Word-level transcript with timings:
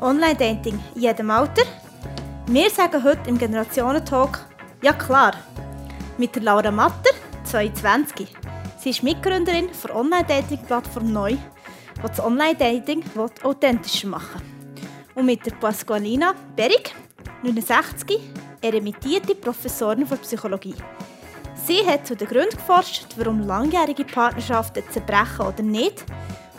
Online-Dating 0.00 0.78
in 0.94 1.02
jedem 1.02 1.30
Alter? 1.30 1.62
Wir 2.46 2.70
sagen 2.70 3.02
heute 3.02 3.28
im 3.28 3.36
Generationentalk 3.36 4.38
ja 4.80 4.92
klar. 4.92 5.32
Mit 6.18 6.36
Laura 6.36 6.70
Matter, 6.70 7.10
22. 7.44 8.28
Sie 8.78 8.90
ist 8.90 9.02
Mitgründerin 9.02 9.68
der 9.82 9.96
Online-Dating-Plattform 9.96 11.12
Neu, 11.12 11.30
die 11.32 12.00
das 12.00 12.20
Online-Dating 12.20 13.02
authentischer 13.42 14.08
machen 14.08 14.40
Und 15.16 15.26
mit 15.26 15.44
der 15.44 15.52
Pasqualina 15.52 16.32
Berig, 16.54 16.94
69, 17.42 18.20
emeritierte 18.62 19.34
Professorin 19.34 20.06
für 20.06 20.16
Psychologie. 20.16 20.76
Sie 21.66 21.84
hat 21.84 22.06
zu 22.06 22.14
den 22.14 22.28
Gründen 22.28 22.56
geforscht, 22.56 23.06
warum 23.16 23.40
langjährige 23.40 24.04
Partnerschaften 24.04 24.84
zerbrechen 24.90 25.46
oder 25.46 25.62
nicht 25.62 26.04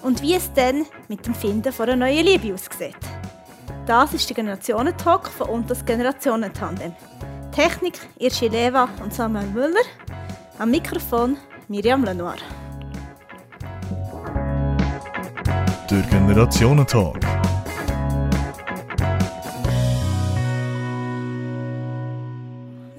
und 0.02 0.21
wie 0.21 0.36
es 0.36 0.52
dann 0.54 0.86
mit 1.08 1.26
dem 1.26 1.34
Finden 1.34 1.71
von 1.71 1.90
einer 1.90 2.06
neuen 2.08 2.26
Liebe 2.26 2.54
aussieht. 2.54 2.96
Das 3.90 4.14
ist 4.14 4.30
der 4.30 4.36
Generationentalk 4.36 5.30
von 5.30 5.50
und 5.50 5.72
das 5.72 5.84
Generationentandem. 5.84 6.94
Technik 7.52 7.96
Irschi 8.20 8.48
Leva 8.48 8.88
und 9.02 9.12
Samuel 9.12 9.48
Müller. 9.48 9.82
Am 10.59 10.70
Mikrofon 10.70 11.38
Miriam 11.70 12.04
Lenoir. 12.04 12.38
Der 15.90 16.02
Generationentalk. 16.04 17.18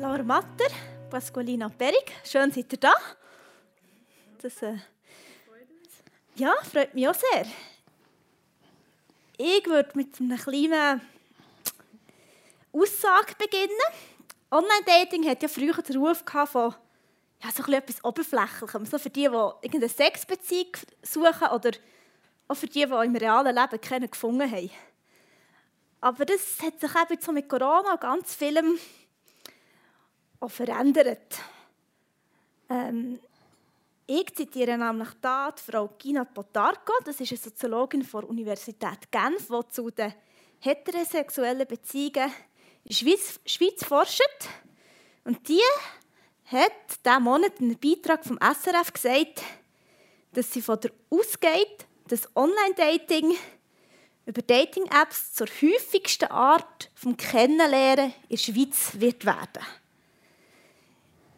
Laura 0.00 0.22
Matter, 0.24 0.74
Pasqualina 1.08 1.68
Perig, 1.68 2.10
schön 2.24 2.50
seid 2.50 2.72
ihr 2.72 2.78
da. 2.80 2.92
Das, 4.42 4.60
äh, 4.62 4.74
ja, 6.34 6.52
freut 6.64 6.92
mich 6.96 7.08
auch 7.08 7.14
sehr. 7.14 7.44
Ich 9.42 9.64
würde 9.64 9.88
mit 9.94 10.20
einer 10.20 10.36
kleinen 10.36 11.00
Aussage 12.74 13.34
beginnen. 13.38 13.70
Online-Dating 14.50 15.26
hat 15.26 15.42
ja 15.42 15.48
früher 15.48 15.72
den 15.80 15.96
Ruf 15.96 16.22
von 16.44 16.74
ja, 17.42 17.50
so 17.50 17.72
etwas 17.72 18.04
Oberflächlichem. 18.04 18.84
So 18.84 18.98
für 18.98 19.08
die, 19.08 19.22
die 19.22 19.24
irgendeine 19.24 19.88
Sexbeziehung 19.88 20.72
suchen 21.00 21.48
oder 21.54 21.70
auch 22.48 22.54
für 22.54 22.66
die, 22.66 22.84
die 22.84 22.92
im 22.92 23.16
realen 23.16 23.56
Leben 23.56 23.80
keinen 23.80 24.10
gefunden 24.10 24.50
haben. 24.50 24.70
Aber 26.02 26.26
das 26.26 26.58
hat 26.62 26.78
sich 26.78 26.90
eben 26.90 27.22
so 27.22 27.32
mit 27.32 27.48
Corona 27.48 27.96
ganz 27.96 28.34
vielem 28.34 28.78
auch 30.40 30.50
verändert. 30.50 31.38
Ähm, 32.68 33.18
ich 34.10 34.34
zitiere 34.34 34.76
nämlich 34.76 35.10
da 35.20 35.52
die 35.52 35.62
Frau 35.62 35.88
Gina 35.96 36.24
Potarco, 36.24 36.92
das 37.04 37.20
ist 37.20 37.30
eine 37.30 37.38
Soziologin 37.38 38.04
der 38.12 38.28
Universität 38.28 39.12
Genf, 39.12 39.46
die 39.46 39.68
zu 39.68 39.90
den 39.90 40.12
heterosexuellen 40.58 41.64
Beziehungen 41.64 42.32
in 42.82 42.88
der 42.88 42.94
Schweiz, 42.94 43.38
Schweiz 43.46 43.84
forscht. 43.84 44.48
Und 45.22 45.48
die 45.48 45.60
hat 46.46 46.72
diesen 47.06 47.22
Monat 47.22 47.60
in 47.60 47.66
einem 47.66 47.78
Beitrag 47.78 48.24
vom 48.24 48.36
SRF 48.38 48.92
gesagt, 48.92 49.42
dass 50.32 50.52
sie 50.52 50.62
von 50.62 50.80
der 50.80 50.90
ausgeht, 51.10 51.86
dass 52.08 52.34
Online-Dating 52.34 53.36
über 54.26 54.42
Dating-Apps 54.42 55.34
zur 55.34 55.46
häufigsten 55.46 56.32
Art 56.32 56.90
vom 56.96 57.16
Kennenlernen 57.16 58.12
in 58.28 58.28
der 58.30 58.36
Schweiz 58.38 58.90
wird 58.94 59.24
werden. 59.24 59.62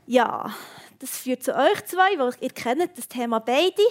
Ja, 0.06 0.54
das 1.02 1.18
führt 1.18 1.42
zu 1.42 1.54
euch 1.54 1.84
zwei, 1.86 2.16
weil 2.16 2.32
ihr 2.40 2.50
kennt 2.50 2.96
das 2.96 3.08
Thema 3.08 3.40
beide. 3.40 3.82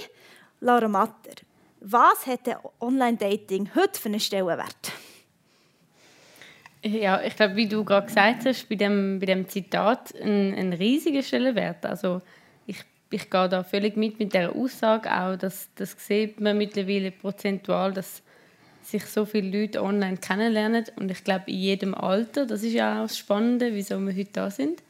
Laura 0.61 0.87
Matter, 0.87 1.35
was 1.81 2.25
hat 2.25 2.47
Online-Dating 2.79 3.71
heute 3.75 3.99
für 3.99 4.07
einen 4.07 4.21
Stellenwert? 4.21 4.93
Ja, 6.83 7.21
ich 7.21 7.35
glaube, 7.35 7.57
wie 7.57 7.67
du 7.67 7.83
gerade 7.83 8.07
gesagt 8.07 8.45
hast, 8.45 8.69
bei 8.69 8.75
dem, 8.75 9.19
bei 9.19 9.25
dem 9.25 9.47
Zitat 9.49 10.15
ein, 10.21 10.55
ein 10.55 10.73
riesiger 10.73 11.21
Stellenwert. 11.21 11.85
Also 11.85 12.21
ich, 12.65 12.77
ich 13.09 13.29
gehe 13.29 13.49
da 13.49 13.63
völlig 13.63 13.97
mit 13.97 14.17
mit 14.17 14.33
der 14.33 14.55
Aussage 14.55 15.11
auch, 15.13 15.35
dass 15.35 15.69
das 15.75 15.95
sieht 15.99 16.39
man 16.39 16.57
mittlerweile 16.57 17.11
prozentual, 17.11 17.93
dass 17.93 18.23
sich 18.83 19.05
so 19.05 19.25
viele 19.25 19.61
Leute 19.61 19.83
online 19.83 20.17
kennenlernen 20.17 20.85
und 20.95 21.11
ich 21.11 21.23
glaube 21.25 21.43
in 21.47 21.57
jedem 21.57 21.93
Alter. 21.93 22.45
Das 22.45 22.63
ist 22.63 22.73
ja 22.73 22.99
auch 22.99 23.07
das 23.07 23.17
Spannende, 23.17 23.73
wieso 23.73 23.99
wir 23.99 24.15
heute 24.15 24.31
da 24.31 24.49
sind. 24.49 24.81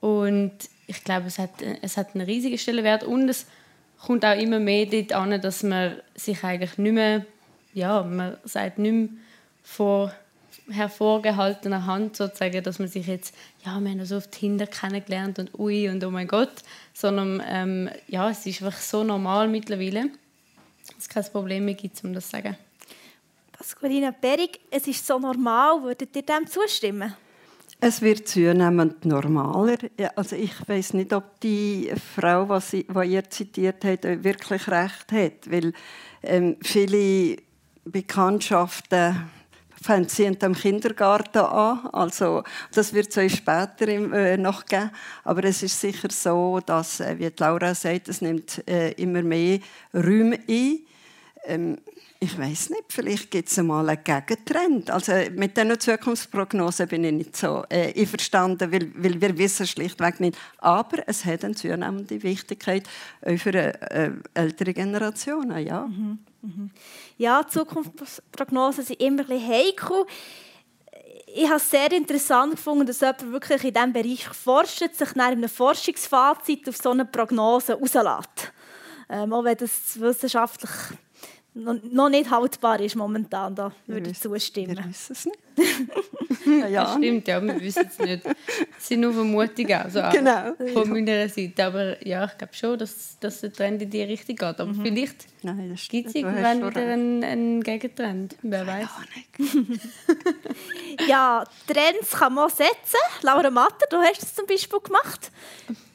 Und 0.00 0.56
ich 0.88 1.04
glaube, 1.04 1.26
es 1.26 1.38
hat, 1.38 1.50
es 1.82 1.96
hat 1.96 2.14
einen 2.14 2.26
riesigen 2.26 2.58
Stellenwert 2.58 3.04
und 3.04 3.28
es 3.28 3.46
kommt 4.00 4.24
auch 4.24 4.36
immer 4.36 4.58
mehr 4.58 4.86
dort 4.86 5.12
an, 5.12 5.40
dass 5.40 5.62
man 5.62 6.00
sich 6.16 6.42
eigentlich 6.42 6.78
nicht 6.78 6.94
mehr, 6.94 7.24
ja, 7.74 8.02
man 8.02 8.36
sagt 8.44 8.78
nicht 8.78 8.92
mehr 8.92 9.08
vor 9.62 10.12
hervorgehaltener 10.70 11.86
Hand 11.86 12.16
sozusagen, 12.16 12.62
dass 12.62 12.78
man 12.78 12.88
sich 12.88 13.06
jetzt, 13.06 13.34
ja, 13.64 13.78
wir 13.80 13.90
haben 13.90 14.04
so 14.04 14.16
auf 14.16 14.28
Tinder 14.28 14.66
kennengelernt 14.66 15.38
und 15.38 15.58
ui 15.58 15.88
und 15.88 16.02
oh 16.04 16.10
mein 16.10 16.28
Gott, 16.28 16.52
sondern 16.92 17.42
ähm, 17.46 17.90
ja, 18.06 18.28
es 18.30 18.44
ist 18.44 18.62
einfach 18.62 18.78
so 18.78 19.04
normal 19.04 19.48
mittlerweile, 19.48 20.10
dass 20.86 20.96
es 20.98 21.08
kein 21.08 21.24
Problem 21.24 21.64
mehr 21.64 21.74
gibt, 21.74 22.02
um 22.04 22.12
das 22.12 22.26
zu 22.26 22.32
sagen. 22.32 22.56
Pasqualina 23.52 24.10
Berig, 24.10 24.60
es 24.70 24.86
ist 24.86 25.06
so 25.06 25.18
normal, 25.18 25.82
würdet 25.82 26.14
ihr 26.14 26.22
dem 26.22 26.46
zustimmen? 26.46 27.14
Es 27.80 28.02
wird 28.02 28.26
zunehmend 28.26 29.04
normaler. 29.04 29.78
Also 30.16 30.34
ich 30.34 30.68
weiß 30.68 30.94
nicht, 30.94 31.12
ob 31.12 31.38
die 31.38 31.92
Frau, 32.16 32.58
die 32.58 32.84
ihr 33.04 33.30
zitiert 33.30 33.84
hat, 33.84 34.02
wirklich 34.02 34.66
recht 34.68 35.12
hat, 35.12 35.48
weil 35.48 35.72
ähm, 36.24 36.56
viele 36.60 37.36
Bekanntschaften 37.84 39.30
fangen 39.80 40.08
sie 40.08 40.26
am 40.26 40.54
Kindergarten 40.54 41.38
an. 41.38 41.86
Also 41.92 42.42
das 42.72 42.92
wird 42.92 43.16
es 43.16 43.32
später 43.32 43.86
äh, 43.86 44.36
noch 44.36 44.66
geben. 44.66 44.90
Aber 45.22 45.44
es 45.44 45.62
ist 45.62 45.80
sicher 45.80 46.08
so, 46.10 46.58
dass, 46.58 46.98
äh, 46.98 47.16
wie 47.20 47.30
Laura 47.38 47.76
sagt, 47.76 48.08
es 48.08 48.20
nimmt 48.20 48.60
äh, 48.68 48.90
immer 48.92 49.22
mehr 49.22 49.60
Räume 49.94 50.40
ein. 50.48 50.80
Ähm, 51.44 51.78
ich 52.20 52.36
weiß 52.36 52.70
nicht, 52.70 52.84
vielleicht 52.88 53.30
gibt 53.30 53.48
es 53.48 53.56
mal 53.58 53.88
einen 53.88 54.02
Gegentrend. 54.02 54.90
Also 54.90 55.12
mit 55.36 55.56
diesen 55.56 55.78
Zukunftsprognosen 55.78 56.88
bin 56.88 57.04
ich 57.04 57.12
nicht 57.12 57.36
so 57.36 57.64
äh, 57.68 57.92
einverstanden, 57.96 58.72
weil, 58.72 58.90
weil 58.96 59.20
wir 59.20 59.38
wissen 59.38 59.68
schlichtweg 59.68 60.18
nicht. 60.18 60.36
Aber 60.58 60.98
es 61.06 61.24
hat 61.24 61.44
eine 61.44 61.54
zunehmende 61.54 62.20
Wichtigkeit 62.24 62.88
für 63.36 63.54
äh, 63.54 64.10
ältere 64.34 64.74
Generationen, 64.74 65.64
ja. 65.64 65.86
Mhm. 65.86 66.18
Mhm. 66.42 66.70
Ja, 67.18 67.46
Zukunftsprognosen 67.46 68.84
sind 68.84 69.00
immer 69.00 69.22
ein 69.22 69.26
bisschen 69.28 69.48
heikel. 69.48 70.04
Ich 71.34 71.46
habe 71.46 71.56
es 71.56 71.70
sehr 71.70 71.92
interessant 71.92 72.52
gefunden, 72.52 72.86
dass 72.86 73.00
jemand 73.00 73.30
wirklich 73.30 73.62
in 73.62 73.74
diesem 73.74 73.92
Bereich 73.92 74.24
forscht, 74.28 74.78
sich 74.78 75.14
nach 75.14 75.26
einem 75.26 75.48
Forschungsfazit 75.48 76.68
auf 76.68 76.76
so 76.76 76.90
eine 76.90 77.04
Prognose 77.04 77.74
rauslässt. 77.74 78.52
Ähm, 79.10 79.32
auch 79.32 79.44
wenn 79.44 79.56
das 79.56 80.00
wissenschaftlich 80.00 80.70
noch 81.58 82.08
nicht 82.08 82.30
haltbar 82.30 82.80
ist 82.80 82.96
momentan. 82.96 83.54
Da 83.54 83.72
würde 83.86 84.10
ich 84.10 84.20
zustimmen. 84.20 84.76
Wir 84.76 84.88
wissen 84.88 85.12
es 85.12 85.24
nicht. 85.26 85.38
ja. 86.70 86.84
Das 86.84 86.94
stimmt, 86.96 87.28
ja, 87.28 87.42
wir 87.42 87.60
wissen 87.60 87.88
es 87.88 87.98
nicht. 87.98 88.22
Es 88.78 88.88
sind 88.88 89.00
nur 89.00 89.12
Vermutungen 89.12 89.72
also 89.72 90.02
genau. 90.12 90.54
von 90.72 90.90
meiner 90.90 91.28
Seite. 91.28 91.64
Aber 91.64 92.06
ja, 92.06 92.24
ich 92.26 92.38
glaube 92.38 92.54
schon, 92.54 92.78
dass, 92.78 93.18
dass 93.18 93.40
der 93.40 93.52
Trend 93.52 93.82
in 93.82 93.90
die 93.90 94.02
Richtung 94.02 94.36
geht. 94.36 94.42
Aber 94.42 94.66
mhm. 94.66 94.82
vielleicht 94.82 95.26
gibt 95.88 96.08
es 96.08 96.14
irgendwann 96.14 96.66
wieder 96.66 96.80
einen, 96.80 97.24
einen, 97.24 97.62
Gegentrend. 97.62 98.36
Wer 98.42 98.66
weiß. 98.66 98.88
ja, 101.08 101.44
Trends 101.66 102.10
kann 102.12 102.34
man 102.34 102.48
setzen. 102.50 103.00
Laura 103.22 103.50
Matter, 103.50 103.86
du 103.90 103.96
hast 103.96 104.22
es 104.22 104.34
zum 104.34 104.46
Beispiel 104.46 104.78
gemacht. 104.80 105.30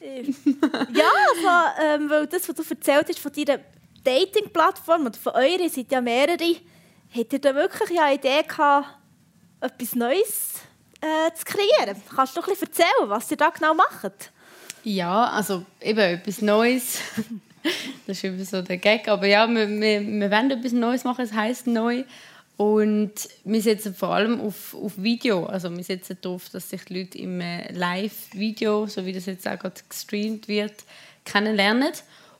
ja, 0.04 1.10
also, 1.34 2.02
ähm, 2.02 2.10
weil 2.10 2.26
das, 2.26 2.48
was 2.48 2.54
du 2.54 2.62
erzählt 2.62 3.08
hast 3.08 3.18
von 3.18 3.32
deiner 3.32 3.60
Dating-Plattform, 4.04 5.06
oder 5.06 5.18
von 5.18 5.32
euren 5.32 5.68
sind 5.68 5.90
ja 5.90 6.00
mehrere, 6.00 6.56
habt 7.14 7.32
ihr 7.32 7.38
da 7.38 7.54
wirklich 7.54 8.00
eine 8.00 8.14
Idee 8.14 8.42
gehabt, 8.46 8.88
etwas 9.60 9.94
Neues 9.94 10.60
äh, 11.00 11.32
zu 11.34 11.44
kreieren? 11.44 12.00
Kannst 12.14 12.36
du 12.36 12.40
ein 12.40 12.46
bisschen 12.46 12.68
erzählen, 12.68 13.08
was 13.08 13.30
ihr 13.30 13.36
da 13.36 13.50
genau 13.50 13.74
macht? 13.74 14.30
Ja, 14.84 15.28
also 15.30 15.64
eben 15.80 15.98
etwas 15.98 16.42
Neues. 16.42 16.98
das 18.06 18.18
ist 18.18 18.24
eben 18.24 18.44
so 18.44 18.60
der 18.60 18.76
Gag. 18.76 19.08
Aber 19.08 19.26
ja, 19.26 19.48
wir, 19.48 19.68
wir, 19.68 20.00
wir 20.02 20.30
wollen 20.30 20.50
etwas 20.50 20.72
Neues 20.72 21.04
machen, 21.04 21.24
es 21.24 21.32
heisst 21.32 21.66
neu. 21.66 22.04
Und 22.56 23.12
wir 23.44 23.62
setzen 23.62 23.94
vor 23.94 24.10
allem 24.10 24.40
auf, 24.40 24.74
auf 24.74 24.92
Video. 24.96 25.46
Also 25.46 25.74
wir 25.74 25.82
setzen 25.82 26.18
darauf, 26.20 26.48
dass 26.50 26.70
sich 26.70 26.84
die 26.84 27.00
Leute 27.00 27.18
im 27.18 27.40
äh, 27.40 27.72
Live-Video, 27.72 28.86
so 28.86 29.04
wie 29.06 29.12
das 29.12 29.26
jetzt 29.26 29.48
auch 29.48 29.58
gerade 29.58 29.80
gestreamt 29.88 30.46
wird, 30.46 30.84
kennenlernen. 31.24 31.92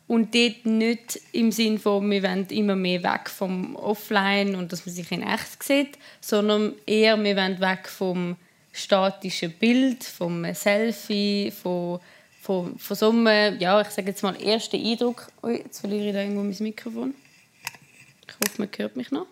Und 0.07 0.35
dort 0.35 0.67
nicht 0.67 1.19
im 1.33 1.51
Sinne 1.51 1.79
von, 1.79 2.11
wir 2.11 2.23
wollen 2.23 2.47
immer 2.49 2.77
mehr 2.77 3.03
weg 3.03 3.31
vom 3.31 3.75
Offline 3.77 4.55
und 4.55 4.71
dass 4.71 4.85
man 4.85 4.95
sich 4.95 5.11
in 5.11 5.23
echt 5.23 5.63
sieht, 5.63 5.99
sondern 6.21 6.75
eher, 6.87 7.23
wir 7.23 7.37
wollen 7.37 7.61
weg 7.61 7.89
vom 7.89 8.37
statischen 8.73 9.53
Bild, 9.53 10.05
vom 10.05 10.45
Selfie, 10.55 11.51
von, 11.51 12.01
von, 12.43 12.79
von 12.79 12.97
so 12.97 13.11
einem, 13.11 13.59
ja, 13.59 13.81
ich 13.81 13.89
sage 13.89 14.09
jetzt 14.09 14.23
mal, 14.23 14.37
ersten 14.43 14.85
Eindruck. 14.85 15.29
Ui, 15.43 15.57
jetzt 15.57 15.81
verliere 15.81 16.09
ich 16.09 16.13
da 16.13 16.21
irgendwo 16.21 16.43
mein 16.43 16.57
Mikrofon. 16.59 17.15
Ich 18.27 18.35
hoffe, 18.35 18.61
man 18.61 18.69
hört 18.77 18.97
mich 18.97 19.11
noch. 19.11 19.27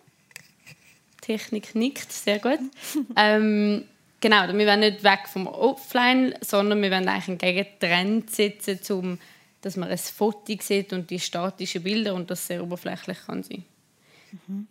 Technik 1.21 1.75
nickt, 1.75 2.11
sehr 2.11 2.39
gut. 2.39 2.59
ähm, 3.15 3.83
genau, 4.19 4.47
wir 4.47 4.67
wollen 4.67 4.79
nicht 4.79 5.03
weg 5.03 5.27
vom 5.31 5.47
Offline, 5.47 6.33
sondern 6.41 6.81
wir 6.81 6.89
wollen 6.89 7.07
eigentlich 7.07 7.27
einen 7.27 7.37
Gegentrend 7.37 8.31
setzen, 8.31 8.79
um, 8.89 9.19
dass 9.63 9.77
man 9.77 9.89
ein 9.89 9.97
Foto 9.97 10.53
sieht 10.59 10.91
und 10.93 11.09
die 11.09 11.19
statischen 11.19 11.81
Bilder 11.81 12.13
und 12.13 12.29
das 12.29 12.45
sehr 12.45 12.61
oberflächlich 12.61 13.17
kann 13.25 13.43
sein. 13.43 13.65
Mhm. 14.47 14.67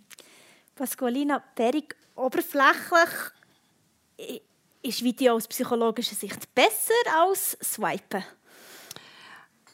Pasqualina 0.74 1.42
Perig, 1.54 1.96
oberflächlich 2.14 3.08
ist 4.82 5.02
Video 5.02 5.34
aus 5.34 5.48
psychologischer 5.48 6.14
Sicht 6.14 6.54
besser 6.54 6.92
als 7.14 7.56
Swipen? 7.62 8.22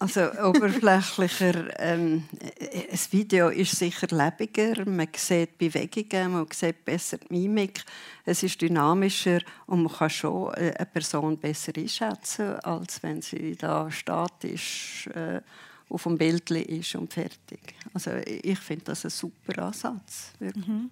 Also 0.01 0.31
oberflächlicher, 0.45 1.79
ähm, 1.81 2.29
ein 2.61 2.99
Video 3.11 3.49
ist 3.49 3.77
sicher 3.77 4.07
lebiger, 4.11 4.89
man 4.89 5.09
sieht 5.17 5.59
Bewegungen, 5.59 6.33
man 6.33 6.47
sieht 6.53 6.85
besser 6.85 7.19
die 7.19 7.33
Mimik, 7.33 7.85
es 8.25 8.45
ist 8.45 8.61
dynamischer 8.61 9.41
und 9.67 9.83
man 9.83 9.93
kann 9.93 10.11
schon 10.11 10.55
äh, 10.55 10.73
eine 10.77 10.87
Person 10.87 11.37
besser 11.37 11.73
einschätzen, 11.77 12.61
als 12.61 13.03
wenn 13.03 13.23
sie 13.23 13.57
da 13.57 13.91
statisch 13.91 15.09
äh, 15.09 15.41
auf 15.89 16.05
dem 16.05 16.17
Bild 16.17 16.49
ist 16.51 16.95
und 16.95 17.13
fertig. 17.13 17.75
Also 17.93 18.13
ich 18.25 18.59
finde 18.61 18.85
das 18.85 19.05
ein 19.05 19.11
super 19.11 19.65
Ansatz. 19.65 20.33
Mhm. 20.39 20.91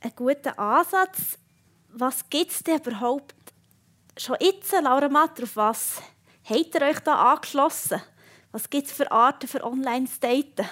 Ein 0.00 0.12
guter 0.16 0.58
Ansatz. 0.58 1.38
Was 1.92 2.28
gibt 2.30 2.50
es 2.50 2.62
denn 2.62 2.78
überhaupt 2.78 3.34
schon 4.16 4.36
jetzt, 4.40 4.72
Laura 4.72 5.08
Matter, 5.08 5.42
auf 5.42 5.56
was 5.56 6.02
Habt 6.44 6.74
ihr 6.74 6.82
euch 6.82 7.00
da 7.00 7.32
angeschlossen? 7.32 8.00
Was 8.52 8.70
gibt 8.70 8.86
es 8.86 8.92
für 8.92 9.10
Arten 9.10 9.48
für 9.48 9.64
Online-Daten? 9.64 10.68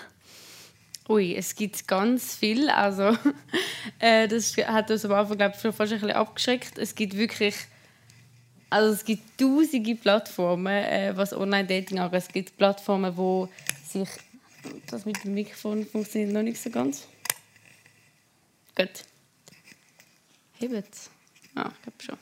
Ui, 1.09 1.35
es 1.35 1.55
gibt 1.55 1.89
ganz 1.89 2.37
viel. 2.37 2.71
Also, 2.71 3.17
äh, 3.99 4.29
das 4.29 4.57
hat 4.57 4.91
uns 4.91 5.05
am 5.05 5.13
Anfang 5.13 5.39
glaube 5.39 5.55
ich, 5.57 5.61
fast 5.61 5.81
ein 5.81 6.01
bisschen 6.01 6.13
abgeschreckt. 6.13 6.79
Es 6.79 6.95
gibt 6.95 7.17
wirklich 7.17 7.57
also 8.73 8.95
es 8.95 9.05
gibt 9.05 9.39
tausende 9.39 9.95
Plattformen, 9.95 10.73
äh, 10.73 11.13
was 11.15 11.35
Online-Dating 11.35 11.99
angeht. 11.99 12.23
Es 12.23 12.29
gibt 12.29 12.57
Plattformen, 12.57 13.15
wo 13.19 13.51
sich 13.85 14.09
das 14.87 15.05
mit 15.05 15.23
dem 15.23 15.35
Mikrofon 15.35 15.85
funktioniert 15.85 16.33
noch 16.33 16.43
nicht 16.43 16.59
so 16.59 16.71
ganz. 16.71 17.07
Gut. 18.75 19.05
Hebt 20.59 20.89
Ah, 21.55 21.71
ich 21.71 21.83
glaube 21.83 22.03
schon. 22.03 22.19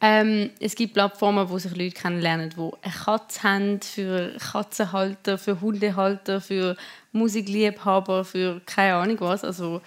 Ähm, 0.00 0.50
es 0.60 0.74
gibt 0.74 0.94
Plattformen, 0.94 1.48
wo 1.48 1.58
sich 1.58 1.74
Leute 1.76 1.94
kennenlernen, 1.94 2.50
die 2.50 2.70
eine 2.82 2.92
Katze 2.92 3.42
haben, 3.42 3.80
für 3.80 4.36
Katzenhalter, 4.38 5.38
für 5.38 5.60
Hundehalter, 5.60 6.40
für 6.40 6.76
Musikliebhaber, 7.12 8.24
für 8.24 8.60
keine 8.66 8.96
Ahnung 8.96 9.16
was. 9.20 9.44
Also 9.44 9.80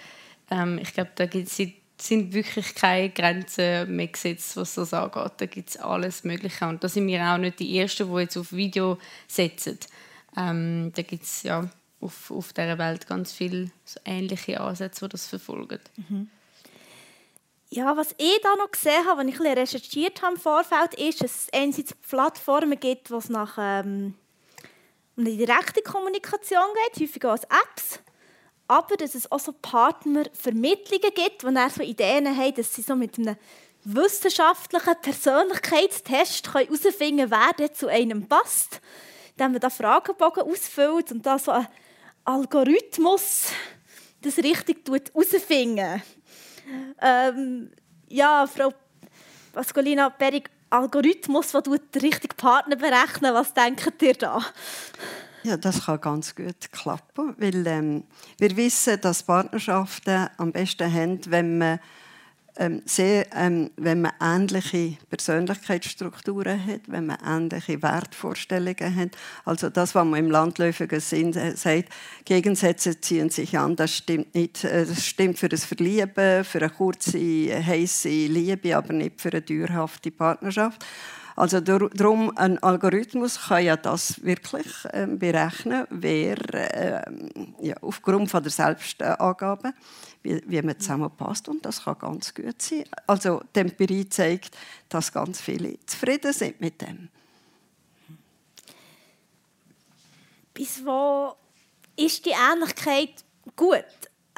ähm, 0.50 0.78
ich 0.78 0.92
glaube, 0.92 1.10
da 1.14 1.26
gibt's, 1.26 1.60
sind 2.00 2.32
wirklich 2.32 2.74
keine 2.74 3.10
Grenzen 3.10 3.94
mehr 3.94 4.06
gesetzt, 4.06 4.56
was 4.56 4.74
das 4.74 4.94
angeht. 4.94 5.32
Da 5.36 5.46
gibt 5.46 5.70
es 5.70 5.76
alles 5.76 6.24
Mögliche. 6.24 6.66
Und 6.66 6.82
da 6.82 6.88
sind 6.88 7.06
wir 7.06 7.22
auch 7.22 7.38
nicht 7.38 7.58
die 7.58 7.78
Ersten, 7.78 8.12
die 8.12 8.20
jetzt 8.20 8.36
auf 8.36 8.52
Video 8.52 8.98
setzen. 9.26 9.78
Ähm, 10.36 10.92
da 10.94 11.02
gibt 11.02 11.24
es 11.24 11.42
ja 11.42 11.68
auf, 12.00 12.30
auf 12.30 12.52
dieser 12.52 12.78
Welt 12.78 13.06
ganz 13.06 13.32
viele 13.32 13.70
so 13.84 14.00
ähnliche 14.04 14.60
Ansätze, 14.60 15.06
die 15.06 15.12
das 15.12 15.26
verfolgen. 15.26 15.80
Mhm. 15.96 16.28
Ja, 17.70 17.96
was 17.98 18.14
ich 18.16 18.40
da 18.42 18.56
noch 18.56 18.70
gesehen 18.70 19.06
habe, 19.06 19.20
wenn 19.20 19.28
ich 19.28 19.40
ein 19.40 19.58
recherchiert 19.58 20.22
habe 20.22 20.36
im 20.36 20.40
Vorfeld, 20.40 20.94
ist, 20.94 21.22
dass 21.22 21.42
es 21.42 21.52
einerseits 21.52 21.94
Plattformen 21.94 22.80
gibt, 22.80 23.10
wo 23.10 23.18
es 23.18 23.28
nach 23.28 23.58
ähm, 23.58 24.14
eine 25.18 25.36
direkte 25.36 25.82
Kommunikation 25.82 26.64
geht, 26.86 27.02
häufig 27.02 27.24
auch 27.26 27.32
als 27.32 27.44
Apps, 27.44 28.00
aber 28.68 28.96
dass 28.96 29.14
es 29.14 29.30
auch 29.30 29.40
so 29.40 29.52
Partnervermittlungen 29.52 31.12
gibt, 31.14 31.44
wo 31.44 31.48
er 31.48 31.68
so 31.68 31.82
Ideen 31.82 32.34
haben, 32.34 32.54
dass 32.54 32.74
sie 32.74 32.80
so 32.80 32.96
mit 32.96 33.18
einem 33.18 33.36
wissenschaftlichen 33.84 34.94
Persönlichkeitstest 35.02 36.54
herausfinden 36.54 37.28
können, 37.28 37.54
wer 37.58 37.72
zu 37.74 37.88
einem 37.88 38.26
passt, 38.26 38.80
indem 39.32 39.52
man 39.52 39.60
da 39.60 39.68
Fragebogen 39.68 40.44
ausfüllt 40.44 41.12
und 41.12 41.26
da 41.26 41.38
so 41.38 41.50
ein 41.50 41.68
Algorithmus 42.24 43.50
das 44.22 44.38
richtig 44.38 44.88
herausfinden 44.88 46.02
ähm, 47.00 47.70
ja, 48.08 48.46
Frau 48.46 48.72
Pascolina 49.52 50.10
Perig, 50.10 50.50
Algorithmus, 50.70 51.52
der 51.52 51.62
den 51.62 52.00
richtigen 52.00 52.36
Partner 52.36 52.76
berechnen 52.76 53.34
Was 53.34 53.54
denkt 53.54 54.02
ihr 54.02 54.14
da? 54.14 54.40
Ja, 55.44 55.56
das 55.56 55.86
kann 55.86 56.00
ganz 56.00 56.34
gut 56.34 56.70
klappen, 56.72 57.34
weil 57.38 57.66
ähm, 57.66 58.04
wir 58.38 58.56
wissen, 58.56 59.00
dass 59.00 59.22
Partnerschaften 59.22 60.28
am 60.36 60.52
besten 60.52 60.92
haben, 60.92 61.20
wenn 61.30 61.58
man 61.58 61.80
ähm, 62.58 62.82
sehr, 62.84 63.26
ähm, 63.34 63.70
wenn 63.76 64.02
man 64.02 64.12
ähnliche 64.20 64.96
Persönlichkeitsstrukturen 65.08 66.66
hat, 66.66 66.80
wenn 66.88 67.06
man 67.06 67.18
ähnliche 67.24 67.80
Wertvorstellungen 67.82 68.96
hat. 68.96 69.10
Also 69.44 69.70
das, 69.70 69.94
was 69.94 70.04
man 70.04 70.18
im 70.18 70.30
landläufigen 70.30 71.00
Sinn 71.00 71.34
äh, 71.34 71.56
sagt, 71.56 71.90
Gegensätze 72.24 73.00
ziehen 73.00 73.30
sich 73.30 73.56
an, 73.56 73.76
das 73.76 73.94
stimmt 73.94 74.34
nicht. 74.34 74.64
Äh, 74.64 74.84
das 74.84 75.06
stimmt 75.06 75.38
für 75.38 75.48
das 75.48 75.64
Verlieben, 75.64 76.44
für 76.44 76.58
eine 76.58 76.70
kurze, 76.70 77.18
heiße 77.18 78.08
Liebe, 78.08 78.76
aber 78.76 78.92
nicht 78.92 79.20
für 79.20 79.30
eine 79.30 79.42
dauerhafte 79.42 80.10
Partnerschaft. 80.10 80.84
Also 81.38 81.60
darum 81.60 82.36
ein 82.36 82.60
Algorithmus 82.64 83.38
kann 83.46 83.64
ja 83.64 83.76
das 83.76 84.24
wirklich 84.24 84.66
äh, 84.86 85.06
berechnen, 85.06 85.86
wer 85.88 86.36
äh, 86.52 87.12
ja, 87.60 87.76
aufgrund 87.80 88.28
von 88.28 88.42
der 88.42 88.50
Selbstangabe, 88.50 89.72
wie, 90.24 90.42
wie 90.48 90.60
man 90.62 90.80
zusammenpasst 90.80 91.48
und 91.48 91.64
das 91.64 91.84
kann 91.84 91.96
ganz 92.00 92.34
gut 92.34 92.60
sein. 92.60 92.86
Also 93.06 93.40
die 93.54 93.60
Empirie 93.60 94.08
zeigt, 94.08 94.56
dass 94.88 95.12
ganz 95.12 95.40
viele 95.40 95.78
zufrieden 95.86 96.32
sind 96.32 96.60
mit 96.60 96.82
dem. 96.82 97.08
Bis 100.54 100.84
wo 100.84 101.36
ist 101.94 102.26
die 102.26 102.34
Ähnlichkeit 102.52 103.24
gut? 103.54 103.84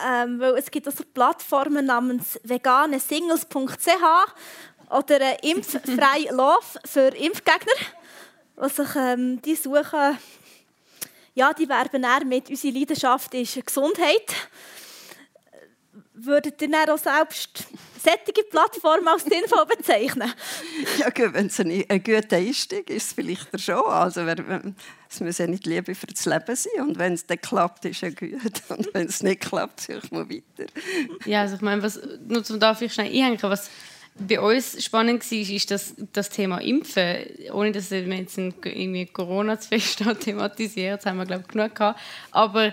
Ähm, 0.06 0.38
weil 0.38 0.58
es 0.58 0.70
gibt 0.70 0.87
also 0.87 1.02
Plattformen 1.14 1.87
namens 1.87 2.38
veganesingles.ch 2.44 3.88
oder 4.90 5.20
äh, 5.20 5.50
Impffrei 5.50 6.28
Love 6.31 6.81
für 6.84 7.08
Impfgegner, 7.16 7.72
was 8.56 8.76
sich 8.76 8.94
ähm, 8.96 9.40
die 9.42 9.54
suchen. 9.54 10.19
Ja, 11.34 11.52
die 11.52 11.69
werben 11.69 12.02
eher 12.02 12.25
mit 12.25 12.50
«Unsere 12.50 12.76
Leidenschaft 12.76 13.32
ist 13.34 13.64
Gesundheit». 13.64 14.34
Würdet 16.22 16.60
ihr 16.60 16.69
dann 16.69 16.90
auch 16.90 16.98
selbst 16.98 17.64
solche 18.02 18.42
Plattformen 18.50 19.09
als 19.09 19.25
sinnvoll 19.25 19.64
bezeichnen? 19.64 20.30
ja, 20.99 21.09
gut, 21.09 21.32
wenn 21.32 21.47
es 21.47 21.59
ein, 21.61 21.85
ein 21.88 22.02
guter 22.02 22.37
Einstieg 22.37 22.90
ist, 22.90 23.14
vielleicht 23.14 23.59
schon. 23.59 23.87
Also, 23.87 24.20
es 24.20 25.20
muss 25.20 25.38
ja 25.38 25.47
nicht 25.47 25.64
Liebe 25.64 25.94
für 25.94 26.06
das 26.06 26.26
Leben 26.26 26.54
sein. 26.54 26.82
Und 26.82 26.99
wenn 26.99 27.14
es 27.14 27.26
dann 27.26 27.40
klappt, 27.40 27.87
ist 27.87 28.02
es 28.02 28.14
gut. 28.16 28.35
Und 28.68 28.92
wenn 28.92 29.06
es 29.06 29.23
nicht 29.23 29.40
klappt, 29.40 29.80
suche 29.80 30.00
ich 30.04 30.11
mal 30.11 30.28
weiter. 30.28 30.70
Ja, 31.25 31.40
also 31.40 31.54
ich 31.54 31.62
meine, 31.62 31.82
was, 31.82 31.99
nur 32.26 32.44
zum 32.44 32.61
da 32.61 32.75
vielleicht 32.75 32.97
schnell 32.97 33.06
einhängen, 33.06 33.38
was 33.40 33.70
bei 34.27 34.41
uns 34.41 34.83
spannend 34.83 35.31
war, 35.31 35.39
ist 35.39 35.71
das, 35.71 35.95
das 36.12 36.31
Thema 36.31 36.59
Impfen. 36.59 37.17
Ohne 37.53 37.73
dass 37.73 37.91
wir 37.91 38.03
jetzt 38.03 38.39
irgendwie 38.39 39.07
Corona 39.07 39.59
zu 39.59 39.69
fest 39.69 40.03
thematisiert, 40.21 40.99
das 40.99 41.07
haben 41.07 41.19
wir 41.19 41.27
glaube 41.27 41.45
ich 41.47 41.53
genug 41.53 41.75
gehabt. 41.75 42.00
Aber 42.31 42.73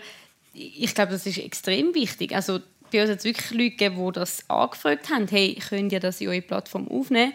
ich 0.54 0.94
glaube, 0.94 1.12
das 1.12 1.25
ist 1.25 1.38
extrem 1.38 1.94
wichtig. 1.94 2.36
Also 2.36 2.60
bei 2.92 3.01
uns 3.01 3.12
hat 3.12 3.20
es 3.20 3.25
wirklich 3.25 3.51
Leute 3.51 3.72
gegeben, 3.72 4.06
die 4.06 4.12
das 4.13 4.50
angefragt 4.50 5.10
haben. 5.10 5.27
Hey, 5.27 5.58
könnt 5.70 5.92
ihr 5.92 6.00
das 6.00 6.22
in 6.22 6.30
eure 6.30 6.42
Plattform 6.42 6.88
aufnehmen? 6.88 7.34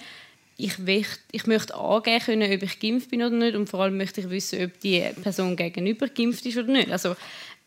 Ich 0.56 0.78
möchte, 0.78 1.18
ich 1.30 1.46
möchte 1.46 1.74
angeben 1.74 2.24
können, 2.24 2.52
ob 2.52 2.62
ich 2.62 2.80
geimpft 2.80 3.10
bin 3.10 3.22
oder 3.22 3.34
nicht. 3.34 3.56
Und 3.56 3.68
vor 3.68 3.80
allem 3.80 3.96
möchte 3.96 4.20
ich 4.20 4.30
wissen, 4.30 4.64
ob 4.64 4.80
die 4.80 5.00
Person 5.22 5.56
gegenüber 5.56 6.08
geimpft 6.08 6.44
ist 6.46 6.58
oder 6.58 6.72
nicht. 6.72 6.90
Also 6.90 7.16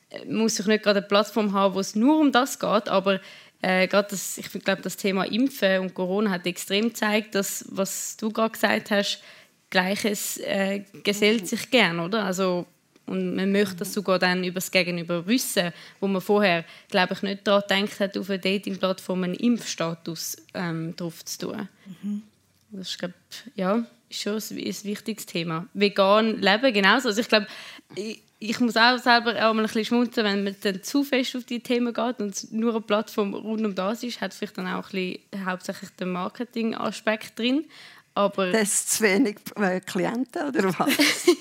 äh, 0.09 0.25
muss 0.25 0.55
sich 0.55 0.65
nicht 0.67 0.83
gerade 0.83 0.99
eine 0.99 1.07
Plattform 1.07 1.53
haben, 1.53 1.75
wo 1.75 1.79
es 1.79 1.95
nur 1.95 2.19
um 2.19 2.31
das 2.31 2.59
geht, 2.59 2.89
aber 2.89 3.19
äh, 3.65 3.87
gerade 3.87 4.09
das, 4.11 4.37
ich 4.37 4.51
glaube, 4.51 4.83
das 4.83 4.95
Thema 4.95 5.23
Impfen 5.23 5.79
und 5.79 5.95
Corona 5.95 6.29
hat 6.29 6.45
extrem 6.45 6.89
gezeigt, 6.89 7.33
dass, 7.33 7.65
was 7.69 8.15
du 8.15 8.29
gerade 8.29 8.51
gesagt 8.51 8.91
hast, 8.91 9.23
Gleiches 9.71 10.37
äh, 10.37 10.83
gesellt 11.03 11.47
sich 11.47 11.71
gern, 11.71 11.99
oder? 11.99 12.25
Also, 12.25 12.67
und 13.07 13.35
man 13.35 13.51
möchte 13.51 13.77
das 13.77 13.91
sogar 13.91 14.19
dann 14.19 14.43
über 14.43 14.55
das 14.55 14.69
Gegenüber 14.69 15.25
wissen, 15.25 15.73
wo 15.99 16.07
man 16.07 16.21
vorher, 16.21 16.63
glaube 16.89 17.15
ich, 17.15 17.23
nicht 17.23 17.47
daran 17.47 17.63
gedacht 17.67 17.99
hat, 17.99 18.17
auf 18.19 18.29
einer 18.29 18.37
Dating-Plattform 18.37 19.23
einen 19.23 19.33
Impfstatus 19.33 20.37
ähm, 20.53 20.95
drauf 20.95 21.25
zu 21.25 21.47
tun. 21.47 21.67
Mhm. 22.03 22.21
Das 22.69 22.89
ist, 22.89 22.99
glaube 22.99 23.15
ja, 23.55 23.83
schon 24.11 24.35
ein, 24.35 24.41
wichtiges 24.83 25.25
Thema. 25.25 25.65
Vegan 25.73 26.39
leben 26.41 26.73
genauso. 26.73 27.09
Also 27.09 27.21
ich 27.21 27.27
glaube, 27.27 27.47
ich 28.39 28.59
muss 28.59 28.75
auch 28.77 28.97
selber 28.97 29.31
auch 29.47 29.53
mal 29.53 29.61
ein 29.61 29.63
bisschen 29.63 29.85
schmunzeln, 29.85 30.25
wenn 30.27 30.43
man 30.43 30.55
dann 30.61 30.83
zu 30.83 31.03
fest 31.03 31.35
auf 31.35 31.45
die 31.45 31.61
Themen 31.61 31.93
geht 31.93 32.19
und 32.19 32.51
nur 32.53 32.71
eine 32.73 32.81
Plattform 32.81 33.33
rund 33.33 33.65
um 33.65 33.73
das 33.75 34.03
ist, 34.03 34.21
hat 34.21 34.33
vielleicht 34.33 34.57
dann 34.57 34.67
auch 34.67 34.91
ein 34.93 35.17
bisschen 35.31 35.45
hauptsächlich 35.45 35.89
den 35.91 36.09
Marketing-Aspekt 36.11 37.39
drin. 37.39 37.65
Aber 38.17 38.51
Das 38.51 38.61
ist 38.73 38.91
zu 38.93 39.03
wenig 39.03 39.37
äh, 39.57 39.81
Klienten 39.81 40.47
oder 40.47 40.73
was? 40.79 40.89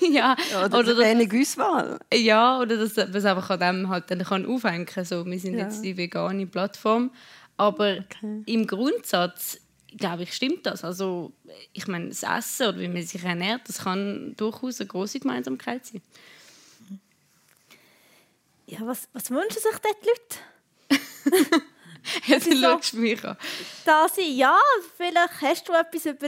ja, 0.11 0.35
Oder, 0.65 0.79
oder 0.79 0.95
zu 0.95 0.97
wenig 0.97 1.31
Auswahl? 1.33 1.99
ja, 2.13 2.59
oder 2.59 2.75
dass 2.77 2.97
man 2.97 3.15
es 3.15 3.23
einfach 3.23 3.49
an 3.51 3.59
dem 3.61 3.89
halt 3.89 4.11
dann 4.11 4.19
kann 4.23 4.45
aufhängen 4.45 4.85
kann. 4.85 5.05
So, 5.05 5.25
wir 5.25 5.39
sind 5.39 5.53
Ja. 5.57 5.65
jetzt 5.65 5.81
die 5.85 5.95
vegane 5.95 6.45
Plattform. 6.47 7.11
Aber 7.57 7.99
im 8.45 8.67
Grundsatz, 8.67 9.57
glaube 9.97 10.23
ich, 10.23 10.33
stimmt 10.33 10.65
das. 10.65 10.83
Also, 10.83 11.31
ich 11.73 11.87
meine, 11.87 12.09
das 12.09 12.23
Essen 12.23 12.67
oder 12.67 12.79
wie 12.79 12.87
man 12.87 13.03
sich 13.03 13.23
ernährt, 13.23 13.67
das 13.67 13.79
kann 13.79 14.35
durchaus 14.35 14.79
eine 14.79 14.87
große 14.87 15.19
Gemeinsamkeit 15.19 15.85
sein. 15.85 16.01
Ja, 18.67 18.79
was, 18.81 19.07
was 19.13 19.29
wünschen 19.29 19.61
sich 19.61 19.77
dort 19.81 19.97
die 20.03 20.97
Leute? 20.97 21.61
Jetzt 22.25 22.45
Wieso? 22.49 22.61
schaust 22.61 22.93
du 22.93 22.97
mich 22.97 23.23
an. 23.23 23.37
Da 23.83 24.07
sind, 24.07 24.35
ja, 24.35 24.57
vielleicht 24.95 25.41
hast 25.41 25.67
du 25.67 25.73
etwas 25.73 26.05
über, 26.05 26.27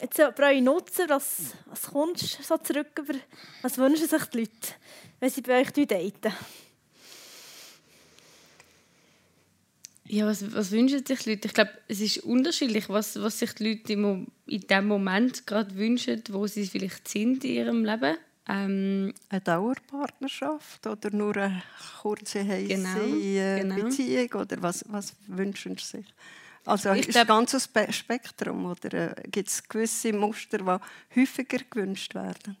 jetzt 0.00 0.18
über 0.18 0.46
eure 0.46 0.62
Nutzer, 0.62 1.08
was, 1.08 1.52
was 1.66 1.82
kommst 1.82 2.38
du 2.38 2.42
so 2.42 2.56
zurück 2.56 2.88
über, 2.98 3.14
was 3.60 3.76
wünschen 3.76 4.08
sich 4.08 4.24
die 4.26 4.38
Leute, 4.40 4.74
wenn 5.20 5.30
sie 5.30 5.42
bei 5.42 5.60
euch 5.60 5.72
daten? 5.72 6.32
Ja, 10.06 10.26
was, 10.26 10.54
was 10.54 10.70
wünschen 10.70 11.04
sich 11.04 11.18
die 11.20 11.30
Leute? 11.30 11.48
Ich 11.48 11.54
glaube, 11.54 11.70
es 11.88 12.00
ist 12.00 12.18
unterschiedlich, 12.18 12.88
was, 12.90 13.20
was 13.22 13.38
sich 13.38 13.54
die 13.54 13.70
Leute 13.70 13.92
im, 13.94 14.26
in 14.46 14.60
dem 14.60 14.86
Moment 14.86 15.46
gerade 15.46 15.74
wünschen, 15.76 16.22
wo 16.30 16.46
sie 16.46 16.66
vielleicht 16.66 17.08
sind 17.08 17.42
in 17.44 17.50
ihrem 17.54 17.84
Leben. 17.84 18.16
Ähm, 18.46 19.14
Eine 19.30 19.40
Dauerpartnerschaft 19.40 20.86
oder 20.86 21.10
nur 21.10 21.34
eine 21.38 21.62
kurze 22.02 22.46
heiße 22.46 22.68
Genau, 22.68 23.14
äh, 23.16 23.60
genau. 23.60 23.74
Beziehung? 23.76 24.28
Oder 24.34 24.60
was, 24.62 24.84
was 24.88 25.14
wünschen 25.26 25.78
Sie 25.78 25.98
sich? 25.98 26.06
Also 26.66 26.92
Ich 26.92 27.00
ist 27.00 27.08
es 27.08 27.14
glaub- 27.14 27.22
ein 27.30 27.36
ganzes 27.38 27.64
Spe 27.64 27.90
Spektrum 27.92 28.66
oder 28.66 29.16
äh, 29.18 29.22
gibt 29.30 29.48
es 29.48 29.66
gewisse 29.66 30.12
Muster, 30.12 30.58
die 30.58 31.18
häufiger 31.20 31.58
gewünscht 31.70 32.14
werden? 32.14 32.56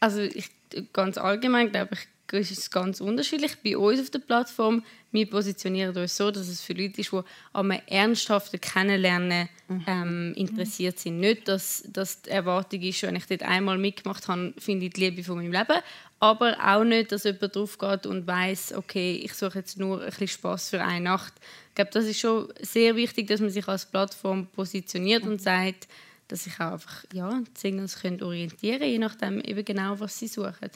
Also 0.00 0.20
ich, 0.20 0.50
ganz 0.92 1.16
allgemein 1.16 1.70
glaube 1.70 1.90
ich, 1.94 2.00
ist 2.38 2.50
es 2.50 2.70
ganz 2.70 3.00
unterschiedlich. 3.00 3.56
Bei 3.62 3.76
uns 3.76 4.00
auf 4.00 4.10
der 4.10 4.20
Plattform, 4.20 4.84
wir 5.10 5.28
positionieren 5.28 5.96
uns 5.96 6.16
so, 6.16 6.30
dass 6.30 6.48
es 6.48 6.60
für 6.62 6.72
Leute 6.72 7.00
ist, 7.00 7.12
die 7.12 7.20
an 7.52 7.70
einem 7.70 7.82
ernsthaften 7.86 8.60
Kennenlernen 8.60 9.48
ähm, 9.86 10.32
interessiert 10.36 10.98
sind. 10.98 11.20
Nicht, 11.20 11.48
dass, 11.48 11.84
dass 11.86 12.22
die 12.22 12.30
Erwartung 12.30 12.80
ist, 12.82 13.02
wenn 13.02 13.16
ich 13.16 13.26
dort 13.26 13.42
einmal 13.42 13.78
mitgemacht 13.78 14.26
habe, 14.28 14.54
finde 14.58 14.86
ich 14.86 14.92
die 14.92 15.00
Liebe 15.00 15.24
von 15.24 15.36
meinem 15.36 15.52
Leben. 15.52 15.80
Aber 16.20 16.56
auch 16.62 16.84
nicht, 16.84 17.12
dass 17.12 17.24
jemand 17.24 17.56
drauf 17.56 17.78
geht 17.78 18.06
und 18.06 18.26
weiß, 18.26 18.74
okay, 18.74 19.20
ich 19.24 19.34
suche 19.34 19.58
jetzt 19.58 19.78
nur 19.78 20.00
ein 20.00 20.06
bisschen 20.06 20.28
Spass 20.28 20.70
für 20.70 20.82
eine 20.82 21.04
Nacht. 21.04 21.34
Ich 21.70 21.74
glaube, 21.74 21.90
das 21.92 22.04
ist 22.04 22.20
schon 22.20 22.52
sehr 22.60 22.96
wichtig, 22.96 23.26
dass 23.26 23.40
man 23.40 23.50
sich 23.50 23.66
als 23.66 23.86
Plattform 23.86 24.46
positioniert 24.46 25.24
und 25.24 25.42
sagt, 25.42 25.88
dass 26.28 26.44
sich 26.44 26.54
auch 26.54 26.72
einfach 26.72 27.04
ja, 27.12 27.40
die 27.40 27.60
Singles 27.60 28.00
können 28.00 28.22
orientieren 28.22 28.78
können, 28.78 28.90
je 28.90 28.98
nachdem 28.98 29.40
eben 29.40 29.64
genau, 29.64 29.98
was 30.00 30.18
sie 30.18 30.28
suchen. 30.28 30.70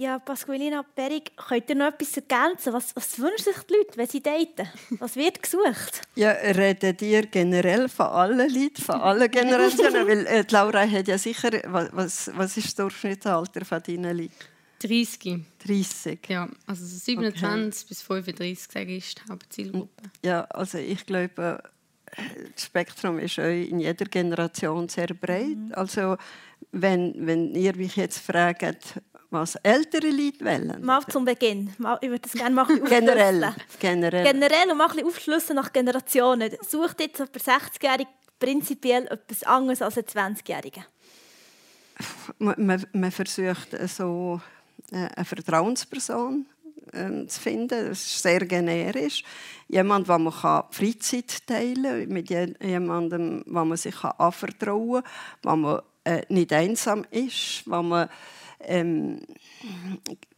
Ja, 0.00 0.18
Pasqualina 0.18 0.82
Perig, 0.82 1.30
könnt 1.36 1.68
ihr 1.68 1.74
noch 1.74 1.88
etwas 1.88 2.16
ergänzen? 2.16 2.72
Was, 2.72 2.96
was 2.96 3.18
wünschen 3.18 3.52
sich 3.52 3.62
die 3.64 3.74
Leute, 3.74 3.98
wenn 3.98 4.06
sie 4.06 4.22
daten? 4.22 4.66
Was 4.98 5.14
wird 5.14 5.42
gesucht? 5.42 6.00
Ja, 6.14 6.30
redet 6.30 7.02
ihr 7.02 7.26
generell 7.26 7.86
von 7.86 8.06
allen 8.06 8.38
Leuten, 8.48 8.80
von 8.80 8.94
allen 8.94 9.30
Generationen? 9.30 10.08
Weil 10.08 10.26
äh, 10.26 10.42
die 10.42 10.54
Laura 10.54 10.88
hat 10.88 11.06
ja 11.06 11.18
sicher, 11.18 11.50
was, 11.66 12.30
was, 12.34 12.56
ist 12.56 12.68
das 12.68 12.74
Durchschnittsalter 12.76 13.62
von 13.66 13.82
deinen 13.82 14.16
Leuten? 14.16 14.32
30, 14.78 15.42
30. 15.66 16.18
ja. 16.28 16.48
Also 16.66 16.86
so 16.86 16.96
27 16.96 17.86
bis 17.86 18.00
35, 18.00 18.72
sage 18.72 18.96
ich, 18.96 19.06
ist 19.06 19.18
die 19.18 19.30
Hauptzielgruppe. 19.30 20.02
Ja, 20.24 20.44
also 20.44 20.78
ich 20.78 21.04
glaube, 21.04 21.62
äh, 22.06 22.22
das 22.54 22.64
Spektrum 22.64 23.18
ist 23.18 23.38
euch 23.38 23.68
in 23.68 23.80
jeder 23.80 24.06
Generation 24.06 24.88
sehr 24.88 25.08
breit. 25.08 25.58
Also 25.72 26.16
wenn, 26.72 27.14
wenn 27.26 27.54
ihr 27.54 27.76
mich 27.76 27.96
jetzt 27.96 28.18
fragt, 28.18 29.00
was 29.30 29.54
ältere 29.56 30.10
Leute 30.10 30.44
wollen, 30.44 30.84
Mal 30.84 31.02
zum 31.06 31.24
Beginn. 31.24 31.72
Mal, 31.78 31.98
ich 32.00 32.08
würde 32.08 32.22
das 32.22 32.32
gerne 32.32 32.54
mal 32.54 32.66
generell, 32.66 33.54
generell, 33.78 34.24
Generell 34.24 34.70
und 34.70 34.76
mal 34.78 34.86
ein 34.86 34.90
bisschen 34.90 35.06
aufschlüsseln 35.06 35.56
nach 35.56 35.72
Generationen. 35.72 36.50
Sucht 36.68 37.00
jetzt 37.00 37.18
jemand 37.18 37.36
60-Jährige 37.36 38.10
prinzipiell 38.38 39.06
etwas 39.06 39.42
anderes 39.44 39.82
als 39.82 39.98
ein 39.98 40.04
20-Jähriger? 40.34 40.82
man, 42.38 42.84
man, 42.92 43.10
versucht 43.10 43.74
äh, 43.74 43.86
so 43.86 44.40
äh, 44.90 45.08
eine 45.14 45.24
Vertrauensperson 45.24 46.46
ähm, 46.92 47.28
zu 47.28 47.40
finden. 47.40 47.88
Das 47.88 48.00
ist 48.00 48.22
sehr 48.22 48.40
generisch. 48.46 49.22
Jemand, 49.68 50.08
wo 50.08 50.18
man 50.18 50.32
kann 50.32 50.64
Freizeit 50.70 51.46
teilen 51.46 51.82
kann, 51.84 52.08
mit 52.08 52.30
je- 52.30 52.54
jemandem, 52.62 53.44
wo 53.46 53.64
man 53.64 53.76
sich 53.76 54.02
anvertrauen 54.02 55.02
kann, 55.02 55.12
wo 55.42 55.56
man 55.56 55.82
äh, 56.04 56.22
nicht 56.28 56.52
einsam 56.52 57.04
ist, 57.10 57.62
wo 57.66 57.82
man 57.82 58.08
ähm, 58.62 59.20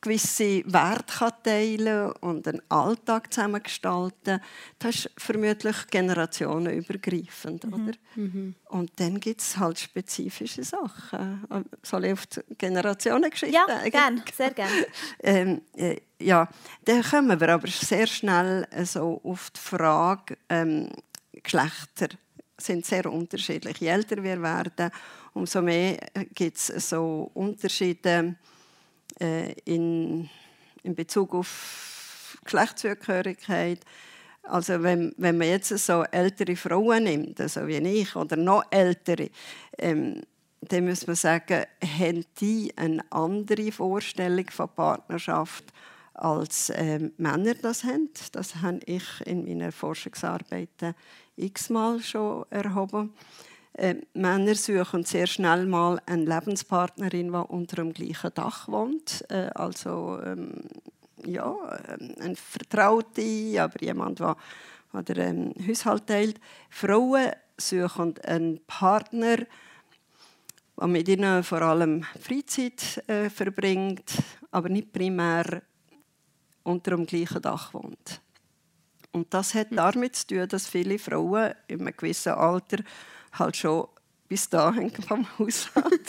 gewisse 0.00 0.62
Werte 0.66 1.14
kann 1.18 1.32
teilen 1.42 2.12
und 2.20 2.46
einen 2.46 2.62
Alltag 2.68 3.32
zusammen 3.32 3.62
gestalten. 3.62 4.40
Das 4.78 4.96
ist 4.96 5.10
vermutlich 5.16 5.76
generationenübergreifend. 5.90 7.64
Oder? 7.66 7.92
Und 8.68 8.92
dann 8.96 9.20
gibt 9.20 9.40
es 9.40 9.56
halt 9.56 9.78
spezifische 9.78 10.64
Sachen. 10.64 11.44
Soll 11.82 12.06
ich 12.06 12.12
auf 12.12 12.26
die 12.26 12.40
Generationengeschichte 12.58 13.54
Ja, 13.54 13.88
gerne, 13.88 14.22
sehr 14.34 14.50
gerne. 14.50 14.86
Ähm, 15.24 15.62
äh, 15.76 15.96
ja, 16.18 16.48
dann 16.84 17.02
kommen 17.02 17.40
wir 17.40 17.48
aber 17.48 17.68
sehr 17.68 18.06
schnell 18.06 18.66
äh, 18.70 18.84
so 18.84 19.20
auf 19.24 19.50
die 19.50 19.60
Frage, 19.60 20.36
ähm, 20.48 20.90
Geschlechter 21.42 22.08
sind 22.58 22.86
sehr 22.86 23.10
unterschiedlich. 23.10 23.78
Je 23.78 23.88
älter 23.88 24.22
wir 24.22 24.40
werden, 24.40 24.90
umso 25.34 25.62
mehr 25.62 25.98
gibt 26.34 26.56
es 26.56 26.88
so 26.88 27.30
Unterschiede 27.34 28.36
äh, 29.20 29.52
in, 29.64 30.28
in 30.82 30.94
Bezug 30.94 31.34
auf 31.34 32.38
Geschlechtszugehörigkeit. 32.44 33.80
Also 34.44 34.82
wenn, 34.82 35.14
wenn 35.18 35.38
man 35.38 35.48
jetzt 35.48 35.68
so 35.68 36.02
ältere 36.02 36.56
Frauen 36.56 37.04
nimmt, 37.04 37.38
so 37.38 37.66
wie 37.66 37.76
ich, 37.76 38.16
oder 38.16 38.36
noch 38.36 38.64
ältere, 38.70 39.30
ähm, 39.78 40.22
dann 40.60 40.86
muss 40.86 41.06
man 41.06 41.16
sagen, 41.16 41.64
haben 41.98 42.24
die 42.40 42.72
eine 42.76 43.04
andere 43.10 43.72
Vorstellung 43.72 44.48
von 44.50 44.68
Partnerschaft 44.68 45.64
als 46.14 46.72
ähm, 46.74 47.12
Männer 47.16 47.54
das 47.54 47.84
haben. 47.84 48.10
Das 48.32 48.56
habe 48.56 48.80
ich 48.86 49.04
in 49.24 49.44
meiner 49.44 49.72
Forschungsarbeit 49.72 50.94
x-mal 51.36 52.00
schon 52.00 52.44
erhoben. 52.50 53.12
Ähm, 53.74 54.02
Männer 54.12 54.54
suchen 54.54 55.04
sehr 55.04 55.26
schnell 55.26 55.66
mal 55.66 56.00
eine 56.04 56.24
Lebenspartnerin, 56.24 57.32
die 57.32 57.38
unter 57.38 57.76
dem 57.76 57.92
gleichen 57.92 58.34
Dach 58.34 58.68
wohnt. 58.68 59.24
Äh, 59.30 59.50
also 59.54 60.20
ähm, 60.22 60.64
ja, 61.24 61.56
ähm, 61.88 62.14
eine 62.20 62.36
Vertraute, 62.36 63.62
aber 63.62 63.80
jemand, 63.80 64.20
der 64.20 64.36
oder 64.92 65.16
ähm, 65.16 65.54
Haushalt 65.66 66.06
teilt. 66.06 66.40
Frauen 66.70 67.30
suchen 67.56 68.14
einen 68.24 68.60
Partner, 68.66 69.38
der 70.76 70.86
mit 70.86 71.08
ihnen 71.08 71.42
vor 71.42 71.62
allem 71.62 72.04
Freizeit 72.20 73.02
äh, 73.08 73.30
verbringt, 73.30 74.12
aber 74.50 74.68
nicht 74.68 74.92
primär 74.92 75.62
unter 76.62 76.92
dem 76.92 77.06
gleichen 77.06 77.42
Dach 77.42 77.72
wohnt. 77.74 78.20
Und 79.12 79.32
das 79.34 79.54
hat 79.54 79.68
damit 79.70 80.16
zu 80.16 80.26
tun, 80.28 80.48
dass 80.48 80.68
viele 80.68 80.98
Frauen 80.98 81.54
in 81.68 81.80
einem 81.80 81.96
gewissen 81.96 82.32
Alter 82.32 82.78
halt 83.32 83.56
schon 83.56 83.86
bis 84.32 84.48
dahin 84.48 84.90
vom 85.08 85.26
Haushalt 85.38 86.08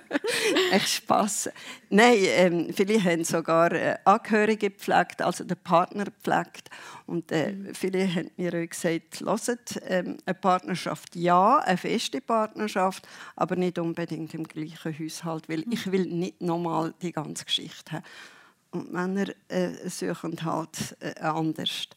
echt 0.72 0.88
Spass. 0.88 1.48
Nein, 1.88 2.16
ähm, 2.22 2.72
viele 2.74 3.00
haben 3.02 3.22
sogar 3.22 3.70
äh, 3.70 3.96
Angehörige 4.04 4.70
gepflegt, 4.70 5.22
also 5.22 5.44
den 5.44 5.56
Partner 5.56 6.06
gepflegt. 6.06 6.68
Und 7.06 7.30
äh, 7.30 7.54
viele 7.72 8.12
haben 8.12 8.30
mir 8.36 8.54
auch 8.54 8.68
gesagt, 8.68 9.20
hört, 9.20 9.80
ähm, 9.86 10.16
eine 10.26 10.34
Partnerschaft 10.34 11.14
ja, 11.14 11.58
eine 11.58 11.76
feste 11.76 12.20
Partnerschaft, 12.20 13.06
aber 13.36 13.54
nicht 13.54 13.78
unbedingt 13.78 14.34
im 14.34 14.48
gleichen 14.48 14.98
Haushalt, 14.98 15.48
weil 15.48 15.64
ich 15.70 15.92
will 15.92 16.06
nicht 16.06 16.40
nochmal 16.40 16.92
die 17.02 17.12
ganze 17.12 17.44
Geschichte 17.44 17.92
haben. 17.92 18.04
Und 18.72 18.92
Männer 18.92 19.26
äh, 19.48 19.88
suchen 19.88 20.44
halt 20.44 20.96
äh, 20.98 21.20
anders. 21.20 21.88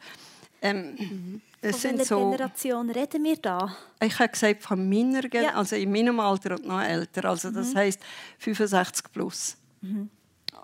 Ähm, 0.63 1.41
es 1.61 1.71
Von 1.71 1.79
sind 1.81 1.97
welcher 1.99 2.15
so, 2.15 2.29
Generation 2.31 2.89
reden 2.89 3.23
wir 3.23 3.35
da? 3.37 3.75
ich 4.01 4.17
habe 4.19 4.29
gesagt 4.29 4.63
von 4.63 4.89
meiner 4.89 5.21
Gen 5.21 5.43
Ja. 5.43 5.51
Mhm. 5.51 5.57
also 5.57 5.75
in 5.75 5.91
meinem 5.91 6.19
Alter 6.19 6.51
und 6.55 6.65
noch 6.65 6.81
älter, 6.81 7.25
also 7.25 7.51
das 7.51 7.75
heißt 7.75 7.99
65 8.39 9.11
plus. 9.11 9.57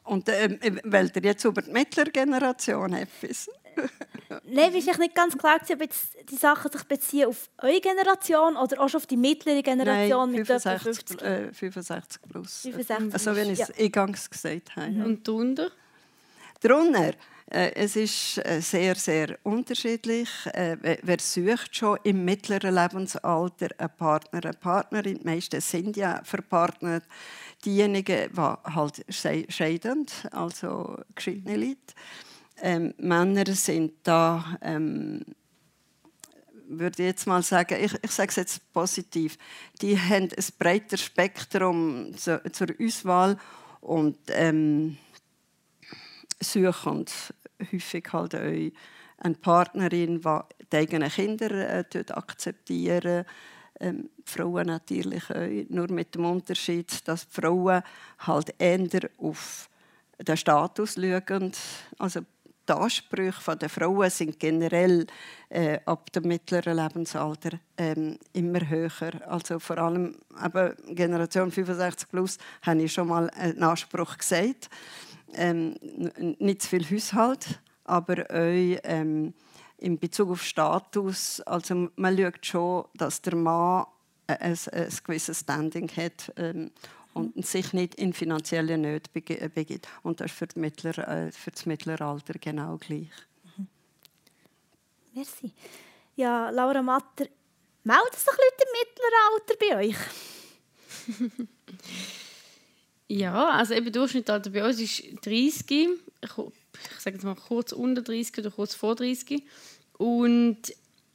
Und 0.03 0.29
ähm, 0.29 0.79
weil 0.86 1.12
ihr 1.15 1.22
jetzt 1.24 1.44
über 1.46 1.62
die 1.62 1.72
mittlere 1.72 2.10
Generation 2.12 2.94
etwas? 2.94 3.50
Nein, 4.46 4.74
es 4.75 4.86
ist 4.88 5.00
nicht 5.00 5.15
ganz 5.15 5.38
klar, 5.38 5.60
ob 5.62 5.82
jetzt 5.82 6.15
die 6.29 6.36
Sachen 6.36 6.72
sich 6.72 6.84
beziehen 6.84 7.27
auf 7.27 7.50
eure 7.60 7.79
Generation 7.79 8.58
oder 8.58 8.79
auch 8.82 8.89
schon 8.89 9.00
auf 9.00 9.08
die 9.08 9.18
mittlere 9.18 9.62
Generation 9.62 10.32
Nein, 10.32 10.39
mit 10.41 10.50
etwa 10.50 10.77
65, 10.77 11.18
50. 11.18 11.22
äh, 11.22 11.53
65 11.53 12.22
plus. 12.29 12.62
65 12.63 13.13
Also 13.13 13.36
wenn 13.36 13.50
ich 13.51 13.60
es 13.62 13.68
ja. 13.70 13.75
eingangs 13.86 14.29
gesagt 14.29 14.75
habe. 14.75 14.91
ja. 14.91 15.03
Und 15.06 15.27
darunter? 15.27 15.70
Drunter, 16.62 17.10
Äh, 17.10 17.13
es 17.51 17.96
ist 17.96 18.38
äh, 18.46 18.62
sehr, 18.62 18.96
sehr 18.96 19.39
unterschiedlich. 19.44 20.29
Äh, 20.53 21.00
wer 21.01 21.18
sucht 21.20 21.75
schon 21.75 21.98
im 22.03 22.24
mittleren 22.24 22.75
Lebensalter 22.75 23.70
einen 23.77 23.89
Partner, 23.98 24.44
eine 24.44 24.53
Partnerin? 24.53 25.18
Die 25.18 25.25
meisten 25.25 25.60
sind 25.60 25.98
ja 25.98 26.22
verpartnert. 26.24 27.03
Diejenigen, 27.65 28.29
die 28.32 28.39
halt 28.39 29.03
scheiden, 29.10 30.06
also 30.32 30.98
geschiedene 31.15 31.58
Leute. 31.58 31.94
Ähm, 32.62 32.94
Männer 32.98 33.46
sind 33.56 33.94
da, 34.03 34.58
ähm, 34.62 35.25
würde 36.68 37.01
ich 37.01 37.10
jetzt 37.10 37.25
mal 37.25 37.41
sagen, 37.41 37.84
ich, 37.84 37.94
ich 38.03 38.12
sage 38.12 38.29
es 38.29 38.36
jetzt 38.36 38.74
positiv, 38.74 39.38
die 39.82 39.98
haben 39.98 40.29
ein 40.29 40.46
breiteres 40.60 41.01
Spektrum 41.01 42.15
zu, 42.15 42.41
zur 42.51 42.68
Auswahl 42.79 43.38
und 43.82 44.18
ähm, 44.27 44.98
suchen 46.39 47.06
häufig 47.72 48.06
halt 48.12 48.36
auch 48.36 48.72
eine 49.22 49.36
Partnerin, 49.42 50.22
die 50.22 50.39
die 50.72 50.78
eigenen 50.78 51.10
Kinder 51.10 51.51
äh, 51.51 52.04
akzeptieren. 52.12 53.25
Ähm, 53.80 54.10
Frauen 54.25 54.68
natürlich 54.68 55.30
auch, 55.30 55.66
nur 55.70 55.92
mit 55.92 56.16
dem 56.16 56.25
Unterschied, 56.25 57.08
dass 57.08 57.28
Frauen 57.30 57.82
halt 58.20 58.54
eher 58.58 59.10
auf 59.18 59.70
den 60.20 60.38
Status 60.38 60.96
schauen. 60.96 61.51
Also 61.98 62.22
die 62.70 62.74
Ansprüche 62.74 63.56
der 63.56 63.70
Frauen 63.70 64.10
sind 64.10 64.39
generell 64.39 65.08
äh, 65.50 65.80
ab 65.86 66.12
dem 66.12 66.28
mittleren 66.28 66.78
Lebensalter 66.78 67.58
ähm, 67.78 68.20
immer 68.34 68.70
höher. 68.70 69.28
Also 69.28 69.60
vor 69.60 69.78
allem 69.80 70.16
eben 70.44 70.96
Generation 70.96 71.51
65 71.51 72.10
plus 72.10 72.38
habe 72.62 72.84
ich 72.84 72.94
schon 72.94 73.08
mal 73.08 73.30
einen 73.32 73.63
Anspruch 73.63 74.18
gesagt. 74.18 74.70
Ähm, 75.33 75.75
nicht 76.39 76.62
zu 76.62 76.69
viel 76.69 76.86
Haushalt, 76.89 77.59
aber 77.83 78.24
auch 78.29 78.79
ähm, 78.83 79.33
in 79.77 80.00
Bezug 80.00 80.31
auf 80.31 80.43
Status. 80.43 81.41
Also 81.41 81.89
man 81.95 82.17
schaut 82.17 82.45
schon, 82.45 82.86
dass 82.95 83.21
der 83.21 83.36
Mann 83.36 83.86
ein, 84.27 84.57
ein 84.71 84.89
gewisses 85.03 85.39
Standing 85.41 85.89
hat 85.89 86.31
ähm, 86.38 86.71
und 87.13 87.45
sich 87.45 87.74
nicht 87.74 87.95
in 87.95 88.13
finanzielle 88.13 88.77
Nöte 88.77 89.09
begibt. 89.12 89.88
Und 90.03 90.19
das 90.21 90.31
ist 90.31 90.38
für, 90.38 90.48
Mittler, 90.55 90.98
äh, 91.07 91.31
für 91.31 91.51
das 91.51 91.65
mittlere 91.65 92.05
Alter 92.05 92.33
genau 92.39 92.77
gleich. 92.77 93.09
Mhm. 93.57 93.67
Merci. 95.13 95.51
Ja, 96.15 96.50
Laura 96.50 96.81
Matter, 96.81 97.25
melden 97.83 98.15
sich 98.15 98.25
Leute 98.27 98.63
im 98.65 98.71
mittleren 98.79 99.19
Alter 99.33 99.55
bei 99.59 99.75
euch? 99.77 99.98
ja, 103.10 103.50
also 103.50 103.74
eben 103.74 103.92
Durchschnittsalter 103.92 104.51
bei 104.51 104.66
uns 104.66 104.80
ist 104.80 105.04
30. 105.25 105.72
Ich, 105.72 105.89
ich 106.22 107.00
sage 107.00 107.16
jetzt 107.16 107.24
mal 107.24 107.36
kurz 107.36 107.72
unter 107.72 108.04
30 108.04 108.38
oder 108.38 108.51
kurz 108.51 108.75
vor 108.75 108.96
30. 108.96 109.44
Und 109.98 110.58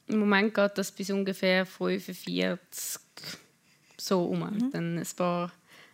im 0.07 0.19
Moment 0.19 0.53
geht 0.53 0.77
das 0.77 0.91
bis 0.91 1.09
ungefähr 1.09 1.65
45 1.65 3.01
so 3.97 4.25
um. 4.25 4.39
Mhm. 4.39 4.71
Dann 4.71 4.97
ein 4.97 5.07
paar 5.15 5.51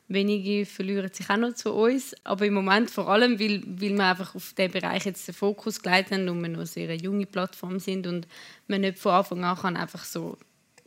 wenige 0.07 0.65
verlieren 0.65 1.13
sich 1.13 1.29
auch 1.29 1.37
noch 1.37 1.53
zu 1.53 1.71
uns. 1.71 2.15
Aber 2.23 2.47
im 2.47 2.55
Moment 2.55 2.89
vor 2.89 3.07
allem, 3.07 3.39
weil, 3.39 3.61
weil 3.65 3.95
wir 3.95 4.03
einfach 4.03 4.33
auf 4.33 4.53
diesen 4.53 4.71
Bereich 4.71 5.05
jetzt 5.05 5.27
den 5.27 5.35
Fokus 5.35 5.81
gelegt 5.81 6.11
haben 6.11 6.27
und 6.27 6.41
wir 6.41 6.49
noch 6.49 6.57
eine 6.57 6.65
sehr 6.65 6.95
junge 6.95 7.27
Plattform 7.27 7.79
sind 7.79 8.07
und 8.07 8.27
man 8.67 8.81
nicht 8.81 8.97
von 8.97 9.13
Anfang 9.13 9.43
an 9.43 9.57
kann 9.57 9.77
einfach 9.77 10.03
so 10.03 10.37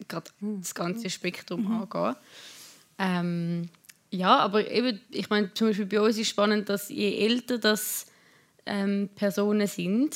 gerade 0.08 0.28
das 0.40 0.74
ganze 0.74 1.08
Spektrum 1.08 1.66
mhm. 1.66 1.82
angehen. 1.82 2.16
Ähm, 2.98 3.68
ja, 4.14 4.38
aber 4.38 4.70
eben, 4.70 5.00
ich 5.10 5.28
meine, 5.28 5.52
zum 5.54 5.68
Beispiel 5.68 5.86
bei 5.86 6.00
uns 6.00 6.16
ist 6.18 6.28
spannend, 6.28 6.68
dass 6.68 6.88
je 6.88 7.18
älter 7.18 7.58
das 7.58 8.06
ähm, 8.64 9.08
Personen 9.14 9.66
sind, 9.66 10.14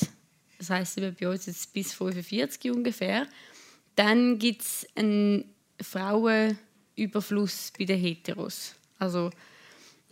das 0.58 0.70
heißt 0.70 1.00
bei 1.18 1.28
uns 1.28 1.46
jetzt 1.46 1.72
bis 1.72 1.94
45 1.94 2.70
ungefähr, 2.70 3.26
dann 3.96 4.38
gibt 4.38 4.62
es 4.62 4.86
einen 4.94 5.52
Frauenüberfluss 5.80 7.72
bei 7.76 7.84
den 7.84 7.98
Heteros. 7.98 8.76
Also 9.00 9.30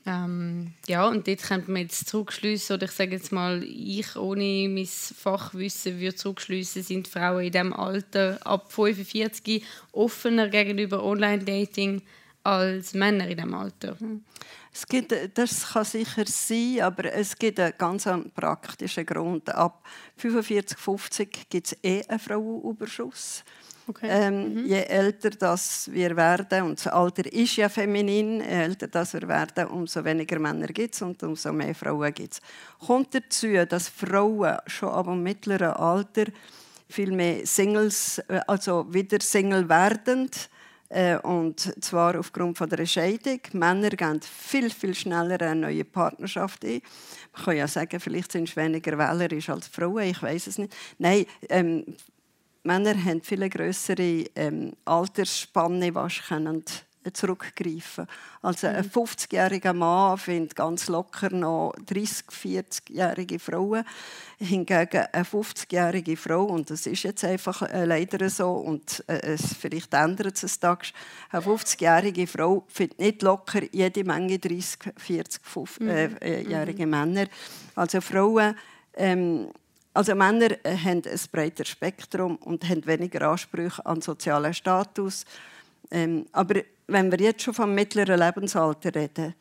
ähm, 0.04 0.72
ja, 0.88 1.06
und 1.06 1.28
dort 1.28 1.42
könnte 1.42 1.70
man 1.70 1.82
jetzt 1.82 2.08
zurückschliessen, 2.08 2.74
oder 2.74 2.86
ich 2.86 2.92
sage 2.92 3.12
jetzt 3.12 3.30
mal, 3.30 3.62
ich 3.62 4.16
ohne 4.16 4.68
mein 4.68 4.86
Fachwissen 4.86 6.00
würde 6.00 6.16
zurückschliessen, 6.16 6.82
sind 6.82 7.08
Frauen 7.08 7.44
in 7.44 7.52
diesem 7.52 7.72
Alter 7.72 8.38
ab 8.44 8.72
45 8.72 9.64
offener 9.92 10.48
gegenüber 10.48 11.04
Online-Dating 11.04 12.02
als 12.46 12.94
Männer 12.94 13.28
in 13.28 13.36
diesem 13.36 13.54
Alter. 13.54 13.96
Es 14.72 14.86
gibt, 14.86 15.14
das 15.34 15.72
kann 15.72 15.84
sicher 15.84 16.24
sein, 16.26 16.80
aber 16.82 17.12
es 17.12 17.36
gibt 17.36 17.58
einen 17.58 17.72
ganz 17.76 18.08
praktischen 18.34 19.06
Grund. 19.06 19.48
Ab 19.54 19.82
45, 20.16 20.78
50 20.78 21.48
gibt 21.48 21.66
es 21.66 21.76
eh 21.82 22.04
einen 22.06 22.18
Frauenüberschuss. 22.18 23.42
Okay. 23.88 24.08
Ähm, 24.10 24.54
mhm. 24.54 24.66
Je 24.66 24.82
älter 24.82 25.30
das 25.30 25.88
wir 25.92 26.16
werden, 26.16 26.62
und 26.62 26.78
das 26.78 26.88
Alter 26.88 27.32
ist 27.32 27.56
ja 27.56 27.68
feminin, 27.68 28.40
je 28.40 28.46
älter 28.46 28.88
das 28.88 29.14
wir 29.14 29.28
werden, 29.28 29.68
umso 29.68 30.04
weniger 30.04 30.40
Männer 30.40 30.66
gibt 30.66 30.94
es 30.94 31.02
und 31.02 31.22
umso 31.22 31.52
mehr 31.52 31.74
Frauen 31.74 32.12
gibt 32.12 32.34
es. 32.34 32.40
Kommt 32.84 33.14
dazu, 33.14 33.64
dass 33.64 33.88
Frauen 33.88 34.56
schon 34.66 34.88
ab 34.88 35.06
dem 35.06 35.22
mittleren 35.22 35.70
Alter 35.70 36.24
viel 36.88 37.12
mehr 37.12 37.46
Singles, 37.46 38.18
äh, 38.28 38.40
also 38.46 38.92
wieder 38.92 39.20
Single 39.20 39.68
werden, 39.68 40.26
äh, 40.26 40.55
und 41.22 41.82
zwar 41.82 42.18
aufgrund 42.18 42.58
von 42.58 42.68
der 42.68 42.86
Scheidung. 42.86 43.40
Männer 43.52 43.90
gehen 43.90 44.20
viel, 44.22 44.70
viel 44.70 44.94
schneller 44.94 45.40
eine 45.40 45.60
neue 45.60 45.84
Partnerschaft 45.84 46.64
ein. 46.64 46.80
Man 47.34 47.44
kann 47.44 47.56
ja 47.56 47.68
sagen, 47.68 47.98
vielleicht 47.98 48.32
sind 48.32 48.48
sie 48.48 48.56
weniger 48.56 48.96
wählerisch 48.96 49.48
als 49.48 49.66
Frauen, 49.66 50.04
ich 50.04 50.22
weiß 50.22 50.46
es 50.46 50.58
nicht. 50.58 50.74
Nein, 50.98 51.26
ähm, 51.48 51.84
Männer 52.62 52.94
haben 53.04 53.22
viel 53.22 53.48
größere 53.48 54.24
ähm, 54.34 54.72
Altersspanne, 54.84 55.94
was 55.94 56.20
können 56.28 56.64
zurückgreifen. 57.12 58.06
Also 58.42 58.66
ein 58.66 58.88
50-jähriger 58.88 59.72
mhm. 59.72 59.78
Mann 59.80 60.18
findet 60.18 60.56
ganz 60.56 60.88
locker 60.88 61.30
noch 61.30 61.74
30, 61.86 62.26
40-jährige 62.28 63.38
Frauen. 63.38 63.84
Hingegen 64.38 65.06
eine 65.12 65.24
50-jährige 65.24 66.16
Frau, 66.16 66.44
und 66.44 66.70
das 66.70 66.86
ist 66.86 67.02
jetzt 67.02 67.24
einfach 67.24 67.62
äh, 67.62 67.84
leider 67.84 68.28
so, 68.28 68.52
und 68.52 69.02
äh, 69.08 69.34
es, 69.34 69.54
vielleicht 69.54 69.94
ändert 69.94 70.42
es 70.42 70.58
Tag, 70.58 70.84
eine 71.30 71.42
50-jährige 71.42 72.26
Frau 72.26 72.64
findet 72.68 72.98
nicht 72.98 73.22
locker 73.22 73.62
jede 73.72 74.04
Menge 74.04 74.38
30, 74.38 74.92
40, 74.96 75.42
50-jährige 75.42 76.86
mhm. 76.86 76.94
äh, 76.94 77.04
Männer. 77.04 77.26
Also 77.74 78.00
Frauen 78.00 78.54
ähm, 78.96 79.48
also 79.96 80.14
Männer 80.14 80.50
äh, 80.62 80.76
haben 80.76 81.02
ein 81.06 81.20
breiteres 81.32 81.70
Spektrum 81.70 82.36
und 82.36 82.68
haben 82.68 82.86
weniger 82.86 83.30
Ansprüche 83.30 83.84
an 83.86 84.02
sozialen 84.02 84.52
Status. 84.52 85.24
Ähm, 85.90 86.26
aber 86.32 86.60
wenn 86.88 87.10
wir 87.10 87.18
jetzt 87.18 87.42
schon 87.42 87.54
vom 87.54 87.74
mittleren 87.74 88.18
Lebensalter 88.18 88.94
reden, 88.94 89.34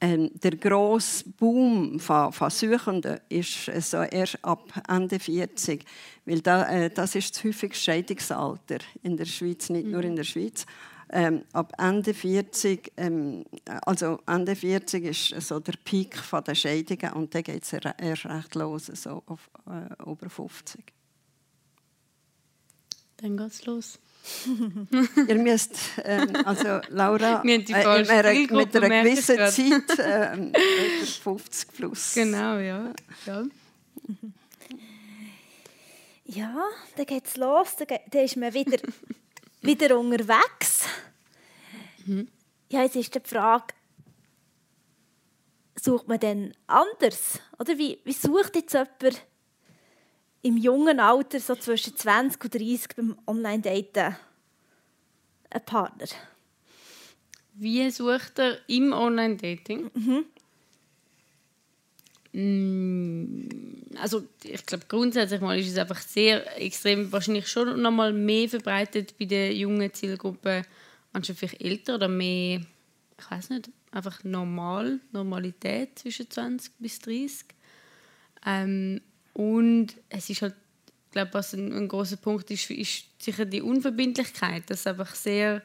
ähm, 0.00 0.30
der 0.34 0.56
grosse 0.56 1.28
Boom 1.28 1.98
von, 2.00 2.32
von 2.32 2.50
Suchenden 2.50 3.20
ist 3.28 3.68
äh, 3.68 3.80
so 3.80 3.98
erst 3.98 4.44
ab 4.44 4.72
Ende 4.88 5.18
40, 5.18 5.84
weil 6.24 6.40
da, 6.40 6.68
äh, 6.68 6.90
das 6.90 7.14
ist 7.14 7.34
das 7.34 7.44
häufigste 7.44 7.84
Scheidungsalter 7.84 8.78
in 9.02 9.16
der 9.16 9.24
Schweiz, 9.24 9.70
nicht 9.70 9.86
nur 9.86 10.02
in 10.02 10.16
der 10.16 10.24
Schweiz. 10.24 10.66
Ähm, 11.10 11.44
ab 11.52 11.72
Ende 11.78 12.12
40, 12.12 12.92
ähm, 12.96 13.44
also 13.86 14.20
Ende 14.26 14.54
40 14.54 15.32
ist 15.32 15.48
so 15.48 15.58
der 15.58 15.74
Peak 15.82 16.16
der 16.46 16.54
Scheidungen 16.54 17.12
und 17.14 17.34
dann 17.34 17.42
geht 17.42 17.62
es 17.62 17.72
erst 17.72 18.26
recht 18.26 18.54
los, 18.54 18.86
so 18.86 19.22
auf 19.26 19.50
äh, 19.66 20.10
über 20.10 20.28
50. 20.28 20.92
Dann 23.16 23.36
geht 23.36 23.46
es 23.46 23.64
los. 23.64 23.98
Ihr 25.26 25.34
müsst, 25.36 25.76
ähm, 26.04 26.36
also 26.44 26.80
Laura, 26.90 27.42
äh, 27.42 27.46
mit 27.46 27.74
einer 27.74 29.02
gewissen 29.02 29.36
Zeit 29.36 29.98
äh, 29.98 30.52
50 31.22 31.72
plus. 31.72 32.14
Genau, 32.14 32.58
ja. 32.58 32.92
ja. 33.26 33.44
Ja, 36.26 36.64
dann 36.96 37.06
geht 37.06 37.26
es 37.26 37.36
los, 37.36 37.76
dann 37.76 38.22
ist 38.22 38.36
man 38.36 38.52
wieder 38.52 38.78
wieder 39.62 39.98
unterwegs. 39.98 40.84
Mhm. 42.04 42.28
Ja, 42.68 42.82
jetzt 42.82 42.96
ist 42.96 43.14
die 43.14 43.20
Frage, 43.24 43.74
sucht 45.80 46.06
man 46.06 46.20
denn 46.20 46.54
anders? 46.66 47.40
Oder 47.58 47.78
wie, 47.78 47.98
wie 48.04 48.12
sucht 48.12 48.56
jetzt 48.56 48.74
jemand 48.74 49.22
im 50.42 50.56
jungen 50.56 51.00
Alter, 51.00 51.40
so 51.40 51.54
zwischen 51.56 51.96
20 51.96 52.44
und 52.44 52.54
30, 52.54 52.88
beim 52.96 53.18
Online-Daten 53.26 54.16
einen 55.50 55.64
Partner? 55.64 56.06
Wie 57.54 57.90
sucht 57.90 58.38
er 58.38 58.58
im 58.68 58.92
Online-Dating? 58.92 59.90
Mhm. 59.94 60.24
Mm, 62.32 63.48
also 63.96 64.22
ich 64.44 64.64
glaube 64.66 64.84
grundsätzlich 64.86 65.40
mal 65.40 65.58
ist 65.58 65.68
es 65.68 65.78
einfach 65.78 66.00
sehr 66.00 66.60
extrem, 66.60 67.10
wahrscheinlich 67.10 67.48
schon 67.48 67.80
noch 67.80 67.90
mal 67.90 68.12
mehr 68.12 68.48
verbreitet 68.48 69.16
bei 69.18 69.24
der 69.24 69.54
jungen 69.54 69.92
Zielgruppe 69.92 70.62
anstatt 71.12 71.36
vielleicht 71.36 71.62
älter 71.62 71.94
oder 71.94 72.08
mehr, 72.08 72.60
ich 73.18 73.30
weiß 73.30 73.50
nicht, 73.50 73.70
einfach 73.90 74.22
normal, 74.24 75.00
Normalität 75.12 75.98
zwischen 75.98 76.30
20 76.30 76.72
bis 76.78 76.98
30. 77.00 77.46
Ähm, 78.46 79.00
und 79.38 79.94
es 80.08 80.28
ist 80.30 80.42
halt, 80.42 80.56
ich 81.06 81.12
glaube, 81.12 81.32
was 81.32 81.54
ein, 81.54 81.72
ein 81.72 81.86
großer 81.86 82.16
Punkt 82.16 82.50
ist, 82.50 82.72
ist 82.72 83.04
sicher 83.22 83.44
die 83.44 83.62
Unverbindlichkeit. 83.62 84.64
Das 84.66 84.84
einfach 84.84 85.14
sehr, 85.14 85.62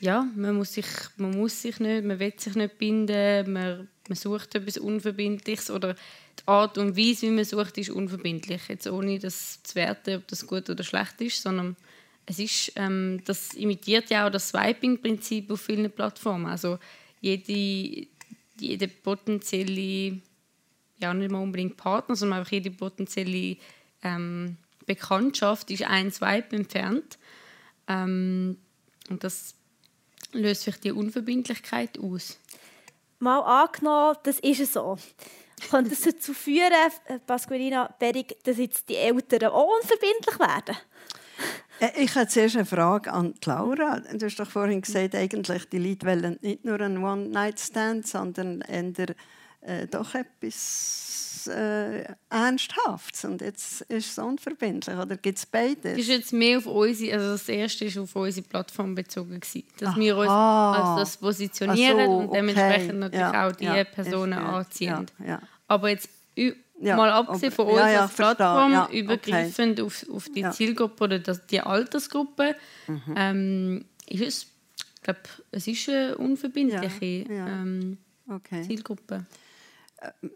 ja, 0.00 0.26
man 0.34 0.56
muss 0.56 0.74
sich, 0.74 0.86
man 1.16 1.30
muss 1.30 1.62
sich 1.62 1.78
nicht, 1.78 2.04
man 2.04 2.18
will 2.18 2.34
sich 2.36 2.56
nicht 2.56 2.78
binden, 2.78 3.52
man, 3.52 3.88
man 4.08 4.16
sucht 4.16 4.56
etwas 4.56 4.76
Unverbindliches 4.76 5.70
oder 5.70 5.94
die 5.94 6.48
Art 6.48 6.78
und 6.78 6.96
Weise, 6.96 7.28
wie 7.28 7.30
man 7.30 7.44
sucht, 7.44 7.78
ist 7.78 7.90
unverbindlich. 7.90 8.62
Jetzt 8.66 8.88
ohne 8.88 9.20
das 9.20 9.62
zu 9.62 9.76
werten, 9.76 10.16
ob 10.16 10.26
das 10.26 10.44
gut 10.44 10.68
oder 10.68 10.82
schlecht 10.82 11.20
ist, 11.20 11.42
sondern 11.42 11.76
es 12.26 12.40
ist, 12.40 12.72
ähm, 12.74 13.22
das 13.24 13.54
imitiert 13.54 14.10
ja 14.10 14.26
auch 14.26 14.32
das 14.32 14.48
Swiping-Prinzip 14.48 15.48
auf 15.52 15.60
vielen 15.60 15.92
Plattformen. 15.92 16.46
Also 16.46 16.80
jede, 17.20 18.08
jede 18.58 18.88
potenzielle, 18.88 20.22
ja 21.00 21.14
nicht 21.14 21.30
mal 21.30 21.42
unbedingt 21.42 21.76
Partner, 21.76 22.16
sondern 22.16 22.40
einfach 22.40 22.52
jede 22.52 22.70
potenzielle 22.70 23.56
ähm, 24.02 24.56
Bekanntschaft 24.86 25.70
ist 25.70 25.84
ein 25.84 26.10
Swipe 26.10 26.54
entfernt. 26.56 27.18
Ähm, 27.86 28.58
und 29.08 29.24
das 29.24 29.54
löst 30.32 30.64
vielleicht 30.64 30.84
die 30.84 30.92
Unverbindlichkeit 30.92 31.98
aus. 31.98 32.38
Mal 33.18 33.40
angenommen, 33.40 34.16
das 34.22 34.38
ist 34.40 34.72
so. 34.72 34.98
Könnte 35.70 35.92
es 35.92 36.00
dazu 36.00 36.32
führen, 36.32 36.72
Pasqualina 37.26 37.94
Berig, 37.98 38.42
dass 38.44 38.56
jetzt 38.56 38.88
die 38.88 38.96
Eltern 38.96 39.50
auch 39.50 39.68
unverbindlich 39.76 40.38
werden? 40.38 40.76
Äh, 41.80 42.04
ich 42.04 42.14
habe 42.14 42.28
zuerst 42.28 42.56
eine 42.56 42.64
Frage 42.64 43.12
an 43.12 43.34
Laura. 43.44 44.00
Du 44.00 44.26
hast 44.26 44.36
doch 44.36 44.50
vorhin 44.50 44.80
gesagt, 44.80 45.14
eigentlich 45.14 45.64
die 45.66 45.78
Leute 45.78 46.06
wollen 46.06 46.38
nicht 46.40 46.64
nur 46.64 46.80
einen 46.80 47.04
One-Night-Stand, 47.04 48.06
sondern 48.06 48.62
eher, 48.62 49.14
äh, 49.62 49.86
doch 49.86 50.14
etwas 50.14 51.46
äh, 51.46 52.04
Ernsthaftes. 52.28 53.24
Und 53.24 53.40
jetzt 53.40 53.82
ist 53.82 54.10
es 54.10 54.18
unverbindlich. 54.18 54.96
Oder 54.96 55.16
gibt 55.16 55.38
es 55.38 55.46
beides? 55.46 55.82
Das 55.82 55.98
ist 55.98 56.08
jetzt 56.08 56.32
mehr 56.32 56.58
auf 56.58 56.66
unsere, 56.66 57.16
also 57.16 57.32
das 57.32 57.48
erste 57.48 57.94
war 57.94 58.02
auf 58.02 58.16
unsere 58.16 58.46
Plattform 58.46 58.94
bezogen. 58.94 59.40
Gewesen, 59.40 59.64
dass 59.78 59.90
Aha. 59.90 60.00
wir 60.00 60.16
uns 60.16 60.28
als 60.28 61.00
das 61.00 61.16
positionieren 61.16 62.06
so, 62.06 62.12
und 62.18 62.32
dementsprechend 62.32 62.98
natürlich 63.00 63.20
ja, 63.20 63.48
auch 63.48 63.52
die 63.52 63.64
ja, 63.64 63.84
Personen 63.84 64.38
anziehen. 64.38 65.06
Ja, 65.24 65.40
Aber 65.68 65.90
jetzt 65.90 66.08
ja, 66.80 66.96
mal 66.96 67.10
abgesehen 67.10 67.52
von 67.52 67.66
uns 67.66 67.78
ja, 67.78 67.90
ja, 67.90 68.02
als 68.02 68.14
Plattform, 68.14 68.72
ja, 68.72 68.88
übergreifend 68.90 69.80
okay. 69.80 69.86
auf, 69.86 70.06
auf 70.10 70.28
die 70.34 70.48
Zielgruppe 70.50 71.04
oder 71.04 71.18
das, 71.18 71.46
die 71.46 71.60
Altersgruppe, 71.60 72.56
mhm. 72.86 73.14
ähm, 73.16 73.84
ist 74.08 74.22
es, 74.22 74.46
ich 74.96 75.02
glaube, 75.02 75.20
es 75.50 75.66
ist 75.66 75.88
eine 75.88 76.16
unverbindliche 76.16 77.06
ähm, 77.28 77.98
okay. 78.28 78.62
Zielgruppe. 78.62 79.26
Äh, 80.00 80.28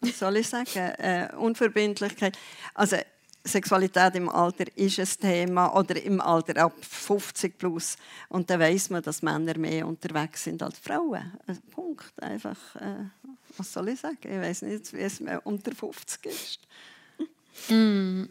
was 0.00 0.18
soll 0.18 0.36
ich 0.36 0.48
sagen? 0.48 0.68
Äh, 0.76 1.28
Unverbindlichkeit. 1.36 2.38
Also 2.74 2.96
Sexualität 3.44 4.14
im 4.14 4.28
Alter 4.28 4.64
ist 4.76 4.98
ein 4.98 5.08
Thema 5.20 5.74
oder 5.74 6.00
im 6.00 6.20
Alter 6.20 6.62
ab 6.62 6.74
50 6.80 7.58
plus 7.58 7.96
und 8.28 8.48
dann 8.48 8.60
weiß 8.60 8.90
man, 8.90 9.02
dass 9.02 9.22
Männer 9.22 9.58
mehr 9.58 9.86
unterwegs 9.86 10.44
sind 10.44 10.62
als 10.62 10.78
Frauen. 10.78 11.32
Punkt. 11.70 12.12
Einfach. 12.22 12.76
Äh, 12.76 13.06
was 13.56 13.72
soll 13.72 13.88
ich 13.88 14.00
sagen? 14.00 14.18
Ich 14.22 14.40
weiß 14.40 14.62
nicht, 14.62 14.92
wie 14.92 15.00
es 15.00 15.20
mir 15.20 15.40
unter 15.44 15.74
50 15.74 16.26
ist. 16.26 16.60
Mm. 17.68 18.24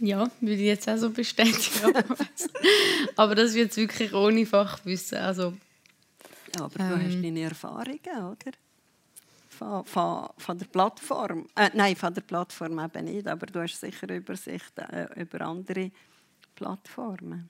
Ja, 0.00 0.28
würde 0.40 0.54
ich 0.54 0.60
jetzt 0.60 0.88
auch 0.88 0.96
so 0.96 1.10
bestätigen. 1.10 1.94
aber 3.16 3.34
das 3.34 3.54
wird 3.54 3.76
wirklich 3.76 4.12
ohne 4.12 4.44
Fachwissen. 4.44 5.18
Also, 5.18 5.54
ja, 6.56 6.64
aber 6.64 6.78
du 6.78 6.84
hast 6.84 7.14
ähm. 7.14 7.22
deine 7.22 7.40
Erfahrungen, 7.40 7.98
oder? 8.06 8.52
Von, 9.48 9.84
von, 9.84 10.28
von, 10.38 10.58
der 10.58 10.66
Plattform. 10.66 11.46
Äh, 11.54 11.70
nein, 11.74 11.94
von 11.94 12.12
der 12.14 12.22
Plattform 12.22 12.78
eben 12.78 13.04
nicht, 13.04 13.26
aber 13.28 13.46
du 13.46 13.60
hast 13.60 13.80
sicher 13.80 14.08
Übersicht 14.08 14.78
äh, 14.78 15.08
über 15.20 15.42
andere 15.42 15.90
Plattformen. 16.54 17.48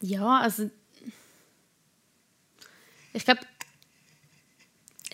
Ja, 0.00 0.40
also 0.40 0.68
ich 3.12 3.24
glaube, 3.24 3.40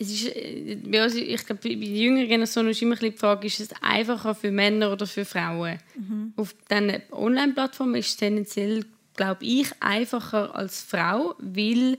es 0.01 0.11
ist, 0.11 0.27
äh, 0.35 0.75
ich 0.75 1.45
glaube, 1.45 1.61
bei 1.63 1.75
der 1.75 1.89
jüngeren 1.89 2.29
Generation 2.29 2.69
ist 2.69 2.83
immer 2.83 2.97
die 2.97 3.13
Frage, 3.13 3.47
ist 3.47 3.61
es 3.61 3.71
einfacher 3.83 4.35
für 4.35 4.51
Männer 4.51 4.93
oder 4.93 5.07
für 5.07 5.25
Frauen? 5.25 5.79
Mhm. 5.97 6.33
Auf 6.37 6.55
diesen 6.71 7.03
Online-Plattformen 7.11 7.97
ist 7.97 8.11
es 8.11 8.17
tendenziell, 8.17 8.85
glaube 9.19 9.45
ich, 9.45 9.71
einfacher 9.81 10.55
als 10.55 10.81
Frau, 10.81 11.35
weil 11.39 11.99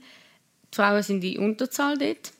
Frauen 0.72 1.02
sind 1.02 1.20
die 1.20 1.38
Unterzahl 1.38 1.96
dort. 1.98 2.32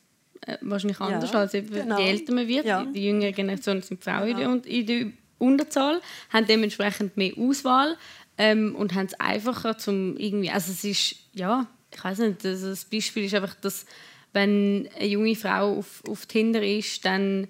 Äh, 0.47 0.57
wahrscheinlich 0.63 1.01
anders, 1.01 1.31
ja, 1.33 1.41
als 1.41 1.53
genau. 1.53 1.99
je 1.99 2.09
älter 2.09 2.33
man 2.33 2.49
wird. 2.49 2.65
Ja. 2.65 2.85
Die 2.85 3.05
jüngere 3.05 3.33
Generation 3.33 3.83
sind 3.83 4.03
Frauen 4.03 4.35
genau. 4.35 4.55
in 4.65 4.87
der 4.87 5.07
Unterzahl, 5.39 6.01
haben 6.31 6.47
dementsprechend 6.47 7.17
mehr 7.17 7.33
Auswahl 7.37 7.97
ähm, 8.39 8.75
und 8.75 8.95
haben 8.95 9.07
es 9.07 9.15
einfacher 9.21 9.77
zum 9.77 10.17
irgendwie, 10.17 10.51
also 10.51 10.73
es 10.73 10.83
ist, 10.83 11.17
ja, 11.35 11.67
ich 11.95 12.03
weiß 12.03 12.19
nicht, 12.19 12.45
das 12.45 12.85
Beispiel 12.87 13.25
ist 13.25 13.35
einfach, 13.35 13.55
dass 13.57 13.85
wenn 14.33 14.89
eine 14.97 15.07
junge 15.07 15.37
Frau 15.37 15.79
auf, 15.79 16.03
auf 16.09 16.25
Tinder 16.25 16.63
ist, 16.63 17.05
dann 17.05 17.49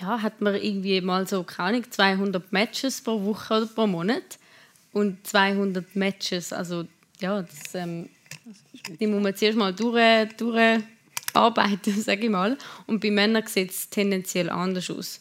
ja, 0.00 0.20
hat 0.20 0.42
man 0.42 0.54
irgendwie 0.54 1.00
mal 1.00 1.26
so, 1.26 1.42
keine 1.44 1.78
Ahnung, 1.78 1.90
200 1.90 2.52
Matches 2.52 3.00
pro 3.00 3.24
Woche 3.24 3.54
oder 3.54 3.66
pro 3.66 3.86
Monat. 3.86 4.38
Und 4.96 5.26
200 5.26 5.94
Matches, 5.94 6.54
also 6.54 6.86
ja, 7.20 7.42
das, 7.42 7.74
ähm, 7.74 8.08
die 8.98 9.06
muss 9.06 9.22
man 9.22 9.36
zuerst 9.36 9.58
mal 9.58 9.74
durch, 9.74 10.32
durcharbeiten, 10.38 12.00
sage 12.02 12.24
ich 12.24 12.30
mal. 12.30 12.56
Und 12.86 13.00
bei 13.02 13.10
Männern 13.10 13.46
sieht 13.46 13.72
es 13.72 13.90
tendenziell 13.90 14.48
anders 14.48 14.88
aus. 14.88 15.20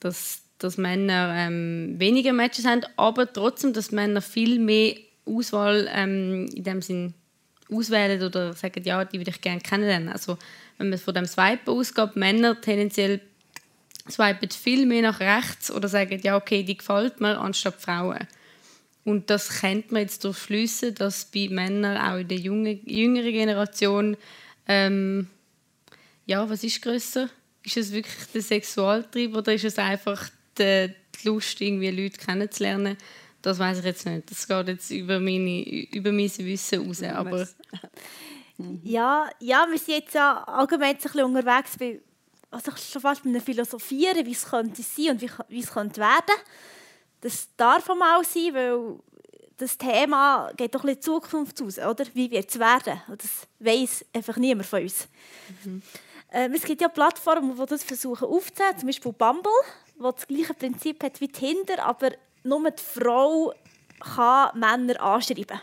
Dass, 0.00 0.40
dass 0.56 0.78
Männer 0.78 1.34
ähm, 1.36 1.96
weniger 1.98 2.32
Matches 2.32 2.64
haben, 2.64 2.80
aber 2.96 3.30
trotzdem, 3.30 3.74
dass 3.74 3.92
Männer 3.92 4.22
viel 4.22 4.58
mehr 4.58 4.94
Auswahl 5.26 5.86
ähm, 5.92 6.46
in 6.54 6.64
dem 6.64 6.80
Sinn 6.80 7.12
auswählen 7.70 8.22
oder 8.22 8.54
sagen, 8.54 8.82
ja, 8.82 9.04
die 9.04 9.18
würde 9.18 9.30
ich 9.30 9.42
gerne 9.42 9.60
kennenlernen. 9.60 10.08
Also 10.08 10.38
wenn 10.78 10.88
man 10.88 10.98
von 10.98 11.12
dem 11.12 11.26
Swipen 11.26 11.74
ausgeht, 11.74 12.16
Männer 12.16 12.58
tendenziell 12.58 13.20
swipen 14.08 14.48
viel 14.48 14.86
mehr 14.86 15.02
nach 15.02 15.20
rechts 15.20 15.70
oder 15.70 15.86
sagen, 15.86 16.18
ja, 16.22 16.34
okay, 16.34 16.62
die 16.62 16.78
gefällt 16.78 17.20
mir, 17.20 17.38
anstatt 17.38 17.78
Frauen. 17.78 18.26
Und 19.04 19.30
das 19.30 19.60
kennt 19.60 19.92
man 19.92 20.02
jetzt 20.02 20.24
durch 20.24 20.38
Schlüsse, 20.38 20.92
dass 20.92 21.24
bei 21.24 21.48
Männern 21.50 21.96
auch 21.96 22.18
in 22.18 22.28
der 22.28 22.38
jungen, 22.38 22.80
jüngeren 22.86 23.32
Generation 23.32 24.16
ähm, 24.66 25.28
ja, 26.26 26.48
was 26.48 26.62
ist 26.62 26.80
größer? 26.80 27.28
Ist 27.64 27.76
es 27.76 27.92
wirklich 27.92 28.26
der 28.32 28.42
Sexualtrieb 28.42 29.34
oder 29.34 29.52
ist 29.52 29.64
es 29.64 29.78
einfach 29.78 30.28
die, 30.56 30.94
die 31.16 31.28
Lust, 31.28 31.60
irgendwie 31.60 31.90
Leute 31.90 32.18
kennenzulernen? 32.18 32.96
Das 33.42 33.58
weiß 33.58 33.80
ich 33.80 33.84
jetzt 33.84 34.06
nicht. 34.06 34.30
Das 34.30 34.46
geht 34.46 34.68
jetzt 34.68 34.90
über, 34.90 35.18
meine, 35.18 35.62
über 35.90 36.12
mein 36.12 36.30
Wissen 36.38 36.86
raus. 36.86 37.02
Aber 37.02 37.48
ja, 38.84 39.28
ja, 39.40 39.66
wir 39.68 39.78
sind 39.78 39.94
jetzt 39.94 40.14
ja 40.14 40.44
allgemein 40.44 40.94
ein 40.94 40.98
bisschen 40.98 41.24
unterwegs 41.24 41.76
bei, 41.76 42.00
also 42.50 42.70
schon 42.76 43.02
fast 43.02 43.24
bei 43.24 43.30
einem 43.30 43.40
Philosophieren, 43.40 44.24
wie 44.24 44.32
es 44.32 44.44
könnte 44.44 44.82
sein 44.82 45.10
und 45.10 45.22
wie, 45.22 45.30
wie 45.48 45.60
es 45.60 45.72
könnte 45.72 46.00
werden. 46.00 46.36
Das 47.20 47.48
darf 47.56 47.88
auch 47.88 47.96
mal 47.96 48.22
sein, 48.24 48.54
weil 48.54 48.98
das 49.56 49.76
Thema 49.76 50.50
geht 50.56 50.74
doch 50.74 50.82
ein 50.84 50.86
bisschen 50.86 51.02
Zukunft 51.02 51.60
aus, 51.60 51.78
oder? 51.78 52.04
Wie 52.14 52.30
wird 52.30 52.48
es 52.48 52.58
werden? 52.58 53.00
Und 53.08 53.22
das 53.22 53.46
weiß 53.58 54.06
einfach 54.14 54.36
niemand 54.36 54.66
von 54.66 54.82
uns. 54.82 55.06
Mhm. 55.64 55.82
Ähm, 56.32 56.54
es 56.54 56.62
gibt 56.62 56.80
ja 56.80 56.88
Plattformen, 56.88 57.56
die 57.56 57.66
das 57.66 57.82
versuchen 57.82 58.28
aufzunehmen, 58.28 58.78
zum 58.78 58.86
Beispiel 58.86 59.12
Bumble, 59.12 59.52
wo 59.98 60.12
das 60.12 60.26
gleiche 60.26 60.54
Prinzip 60.54 61.02
hat 61.02 61.20
wie 61.20 61.28
Tinder, 61.28 61.84
aber 61.84 62.12
nur 62.44 62.70
die 62.70 62.82
Frau 62.82 63.52
kann 63.98 64.58
Männer 64.58 65.00
anschreiben. 65.00 65.60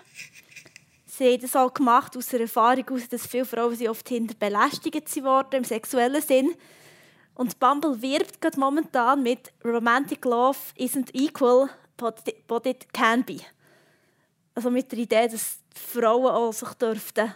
Sie 1.05 1.33
haben 1.33 1.41
das 1.41 1.55
auch 1.55 1.73
gemacht 1.73 2.15
aus 2.15 2.27
der 2.27 2.41
Erfahrung 2.41 2.85
heraus, 2.85 3.09
dass 3.09 3.25
viele 3.25 3.45
Frauen 3.45 3.75
sie 3.75 3.89
oft 3.89 4.07
hinter 4.07 4.35
belästigt 4.35 5.23
wurden 5.23 5.55
im 5.55 5.63
sexuellen 5.63 6.21
Sinn. 6.21 6.53
Und 7.37 7.59
Bumble 7.59 8.01
wirbt 8.01 8.41
gerade 8.41 8.59
momentan 8.59 9.21
mit 9.21 9.51
Romantic 9.63 10.25
Love 10.25 10.57
isn't 10.75 11.13
equal, 11.13 11.69
but 11.95 12.65
it 12.65 12.91
can 12.93 13.23
be. 13.23 13.39
Also 14.55 14.71
mit 14.71 14.91
der 14.91 14.99
Idee, 14.99 15.27
dass 15.27 15.59
Frauen 15.75 16.31
auch 16.31 16.51
sich 16.51 16.73
dürften 16.73 17.33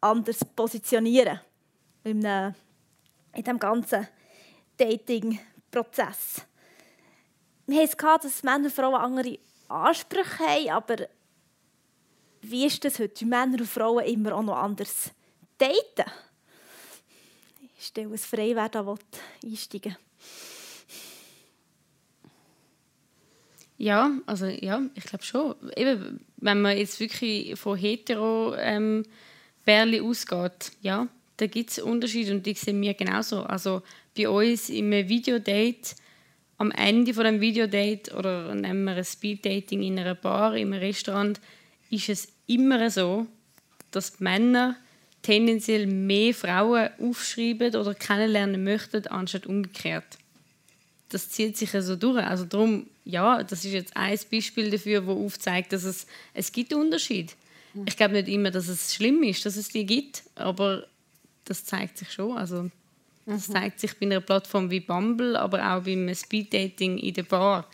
anders 0.00 0.44
positionieren 0.44 1.40
in, 2.04 2.24
in 2.24 2.54
diesem 3.34 3.58
ganzen 3.58 4.08
Dating-Prozess 4.76 6.46
wir 7.66 7.78
haben 7.78 7.84
es 7.84 7.96
gehabt, 7.96 8.24
dass 8.24 8.42
Männer 8.42 8.66
und 8.66 8.72
Frauen 8.72 8.94
andere 8.94 9.38
Ansprüche 9.68 10.46
haben, 10.46 10.70
aber 10.70 10.96
wie 12.42 12.66
ist 12.66 12.84
das 12.84 12.98
heute? 13.00 13.26
Männer 13.26 13.58
und 13.58 13.66
Frauen 13.66 14.04
immer 14.04 14.36
auch 14.36 14.42
noch 14.42 14.56
anders 14.56 15.10
daten? 15.58 16.10
Stelle 17.86 18.14
es 18.14 18.26
frei, 18.26 18.52
wer 18.54 18.68
da 18.68 18.94
einsteigen 19.44 19.96
Ja, 23.78 24.10
also 24.24 24.46
ja, 24.46 24.82
ich 24.94 25.04
glaube 25.04 25.24
schon. 25.24 25.54
Eben, 25.76 26.20
wenn 26.38 26.62
man 26.62 26.78
jetzt 26.78 26.98
wirklich 26.98 27.58
von 27.58 27.76
hetero 27.76 28.54
ähm, 28.56 29.04
Bärli 29.64 30.00
ausgeht, 30.00 30.72
ja, 30.80 31.08
da 31.36 31.46
gibt 31.46 31.70
es 31.70 31.78
Unterschiede 31.78 32.32
und 32.32 32.46
die 32.46 32.54
sehen 32.54 32.80
wir 32.80 32.94
genauso. 32.94 33.42
Also 33.42 33.82
bei 34.16 34.28
uns 34.28 34.70
im 34.70 34.90
Videodate, 34.90 35.94
am 36.56 36.70
Ende 36.70 37.12
von 37.12 37.24
dem 37.24 37.40
Videodate 37.40 38.14
oder 38.14 38.54
nehmen 38.54 38.84
wir 38.84 38.94
ein 38.94 39.04
Speeddating 39.04 39.82
in 39.82 39.98
einer 39.98 40.14
Bar, 40.14 40.56
im 40.56 40.72
Restaurant, 40.72 41.38
ist 41.90 42.08
es 42.08 42.28
immer 42.46 42.88
so, 42.88 43.26
dass 43.90 44.16
die 44.16 44.24
Männer 44.24 44.76
tendenziell 45.26 45.88
mehr 45.88 46.32
Frauen 46.32 46.88
aufschreiben 47.00 47.74
oder 47.74 47.94
kennenlernen 47.94 48.62
möchten, 48.62 49.04
anstatt 49.08 49.46
umgekehrt. 49.46 50.18
Das 51.08 51.30
zieht 51.30 51.56
sich 51.56 51.74
also 51.74 51.96
durch. 51.96 52.24
Also 52.24 52.44
darum, 52.44 52.86
ja, 53.04 53.42
das 53.42 53.64
ist 53.64 53.72
jetzt 53.72 53.96
ein 53.96 54.16
Beispiel 54.30 54.70
dafür, 54.70 55.04
wo 55.04 55.24
aufzeigt, 55.24 55.72
dass 55.72 55.82
es, 55.82 56.06
es 56.32 56.52
gibt 56.52 56.72
Unterschied. 56.72 57.34
Ich 57.86 57.96
glaube 57.96 58.14
nicht 58.14 58.28
immer, 58.28 58.52
dass 58.52 58.68
es 58.68 58.94
schlimm 58.94 59.22
ist, 59.24 59.44
dass 59.44 59.56
es 59.56 59.68
die 59.68 59.84
gibt, 59.84 60.22
aber 60.36 60.86
das 61.44 61.64
zeigt 61.64 61.98
sich 61.98 62.12
schon. 62.12 62.38
Also 62.38 62.70
das 63.26 63.48
mhm. 63.48 63.52
zeigt 63.52 63.80
sich 63.80 63.98
bei 63.98 64.06
einer 64.06 64.20
Plattform 64.20 64.70
wie 64.70 64.80
Bumble, 64.80 65.36
aber 65.36 65.74
auch 65.74 65.82
beim 65.82 66.14
Speeddating 66.14 66.98
in 66.98 67.14
der 67.14 67.24
Bar, 67.24 67.68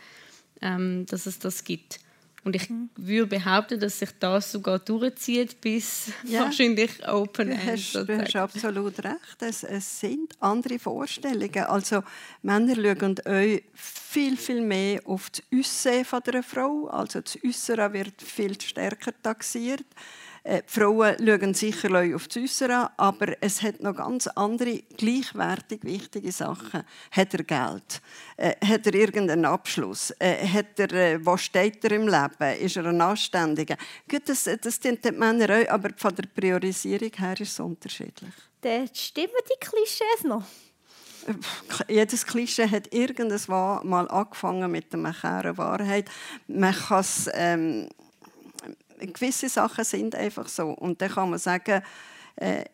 ähm, 0.59 1.05
dass 1.05 1.27
es 1.27 1.37
das 1.37 1.63
gibt. 1.63 1.99
Und 2.43 2.55
ich 2.57 2.69
mhm. 2.69 2.89
würde 2.97 3.27
behaupten, 3.27 3.79
dass 3.79 3.99
sich 3.99 4.09
das 4.19 4.51
sogar 4.51 4.79
durchzieht 4.79 5.61
bis 5.61 6.11
ja. 6.25 6.41
wahrscheinlich 6.41 7.07
Open 7.07 7.51
End. 7.51 7.65
Hast, 7.65 7.95
du 7.95 8.17
hast 8.17 8.35
absolut 8.35 8.99
recht. 9.03 9.37
Es, 9.39 9.63
es, 9.63 9.99
sind 9.99 10.33
andere 10.39 10.77
Vorstellungen. 10.77 11.63
Also 11.63 12.03
Männer 12.41 12.75
schauen 12.75 13.15
euch 13.25 13.63
viel, 13.73 14.35
viel 14.35 14.61
mehr 14.61 15.01
auf 15.05 15.29
das 15.29 15.43
Aussehen 15.57 16.05
der 16.25 16.43
Frau. 16.43 16.87
Also 16.87 17.21
das 17.21 17.37
Äußere 17.45 17.93
wird 17.93 18.21
viel 18.21 18.59
stärker 18.59 19.13
taxiert. 19.21 19.85
Äh, 20.43 20.61
die 20.63 20.79
Frauen 20.79 21.15
schauen 21.19 21.53
sicher 21.53 22.15
auf 22.15 22.27
das 22.27 22.37
Äußere, 22.37 22.91
aber 22.97 23.41
es 23.41 23.61
hat 23.61 23.81
noch 23.81 23.95
ganz 23.95 24.27
andere, 24.27 24.81
gleichwertig 24.97 25.83
wichtige 25.83 26.31
Sachen. 26.31 26.83
Hat 27.11 27.33
er 27.33 27.43
Geld? 27.43 28.01
Äh, 28.35 28.53
hat 28.65 28.85
er 28.85 28.93
irgendeinen 28.93 29.45
Abschluss? 29.45 30.11
Äh, 30.19 30.45
hat 30.45 30.79
er, 30.79 30.91
äh, 30.91 31.25
wo 31.25 31.37
steht 31.37 31.83
er 31.85 31.91
im 31.93 32.07
Leben? 32.07 32.59
Ist 32.59 32.75
er 32.75 32.85
ein 32.85 32.99
Anständiger? 32.99 33.77
Gut, 34.09 34.27
das, 34.27 34.43
das 34.43 34.75
sind 34.75 35.05
die 35.05 35.11
Männer 35.11 35.49
auch, 35.49 35.69
aber 35.69 35.91
von 35.95 36.13
der 36.13 36.23
Priorisierung 36.23 37.11
her 37.15 37.39
ist 37.39 37.53
es 37.53 37.59
unterschiedlich. 37.59 38.33
Dann 38.59 38.89
stimmen 38.93 39.29
die 39.49 39.65
Klischees 39.65 40.23
noch? 40.25 40.43
jedes 41.87 42.25
Klischee 42.25 42.69
hat 42.69 42.93
irgendwas 42.93 43.47
mal 43.47 44.07
angefangen 44.09 44.69
mit 44.69 44.91
der 44.91 44.99
Wahrheit. 45.57 46.09
Man 46.47 46.73
kann 46.73 46.99
es 46.99 47.29
ähm, 47.33 47.87
gewisse 49.11 49.49
Sachen 49.49 49.83
sind 49.83 50.15
einfach 50.15 50.47
so. 50.47 50.69
Und 50.69 51.01
dann 51.01 51.11
kann 51.11 51.29
man 51.29 51.39
sagen, 51.39 51.81
äh, 52.35 52.65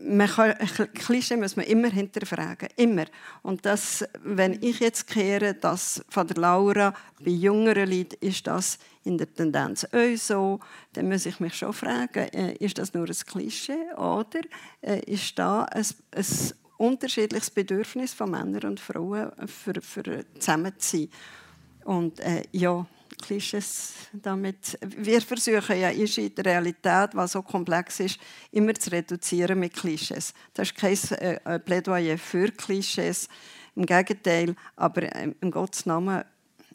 man 0.00 0.28
kann, 0.28 0.54
Klischee 0.94 1.36
muss 1.36 1.56
man 1.56 1.66
immer 1.66 1.88
hinterfragen, 1.88 2.68
immer. 2.76 3.06
Und 3.42 3.64
das, 3.64 4.04
wenn 4.22 4.62
ich 4.62 4.80
jetzt 4.80 5.06
kehre, 5.06 5.54
das 5.54 6.04
von 6.08 6.26
der 6.26 6.36
Laura 6.36 6.94
bei 7.20 7.30
jüngeren 7.30 7.90
Leuten 7.90 8.16
ist 8.20 8.46
das 8.46 8.78
in 9.04 9.18
der 9.18 9.32
Tendenz 9.32 9.84
auch 9.84 10.16
so, 10.16 10.60
dann 10.92 11.08
muss 11.08 11.26
ich 11.26 11.38
mich 11.40 11.54
schon 11.54 11.72
fragen, 11.72 12.28
äh, 12.32 12.54
ist 12.54 12.78
das 12.78 12.94
nur 12.94 13.06
ein 13.06 13.16
Klischee 13.26 13.92
oder 13.96 14.40
äh, 14.82 15.00
ist 15.04 15.38
da 15.38 15.64
ein, 15.64 15.86
ein 16.12 16.26
unterschiedliches 16.78 17.50
Bedürfnis 17.50 18.12
von 18.12 18.30
Männern 18.30 18.70
und 18.70 18.80
Frauen 18.80 19.30
für, 19.46 19.80
für 19.80 20.24
zusammen 20.38 20.72
zu 20.78 20.96
sein? 20.96 21.08
Und 21.84 22.18
äh, 22.20 22.42
ja, 22.50 22.84
Klischees 23.22 23.94
damit. 24.12 24.78
Wir 24.82 25.20
versuchen 25.20 25.80
ja 25.80 25.90
in 25.90 26.34
der 26.34 26.44
Realität, 26.44 27.10
was 27.14 27.32
so 27.32 27.42
komplex 27.42 28.00
ist, 28.00 28.18
immer 28.52 28.74
zu 28.74 28.90
reduzieren 28.90 29.58
mit 29.58 29.74
Klischees. 29.74 30.34
Das 30.54 30.68
ist 30.68 30.76
kein 30.76 30.98
äh, 31.18 31.58
Plädoyer 31.58 32.18
für 32.18 32.50
Klischees, 32.50 33.28
im 33.74 33.86
Gegenteil, 33.86 34.56
aber 34.74 35.14
ähm, 35.14 35.34
im 35.40 35.50
Gottes 35.50 35.86
Namen 35.86 36.24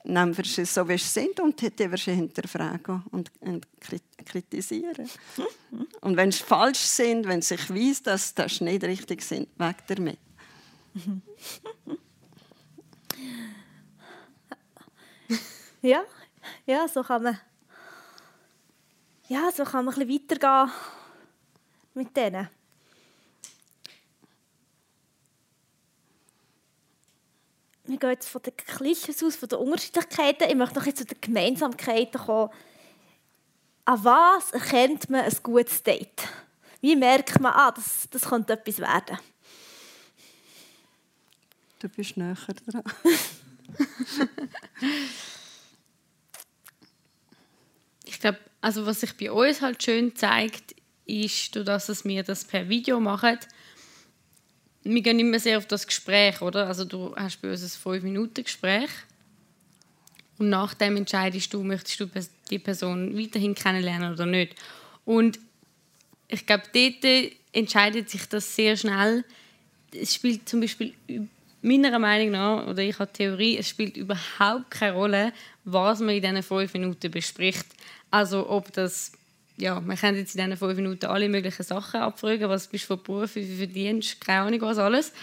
nehmen 0.04 0.36
wir 0.38 0.46
sie 0.46 0.66
so, 0.66 0.88
wie 0.88 0.98
sie 0.98 1.08
sind 1.08 1.40
und 1.40 1.62
wir 1.62 1.98
sie 1.98 2.14
hinterfragen 2.14 3.04
und, 3.12 3.32
und 3.42 3.68
kritisieren. 4.26 5.10
und 6.02 6.18
wenn 6.18 6.32
sie 6.32 6.44
falsch 6.44 6.80
sind, 6.80 7.28
wenn 7.28 7.42
sich 7.42 7.70
weiß, 7.70 8.04
dass 8.04 8.34
das 8.34 8.62
nicht 8.62 8.84
richtig 8.84 9.22
sind, 9.22 9.48
weg 9.58 9.78
damit. 9.88 10.18
ja, 15.82 16.04
ja, 16.66 16.88
so 16.88 17.04
kann 17.04 17.24
man, 17.24 17.40
ja, 19.28 19.52
so 19.52 19.64
kann 19.64 19.86
man 19.86 19.94
ein 19.94 20.08
bisschen 20.08 20.30
weitergehen 20.30 20.72
mit 21.94 22.16
denen. 22.16 22.50
Wir 27.86 27.98
gehen 27.98 28.12
jetzt 28.12 28.30
von 28.30 28.42
den 28.42 28.56
Klischees 28.56 29.24
aus, 29.24 29.36
von 29.36 29.50
den 29.50 29.60
Unterschiedlichkeiten. 29.60 30.50
Ich 30.50 30.56
möchte 30.56 30.80
noch 30.80 30.86
jetzt 30.86 31.00
zu 31.00 31.06
den 31.06 31.20
Gemeinsamkeiten 31.20 32.22
kommen. 32.22 32.52
An 33.84 34.04
was 34.04 34.52
erkennt 34.52 35.10
man 35.10 35.22
ein 35.22 35.38
gutes 35.44 35.84
Date? 35.84 36.28
Wie 36.80 36.96
merkt 36.96 37.40
man, 37.40 37.54
ah, 37.54 37.72
das, 37.72 38.08
das 38.10 38.24
könnte 38.24 38.54
etwas 38.54 38.80
werden? 38.80 39.18
Du 41.80 41.90
bist 41.90 42.16
näher 42.16 42.36
dran. 42.36 42.84
glaube, 48.22 48.40
also 48.62 48.86
was 48.86 49.02
sich 49.02 49.16
bei 49.18 49.32
uns 49.32 49.62
halt 49.62 49.84
schön 49.84 50.16
zeigt, 50.16 50.76
ist, 51.06 51.56
dass 51.56 52.06
wir 52.06 52.24
das 52.24 52.46
per 52.46 52.70
Video 52.70 53.00
machen. 53.00 53.38
Wir 54.84 55.02
gehen 55.02 55.20
immer 55.20 55.40
sehr 55.40 55.58
auf 55.58 55.68
das 55.68 55.86
Gespräch, 55.86 56.42
oder? 56.42 56.68
Also 56.68 56.86
du 56.86 57.16
hast 57.16 57.42
bei 57.42 57.52
uns 57.52 57.64
ein 57.64 57.94
5-Minuten-Gespräch 57.94 58.90
und 60.38 60.50
nach 60.50 60.74
dem 60.74 60.98
entscheidest 60.98 61.54
du, 61.54 61.64
möchtest 61.64 62.00
du 62.00 62.10
die 62.50 62.60
Person 62.60 63.18
weiterhin 63.18 63.54
kennenlernen 63.54 64.14
oder 64.14 64.26
nicht. 64.26 64.56
Und 65.06 65.40
ich 66.28 66.46
glaube, 66.46 66.64
dort 66.74 67.32
entscheidet 67.52 68.10
sich 68.10 68.28
das 68.28 68.56
sehr 68.56 68.78
schnell. 68.78 69.24
Es 69.94 70.16
spielt 70.16 70.48
zum 70.48 70.62
Beispiel 70.62 70.94
meiner 71.62 72.00
Meinung 72.00 72.32
nach, 72.32 72.68
oder 72.68 72.82
ich 72.82 72.98
habe 72.98 73.12
Theorie, 73.12 73.58
es 73.58 73.70
spielt 73.70 73.98
überhaupt 73.98 74.72
keine 74.72 74.94
Rolle, 74.94 75.34
was 75.64 76.00
man 76.00 76.16
in 76.16 76.22
diesen 76.22 76.44
fünf 76.44 76.74
Minuten 76.74 77.12
bespricht. 77.12 77.66
Also 78.10 78.50
ob 78.50 78.72
das, 78.74 79.12
ja, 79.58 79.80
man 79.80 79.98
kann 79.98 80.16
jetzt 80.16 80.36
in 80.36 80.44
diesen 80.44 80.58
fünf 80.58 80.76
Minuten 80.76 81.06
alle 81.06 81.30
möglichen 81.30 81.64
Sachen 81.64 82.02
abfragen, 82.02 82.50
was 82.50 82.68
bist 82.68 82.86
du 82.86 82.96
für 82.96 82.98
Beruf, 82.98 83.36
wie 83.36 83.46
viel 83.46 83.58
verdienst, 83.58 84.22
keine 84.22 84.48
Ahnung 84.48 84.62
was 84.62 84.78
alles. 84.78 85.14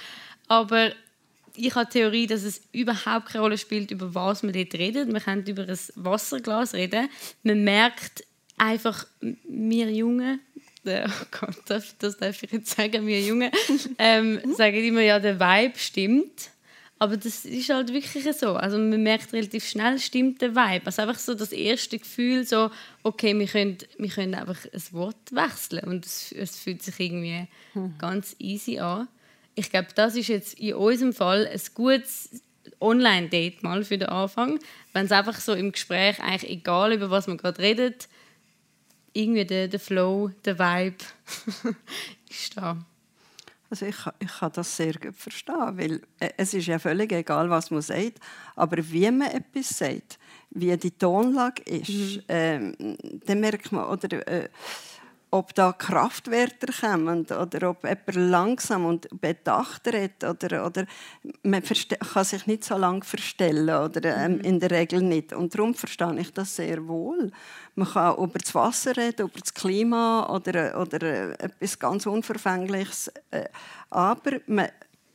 Aber 0.47 0.93
ich 1.55 1.75
habe 1.75 1.87
die 1.87 1.99
Theorie, 1.99 2.27
dass 2.27 2.45
es 2.45 2.63
überhaupt 2.73 3.27
keine 3.27 3.43
Rolle 3.43 3.59
spielt, 3.59 3.91
über 3.91 4.15
was 4.15 4.43
man 4.43 4.53
dort 4.53 4.75
redet. 4.75 5.11
Man 5.11 5.23
kann 5.23 5.45
über 5.45 5.63
ein 5.63 5.79
Wasserglas 5.97 6.75
reden. 6.75 7.09
Man 7.43 7.65
merkt 7.65 8.25
einfach, 8.57 9.07
wir 9.21 9.91
Jungen, 9.91 10.41
oh 10.87 11.27
Gott, 11.31 11.57
das 11.67 12.17
darf 12.17 12.43
ich 12.43 12.53
jetzt 12.53 12.77
sagen, 12.77 13.07
wir 13.07 13.21
Jungen, 13.21 13.51
ähm, 13.99 14.41
sagen 14.55 14.77
immer, 14.77 15.03
ja, 15.03 15.19
der 15.19 15.39
Vibe 15.39 15.79
stimmt. 15.79 16.51
Aber 17.01 17.17
das 17.17 17.45
ist 17.45 17.69
halt 17.71 17.93
wirklich 17.93 18.25
so. 18.37 18.55
Also 18.55 18.77
man 18.77 19.03
merkt 19.03 19.33
relativ 19.33 19.69
schnell, 19.69 19.99
stimmt 20.01 20.43
der 20.43 20.57
Vibe. 20.57 20.87
Also 20.87 21.03
einfach 21.03 21.19
so 21.19 21.35
das 21.35 21.53
erste 21.53 21.99
Gefühl, 21.99 22.45
so, 22.45 22.71
okay, 23.05 23.39
wir 23.39 23.47
können, 23.47 23.79
wir 23.99 24.09
können 24.09 24.35
einfach 24.35 24.59
ein 24.73 24.83
Wort 24.93 25.31
wechseln 25.31 25.85
und 25.85 26.05
es, 26.05 26.33
es 26.33 26.59
fühlt 26.59 26.83
sich 26.83 26.99
irgendwie 26.99 27.47
hm. 27.75 27.95
ganz 27.99 28.35
easy 28.41 28.81
an. 28.81 29.07
Ich 29.55 29.71
glaube, 29.71 29.89
das 29.95 30.17
ist 30.17 30.29
jetzt 30.29 30.59
in 30.59 30.75
unserem 30.75 31.13
Fall 31.13 31.47
ein 31.47 31.61
gutes 31.75 32.43
Online-Date 32.81 33.63
mal 33.63 33.85
für 33.85 33.99
den 33.99 34.09
Anfang. 34.09 34.59
Wenn 34.93 35.07
es 35.07 35.13
einfach 35.13 35.39
so 35.39 35.53
im 35.53 35.73
Gespräch, 35.73 36.21
eigentlich 36.21 36.51
egal 36.51 36.93
über 36.93 37.11
was 37.11 37.29
man 37.29 37.37
gerade 37.37 37.61
redet, 37.61 38.09
irgendwie 39.13 39.45
der, 39.45 39.69
der 39.69 39.81
Flow, 39.81 40.31
der 40.45 40.59
Vibe 40.59 41.05
ist 42.29 42.57
da. 42.57 42.85
Also 43.71 43.87
ich, 43.87 43.97
ich 44.19 44.39
kann 44.39 44.53
das 44.55 44.77
sehr 44.77 44.95
gut 44.95 45.15
verstehen, 45.15 45.77
weil 45.77 46.01
äh, 46.21 46.31
es 46.37 46.55
ist 46.55 46.67
ja 46.67 46.79
völlig 46.79 47.13
egal, 47.13 47.51
was 47.51 47.71
man 47.71 47.83
sagt, 47.83 48.19
aber 48.57 48.79
wie 48.91 49.11
man 49.11 49.31
etwas 49.31 49.69
sagt, 49.69 50.19
wie 50.51 50.75
die 50.77 50.91
Tonlage 50.91 51.63
ist, 51.65 51.89
mhm. 51.89 52.23
ähm, 52.29 52.97
dann 53.27 53.41
merkt 53.41 53.71
man, 53.71 53.85
oder 53.87 54.27
äh, 54.27 54.49
ob 55.31 55.55
da 55.55 55.73
Kraftwörter 55.73 56.73
kommen 56.73 57.27
oder 57.27 57.71
ob 57.71 57.85
jemand 57.85 58.15
langsam 58.15 58.87
und 58.87 59.09
bedacht 59.21 59.87
redet 59.89 60.25
oder, 60.25 60.67
oder 60.67 60.87
man 61.43 61.63
kann 61.63 62.25
sich 62.25 62.47
nicht 62.47 62.65
so 62.65 62.77
lange 62.77 63.03
verstellen 63.03 63.69
oder 63.69 64.17
ähm, 64.17 64.35
mhm. 64.37 64.41
in 64.41 64.61
der 64.61 64.71
Regel 64.71 65.03
nicht. 65.03 65.33
Und 65.33 65.55
darum 65.55 65.75
verstehe 65.75 66.19
ich 66.19 66.33
das 66.33 66.57
sehr 66.57 66.87
wohl. 66.89 67.31
Man 67.75 67.89
kann 67.89 68.17
über 68.17 68.39
das 68.39 68.55
Wasser 68.55 68.97
reden, 68.97 69.27
über 69.27 69.41
das 69.41 69.53
Klima 69.53 70.29
oder, 70.35 70.81
oder 70.81 71.03
äh, 71.03 71.33
etwas 71.45 71.79
ganz 71.79 72.07
Unverfängliches. 72.07 73.13
Äh, 73.31 73.45
aber 73.91 74.41
man, 74.47 74.69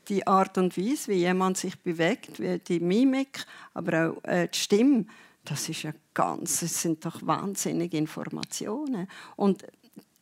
die 0.10 0.28
Art 0.28 0.58
und 0.58 0.78
Weise, 0.78 1.12
wie 1.12 1.20
jemand 1.20 1.58
sich 1.58 1.80
bewegt, 1.80 2.40
wie 2.40 2.60
die 2.60 2.80
Mimik, 2.80 3.46
aber 3.74 4.12
auch 4.12 4.24
äh, 4.26 4.48
die 4.48 4.60
Stimme, 4.60 5.06
das 5.46 5.68
ist 5.70 5.84
ja 5.84 5.92
ganz, 6.14 6.62
es 6.62 6.82
sind 6.82 7.06
doch 7.06 7.26
wahnsinnige 7.26 7.98
Informationen. 7.98 9.08
Und 9.36 9.66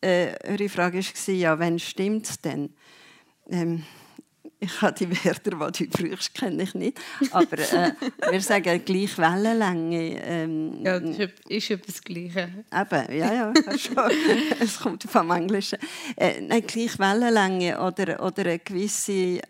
äh, 0.02 0.34
eure 0.44 0.70
Frage 0.70 1.00
war, 1.00 1.34
ja, 1.34 1.60
wann 1.60 1.80
stimmt 1.80 2.28
es 2.28 2.42
denn? 2.42 2.74
ähm, 3.52 3.84
ich 4.64 4.82
habe 4.82 4.94
die 4.94 5.10
Wörter, 5.10 5.72
die 5.72 5.90
du 5.90 6.10
brauchst, 6.10 6.36
kenne 6.36 6.62
ich 6.62 6.76
nicht. 6.76 7.00
Aber 7.32 7.58
äh, 7.58 7.94
wir 8.30 8.42
sagen 8.42 8.86
gleich 8.86 9.18
Wellenlänge. 9.18 10.22
Ähm, 10.24 10.86
ja, 10.86 11.00
das 11.00 11.18
ist 11.50 11.72
etwas 11.72 12.02
Gleiche. 12.02 12.64
Eben, 12.72 13.18
ja, 13.18 13.34
ja, 13.34 13.54
schon. 13.78 14.12
es 14.60 14.80
kommt 14.80 15.04
vom 15.04 15.32
Englischen. 15.32 15.80
Äh, 16.16 16.42
nein, 16.42 16.64
gleich 16.68 17.00
Wellenlänge 17.00 17.82
oder, 17.82 18.24
oder 18.24 18.46
eine 18.46 18.60
gewisse 18.60 19.42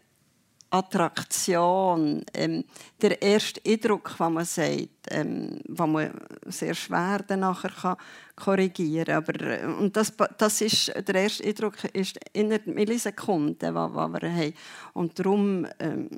Attraktion, 0.72 2.24
ähm, 2.34 2.64
der 3.02 3.22
erste 3.22 3.62
Eindruck, 3.68 4.16
den 4.18 4.34
man 4.34 4.46
sagt, 4.46 4.90
ähm, 5.10 5.60
den 5.66 5.92
man 5.92 6.12
sehr 6.46 6.74
schwer 6.74 7.20
kann 7.28 7.98
korrigieren 8.36 9.06
kann. 9.06 9.16
Aber, 9.18 9.42
äh, 9.42 9.66
und 9.66 9.96
das, 9.96 10.14
das 10.38 10.62
ist, 10.62 10.94
der 11.08 11.16
erste 11.16 11.44
Eindruck 11.44 11.84
ist 11.94 12.18
innerhalb 12.34 12.68
Millisekunden, 12.68 13.60
den 13.60 13.74
wir 13.74 13.94
haben. 13.94 14.54
Und 14.94 15.20
darum, 15.20 15.68
ähm, 15.80 16.10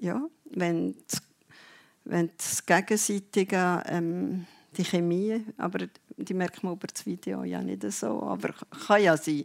ja, 0.00 0.20
wenn 0.50 0.94
das, 1.06 1.22
wenn 2.04 2.30
das 2.36 2.64
Gegenseitige, 2.64 3.82
ähm, 3.86 4.46
die 4.76 4.84
Chemie, 4.84 5.44
aber 5.58 5.86
die 6.16 6.34
merkt 6.34 6.62
man 6.62 6.74
über 6.74 6.86
das 6.86 7.04
Video 7.04 7.44
ja 7.44 7.62
nicht 7.62 7.82
so, 7.92 8.22
aber 8.22 8.54
kann 8.86 9.02
ja 9.02 9.16
sein. 9.16 9.44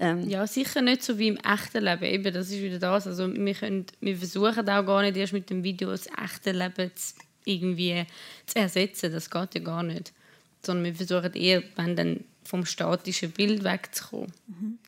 Ähm, 0.00 0.28
ja, 0.28 0.46
sicher 0.46 0.80
nicht 0.80 1.02
so 1.02 1.18
wie 1.18 1.28
im 1.28 1.36
echten 1.36 1.84
Leben. 1.84 2.04
Eben, 2.04 2.32
das 2.32 2.50
ist 2.50 2.62
wieder 2.62 2.78
das. 2.78 3.06
Also 3.06 3.32
wir, 3.32 3.54
können, 3.54 3.86
wir 4.00 4.16
versuchen 4.16 4.68
auch 4.68 4.86
gar 4.86 5.02
nicht 5.02 5.16
erst 5.16 5.32
mit 5.32 5.50
dem 5.50 5.62
Video 5.62 5.90
das 5.90 6.06
echte 6.06 6.52
Leben 6.52 6.90
zu, 6.94 7.14
irgendwie 7.44 8.06
zu 8.46 8.56
ersetzen. 8.56 9.12
Das 9.12 9.30
geht 9.30 9.54
ja 9.54 9.60
gar 9.60 9.82
nicht. 9.82 10.12
Sondern 10.62 10.84
wir 10.84 10.94
versuchen 10.94 11.34
eher, 11.34 11.62
wenn 11.76 11.96
dann 11.96 12.24
vom 12.44 12.64
statischen 12.64 13.30
Bild 13.30 13.64
wegzukommen. 13.64 14.32
Mhm. 14.46 14.78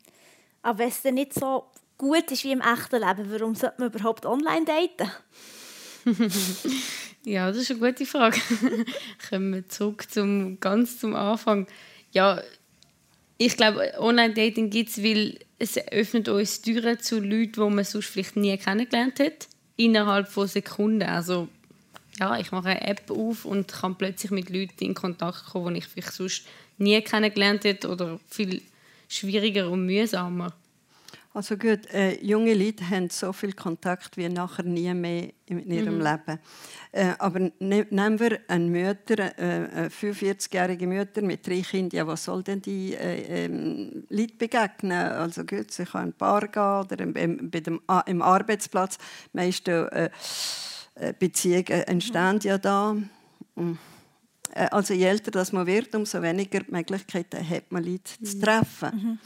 Aber 0.62 0.78
wenn 0.78 0.88
es 0.88 1.02
dann 1.02 1.14
nicht 1.14 1.34
so 1.34 1.64
gut 1.98 2.30
ist 2.30 2.44
wie 2.44 2.52
im 2.52 2.60
echten 2.60 3.00
Leben, 3.00 3.30
warum 3.30 3.54
sollte 3.54 3.76
man 3.78 3.92
überhaupt 3.92 4.26
online 4.26 4.64
daten? 4.64 5.10
ja, 7.24 7.48
das 7.48 7.58
ist 7.58 7.70
eine 7.70 7.80
gute 7.80 8.06
Frage. 8.06 8.38
Kommen 9.28 9.54
wir 9.54 9.68
zurück 9.68 10.10
zum, 10.10 10.60
ganz 10.60 10.98
zum 10.98 11.14
Anfang. 11.14 11.66
Ja, 12.12 12.40
ich 13.38 13.56
glaube, 13.56 13.92
Online-Dating 13.98 14.70
gibt 14.70 14.90
es, 14.90 15.02
weil 15.02 15.38
es 15.58 15.76
öffnet 15.88 16.28
uns 16.28 16.62
Türen 16.62 16.98
zu 17.00 17.20
Leuten, 17.20 17.52
die 17.52 17.60
man 17.74 17.84
sonst 17.84 18.06
vielleicht 18.06 18.36
nie 18.36 18.56
kennengelernt 18.56 19.20
hat, 19.20 19.48
innerhalb 19.76 20.28
von 20.28 20.48
Sekunden. 20.48 21.02
Also 21.02 21.48
ja, 22.18 22.38
ich 22.38 22.50
mache 22.52 22.70
eine 22.70 22.86
App 22.86 23.10
auf 23.10 23.44
und 23.44 23.68
kann 23.68 23.96
plötzlich 23.96 24.30
mit 24.30 24.50
Leuten 24.50 24.84
in 24.84 24.94
Kontakt 24.94 25.46
kommen, 25.46 25.74
die 25.74 25.78
ich 25.78 25.86
vielleicht 25.86 26.12
sonst 26.12 26.46
nie 26.78 27.00
kennengelernt 27.02 27.64
hätte 27.64 27.88
oder 27.88 28.18
viel 28.28 28.62
schwieriger 29.08 29.70
und 29.70 29.86
mühsamer. 29.86 30.52
Also 31.36 31.58
gut, 31.58 31.92
äh, 31.92 32.14
junge 32.24 32.54
Leute 32.54 32.88
haben 32.88 33.10
so 33.10 33.30
viel 33.30 33.52
Kontakt 33.52 34.16
wie 34.16 34.26
nachher 34.26 34.62
nie 34.62 34.94
mehr 34.94 35.28
in 35.44 35.70
ihrem 35.70 35.98
mhm. 35.98 36.02
Leben. 36.02 36.38
Äh, 36.92 37.12
aber 37.18 37.40
ne, 37.58 37.86
nehmen 37.90 38.18
wir 38.18 38.40
eine 38.48 38.70
Mutter, 38.70 39.38
äh, 39.38 39.90
45-jährige 39.90 40.86
Mutter 40.86 41.20
mit 41.20 41.46
drei 41.46 41.60
Kindern, 41.60 41.98
ja, 41.98 42.06
was 42.06 42.24
soll 42.24 42.42
denn 42.42 42.62
die 42.62 42.94
äh, 42.94 43.44
ähm, 43.44 44.06
Leute 44.08 44.34
begegnen? 44.38 44.92
Also 44.92 45.44
gut, 45.44 45.72
sie 45.72 45.84
kann 45.84 46.04
ein 46.04 46.12
Paar 46.14 46.48
gehen 46.48 46.62
oder 46.62 47.00
im, 47.00 47.14
im, 47.14 47.50
dem, 47.50 47.82
im 48.06 48.22
Arbeitsplatz. 48.22 48.96
Meiste 49.34 49.92
äh, 49.92 51.08
äh, 51.08 51.12
Beziehungen 51.12 51.82
entstehen 51.82 52.40
ja 52.44 52.56
da. 52.56 52.96
Mhm. 53.56 53.76
Also 54.54 54.94
je 54.94 55.04
älter 55.04 55.32
das 55.32 55.52
man 55.52 55.66
wird, 55.66 55.94
umso 55.94 56.22
weniger 56.22 56.62
Möglichkeiten 56.68 57.46
hat 57.46 57.70
man 57.70 57.84
Leute 57.84 58.10
mhm. 58.20 58.24
zu 58.24 58.40
treffen. 58.40 58.90
Mhm. 58.94 59.18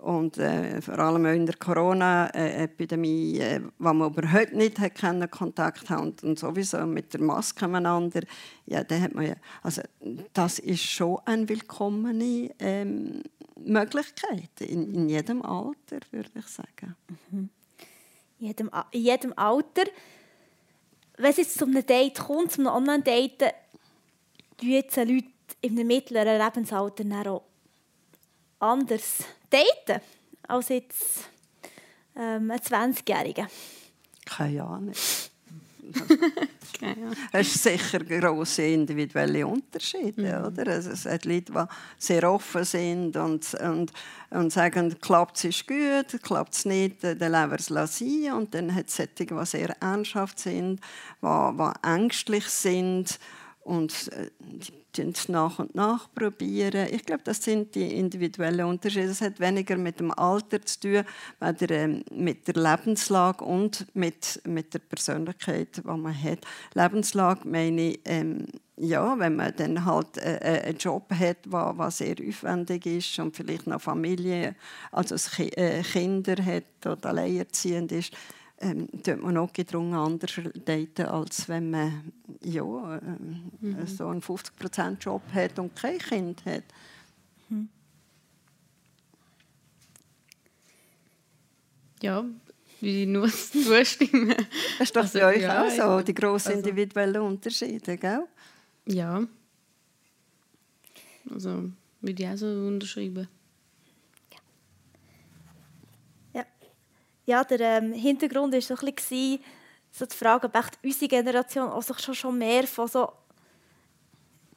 Und 0.00 0.38
äh, 0.38 0.80
vor 0.80 0.98
allem 0.98 1.26
in 1.26 1.44
der 1.44 1.56
Corona-Epidemie, 1.56 3.38
äh, 3.38 3.60
wo 3.78 3.92
man 3.92 4.10
überhaupt 4.10 4.54
nicht 4.54 4.78
hat 4.78 4.94
können, 4.94 5.30
Kontakt 5.30 5.90
haben 5.90 6.14
und 6.22 6.38
sowieso 6.38 6.86
mit 6.86 7.12
der 7.12 7.20
Maske 7.20 7.68
miteinander, 7.68 8.22
ja, 8.64 8.78
hat 8.78 9.14
man 9.14 9.26
ja, 9.26 9.34
also 9.62 9.82
das 10.32 10.58
ist 10.58 10.82
schon 10.82 11.18
eine 11.26 11.46
willkommene 11.46 12.50
ähm, 12.58 13.22
Möglichkeit 13.56 14.60
in, 14.60 14.94
in, 14.94 15.08
jedem 15.10 15.42
Alter, 15.42 16.00
würde 16.10 16.30
ich 16.34 16.46
sagen. 16.46 16.96
Mhm. 17.30 17.50
In, 18.38 18.46
jedem, 18.46 18.70
in 18.92 19.02
jedem 19.02 19.32
Alter. 19.36 19.84
Wenn 21.18 21.30
es 21.30 21.36
jetzt 21.36 21.58
zu 21.58 21.66
einem 21.66 21.84
Date 21.84 22.20
kommt, 22.20 22.52
zu 22.52 22.62
einem 22.62 22.72
Online-Date, 22.72 23.52
jetzt 24.62 24.96
Leute 24.96 25.26
einem 25.62 25.86
mittleren 25.86 26.38
Lebensalter 26.38 27.04
auch 27.30 27.49
anders 28.60 29.24
daten 29.50 30.00
als 30.46 30.68
jetzt 30.68 31.28
ähm, 32.16 32.50
ein 32.50 32.58
20-Jähriger? 32.58 33.48
Keine 36.78 37.02
Ahnung. 37.02 37.12
Es 37.32 37.54
ist 37.54 37.62
sicher 37.62 38.00
grosse 38.00 38.62
individuelle 38.62 39.46
Unterschiede. 39.46 40.40
Mhm. 40.40 40.46
Oder? 40.46 40.66
Es 40.68 41.04
hat 41.04 41.24
Leute, 41.24 41.52
die 41.52 41.64
sehr 41.98 42.30
offen 42.30 42.64
sind 42.64 43.16
und, 43.16 43.54
und, 43.54 43.92
und 44.30 44.52
sagen, 44.52 44.96
klappt 45.00 45.44
es 45.44 45.66
gut, 45.66 46.22
klappt 46.22 46.54
es 46.54 46.64
nicht, 46.64 47.02
dann 47.02 47.18
lassen 47.18 47.50
wir 47.50 47.82
es 47.82 47.98
sein. 47.98 48.32
Und 48.34 48.54
dann 48.54 48.74
hat 48.74 48.88
es 48.88 48.96
solche, 48.96 49.26
die 49.26 49.46
sehr 49.46 49.76
ernsthaft 49.80 50.38
sind, 50.38 50.80
die, 51.22 51.56
die 51.56 51.88
ängstlich 51.88 52.46
sind 52.46 53.18
und 53.62 54.12
äh, 54.12 54.30
es 54.98 55.28
nach 55.28 55.58
und 55.58 55.74
nach 55.74 56.12
probieren. 56.14 56.88
Ich 56.90 57.04
glaube, 57.04 57.22
das 57.24 57.42
sind 57.42 57.74
die 57.74 57.96
individuellen 57.96 58.66
Unterschiede. 58.66 59.08
Das 59.08 59.20
hat 59.20 59.40
weniger 59.40 59.76
mit 59.76 60.00
dem 60.00 60.10
Alter 60.10 60.62
zu 60.62 60.80
tun, 60.80 61.04
weder 61.40 61.70
ähm, 61.70 62.04
mit 62.12 62.48
der 62.48 62.54
Lebenslage 62.54 63.44
und 63.44 63.86
mit, 63.94 64.40
mit 64.44 64.74
der 64.74 64.80
Persönlichkeit, 64.80 65.76
die 65.76 65.82
man 65.82 66.22
hat. 66.22 66.40
Lebenslage 66.74 67.48
meine 67.48 67.90
ich, 67.90 68.00
ähm, 68.04 68.46
ja, 68.76 69.18
wenn 69.18 69.36
man 69.36 69.54
dann 69.56 69.84
halt 69.84 70.16
äh, 70.16 70.36
äh 70.36 70.62
einen 70.62 70.78
Job 70.78 71.10
hat, 71.10 71.38
der 71.44 71.90
sehr 71.90 72.16
aufwendig 72.26 72.86
ist 72.86 73.18
und 73.18 73.36
vielleicht 73.36 73.66
noch 73.66 73.80
Familie, 73.80 74.56
also 74.90 75.16
äh, 75.38 75.82
Kinder 75.82 76.36
hat 76.42 76.86
oder 76.86 77.10
alleinerziehend 77.10 77.92
ist, 77.92 78.14
ähm, 78.60 78.88
tut 79.02 79.22
man 79.22 79.36
auch 79.38 79.52
gedrungen 79.52 79.94
anders 79.94 80.38
daten, 80.66 81.06
als 81.06 81.48
wenn 81.48 81.70
man 81.70 82.12
ja, 82.42 82.96
äh, 82.96 83.00
mhm. 83.60 83.86
so 83.86 84.08
einen 84.08 84.20
50%-Job 84.20 85.22
hat 85.32 85.58
und 85.58 85.74
kein 85.74 85.98
Kind 85.98 86.44
hat. 86.44 86.64
Mhm. 87.48 87.68
Ja, 92.02 92.24
wie 92.80 93.06
nur 93.06 93.28
zustimmen. 93.28 94.34
Das 94.78 94.88
ist 94.88 94.96
doch 94.96 95.02
also, 95.02 95.18
bei 95.18 95.36
euch 95.36 95.42
ja, 95.42 95.64
auch 95.64 95.70
so, 95.70 96.04
die 96.04 96.14
grossen 96.14 96.48
also, 96.48 96.58
individuellen 96.60 97.22
Unterschiede, 97.22 97.96
gell? 97.96 98.26
Ja. 98.86 99.26
Also, 101.30 101.70
würde 102.00 102.22
ich 102.22 102.28
auch 102.28 102.36
so 102.36 102.46
unterschreiben. 102.46 103.28
Ja, 107.30 107.44
der 107.44 107.60
ähm, 107.60 107.92
Hintergrund 107.92 108.52
war 108.52 108.60
so 108.60 108.74
ein 108.74 108.94
bisschen 108.94 109.38
so 109.92 110.04
die 110.06 110.16
Frage, 110.16 110.46
ob 110.46 110.54
echt 110.54 110.78
unsere 110.82 111.08
Generation 111.08 111.68
auch 111.68 111.98
schon, 111.98 112.14
schon 112.14 112.38
mehr 112.38 112.66
von 112.66 112.88
so 112.88 113.12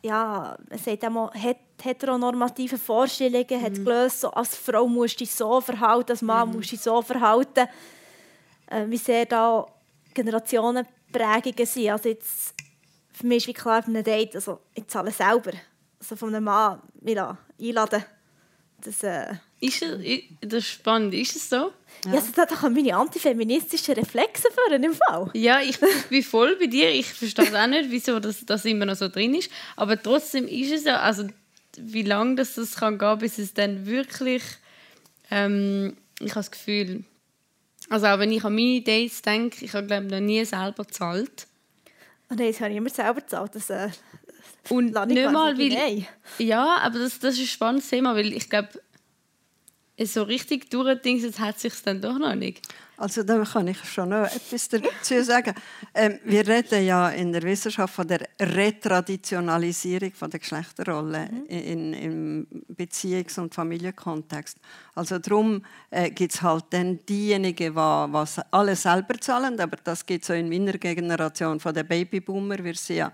ja, 0.05 0.57
man 0.69 0.79
sagt 0.79 1.03
einmal, 1.05 1.31
heteronormative 1.81 2.77
Vorstellungen 2.77 3.45
mhm. 3.49 3.62
hat 3.62 3.73
gelöst, 3.75 4.19
so, 4.19 4.31
als 4.31 4.55
Frau 4.55 4.86
musst 4.86 5.15
du 5.15 5.19
dich 5.19 5.33
so 5.33 5.62
verhalten, 5.62 6.12
als 6.12 6.21
Mann 6.21 6.49
mhm. 6.49 6.55
musst 6.55 6.71
du 6.71 6.75
dich 6.75 6.81
so 6.81 7.01
verhalten. 7.01 7.67
Äh, 8.67 8.86
wie 8.88 8.97
sehr 8.97 9.25
da 9.25 9.65
Generationenprägungen 10.13 11.65
sind. 11.65 11.89
Also 11.89 12.09
jetzt, 12.09 12.53
für 13.13 13.27
mich 13.27 13.38
ist 13.38 13.47
wie 13.47 13.53
klar, 13.53 13.81
bei 13.81 13.88
einem 13.88 14.03
Date, 14.03 14.36
also 14.36 14.59
ich 14.73 14.88
zahle 14.88 15.12
selber. 15.12 15.53
Also 15.99 16.17
von 16.17 16.36
einem 16.36 16.43
Mann 16.43 16.81
mich 16.99 17.17
einladen. 17.17 18.03
Das, 18.81 19.03
äh, 19.03 19.36
ist 19.62 19.81
es, 19.81 20.23
das 20.41 20.59
ist 20.59 20.67
spannend. 20.67 21.13
Ist 21.13 21.38
es 21.38 21.49
so? 21.49 21.71
Ja, 22.06 22.13
also 22.13 22.32
da, 22.36 22.45
da 22.45 22.56
kann 22.56 22.73
meine 22.73 22.95
antifeministischen 22.95 23.95
Reflexe 23.95 24.49
führen 24.51 24.84
im 24.84 24.93
Fall. 24.93 25.29
Ja, 25.34 25.62
ich 25.62 25.79
bin 26.10 26.23
voll 26.23 26.56
bei 26.58 26.67
dir. 26.67 26.89
Ich 26.89 27.13
verstehe 27.13 27.63
auch 27.63 27.67
nicht, 27.67 27.89
wieso 27.89 28.19
das, 28.19 28.45
das 28.45 28.65
immer 28.65 28.86
noch 28.86 28.95
so 28.95 29.08
drin 29.08 29.36
ist. 29.36 29.49
Aber 29.75 30.01
trotzdem 30.01 30.47
ist 30.47 30.71
es 30.71 30.84
ja, 30.84 30.99
also 30.99 31.27
wie 31.77 32.03
lange 32.03 32.36
das, 32.36 32.55
das 32.55 32.76
kann 32.76 32.97
gehen, 32.97 33.17
bis 33.20 33.38
es 33.38 33.53
dann 33.53 33.86
wirklich, 33.86 34.43
ähm, 35.32 35.95
ich 36.20 36.32
habe 36.32 36.39
das 36.39 36.51
Gefühl, 36.51 37.03
also 37.89 38.07
auch 38.07 38.20
wenn 38.20 38.32
ich 38.32 38.43
an 38.43 38.55
meine 38.55 38.82
Dates 38.82 39.22
denke, 39.22 39.63
ich 39.63 39.74
habe 39.74 39.88
glaube 39.88 40.07
noch 40.07 40.20
nie 40.20 40.43
selber 40.45 40.84
gezahlt. 40.84 41.47
Oh 42.30 42.36
nein, 42.36 42.51
das 42.51 42.61
habe 42.61 42.72
ich 42.72 42.78
immer 42.78 42.89
selber 42.89 43.22
gezahlt. 43.22 43.55
Das, 43.55 43.70
äh, 43.70 43.89
und 44.70 44.93
nicht 45.07 45.32
mal, 45.32 45.57
weil, 45.57 46.07
ja, 46.38 46.78
aber 46.78 46.99
das, 46.99 47.20
das 47.20 47.36
ist 47.36 47.41
ein 47.41 47.47
spannendes 47.47 47.89
Thema, 47.89 48.15
weil 48.15 48.32
ich 48.32 48.49
glaube, 48.49 48.70
so 49.99 50.23
richtig 50.23 50.69
durchdingset 50.69 51.39
hat 51.39 51.59
sich 51.59 51.73
dann 51.83 52.01
doch 52.01 52.17
noch 52.17 52.35
nicht. 52.35 52.61
Also 52.97 53.23
da 53.23 53.43
kann 53.43 53.67
ich 53.67 53.83
schon 53.85 54.09
noch 54.09 54.25
etwas 54.25 54.69
dazu 54.69 55.23
sagen. 55.23 55.53
Ähm, 55.93 56.19
wir 56.23 56.47
reden 56.47 56.85
ja 56.85 57.09
in 57.09 57.31
der 57.31 57.41
Wissenschaft 57.41 57.93
von 57.93 58.07
der 58.07 58.21
Retraditionalisierung 58.39 60.13
von 60.13 60.29
der 60.29 60.39
Geschlechterrolle 60.39 61.27
mhm. 61.29 61.45
in, 61.47 61.93
im 61.93 62.47
Beziehungs- 62.75 63.39
und 63.39 63.53
Familienkontext. 63.53 64.57
Also 64.95 65.17
darum 65.19 65.63
äh, 65.89 66.11
gibt 66.11 66.35
es 66.35 66.41
halt 66.41 66.65
dann 66.69 66.99
diejenigen, 67.05 67.73
die 67.73 67.75
was 67.75 68.39
alles 68.51 68.83
selber 68.83 69.19
zahlen, 69.19 69.59
aber 69.59 69.77
das 69.83 70.05
gibt 70.05 70.23
es 70.23 70.31
auch 70.31 70.35
in 70.35 70.49
meiner 70.49 70.73
Generation 70.73 71.59
von 71.59 71.73
den 71.73 71.87
Babyboomer. 71.87 72.63
Wir 72.63 72.75
sind 72.75 72.97
ja 72.97 73.11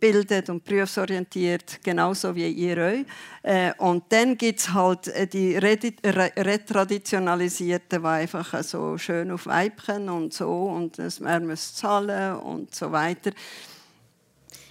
bildet 0.00 0.50
und 0.50 0.64
berufsorientiert, 0.64 1.80
genauso 1.82 2.34
wie 2.34 2.48
ihr 2.48 2.78
euch. 2.78 3.04
Äh, 3.42 3.72
und 3.78 4.04
dann 4.10 4.38
gibt 4.38 4.60
es 4.60 4.72
halt 4.72 5.08
äh, 5.08 5.26
die 5.26 5.56
Retraditionalisierten, 5.56 8.02
die 8.02 8.08
einfach 8.08 8.62
so 8.62 8.96
schön 8.98 9.30
auf 9.30 9.46
Weibchen 9.46 10.08
und 10.08 10.32
so 10.32 10.64
und 10.64 10.98
er 10.98 11.40
muss 11.40 11.74
zahlen 11.74 12.36
und 12.36 12.74
so 12.74 12.90
weiter. 12.92 13.32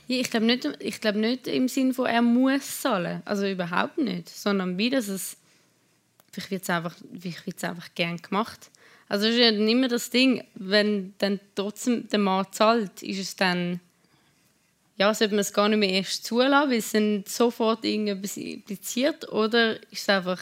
Ich 0.07 0.30
glaube 0.30 0.45
nicht, 0.45 1.01
glaub 1.01 1.15
nicht 1.15 1.47
im 1.47 1.67
Sinne 1.67 1.93
von, 1.93 2.05
er 2.05 2.21
muss 2.21 2.82
zahlen. 2.82 3.21
Also 3.26 3.47
überhaupt 3.47 3.97
nicht. 3.97 4.30
Sondern 4.30 4.78
wie, 4.78 4.89
dass 4.89 5.07
es. 5.07 5.38
Vielleicht 6.32 6.51
wird 6.51 6.63
es 6.63 6.69
einfach, 6.69 6.95
einfach 7.63 7.95
gern 7.95 8.17
gemacht. 8.17 8.69
Also 9.07 9.28
es 9.28 9.36
ist 9.36 9.39
ja 9.39 9.49
immer 9.49 9.88
das 9.88 10.09
Ding, 10.09 10.43
wenn 10.55 11.13
dann 11.19 11.39
trotzdem 11.55 12.07
der 12.09 12.19
Mann 12.19 12.45
zahlt, 12.51 13.03
ist 13.03 13.19
es 13.19 13.36
dann 13.36 13.80
ja, 14.97 15.13
sollte 15.13 15.33
man 15.33 15.41
es 15.41 15.53
gar 15.53 15.67
nicht 15.69 15.79
mehr 15.79 15.89
erst 15.89 16.25
zulassen, 16.25 16.69
weil 16.69 16.77
es 16.77 16.91
dann 16.91 17.23
sofort 17.27 17.83
irgendetwas 17.83 18.37
impliziert, 18.37 19.29
oder 19.31 19.81
ist 19.91 20.01
es 20.01 20.09
einfach 20.09 20.41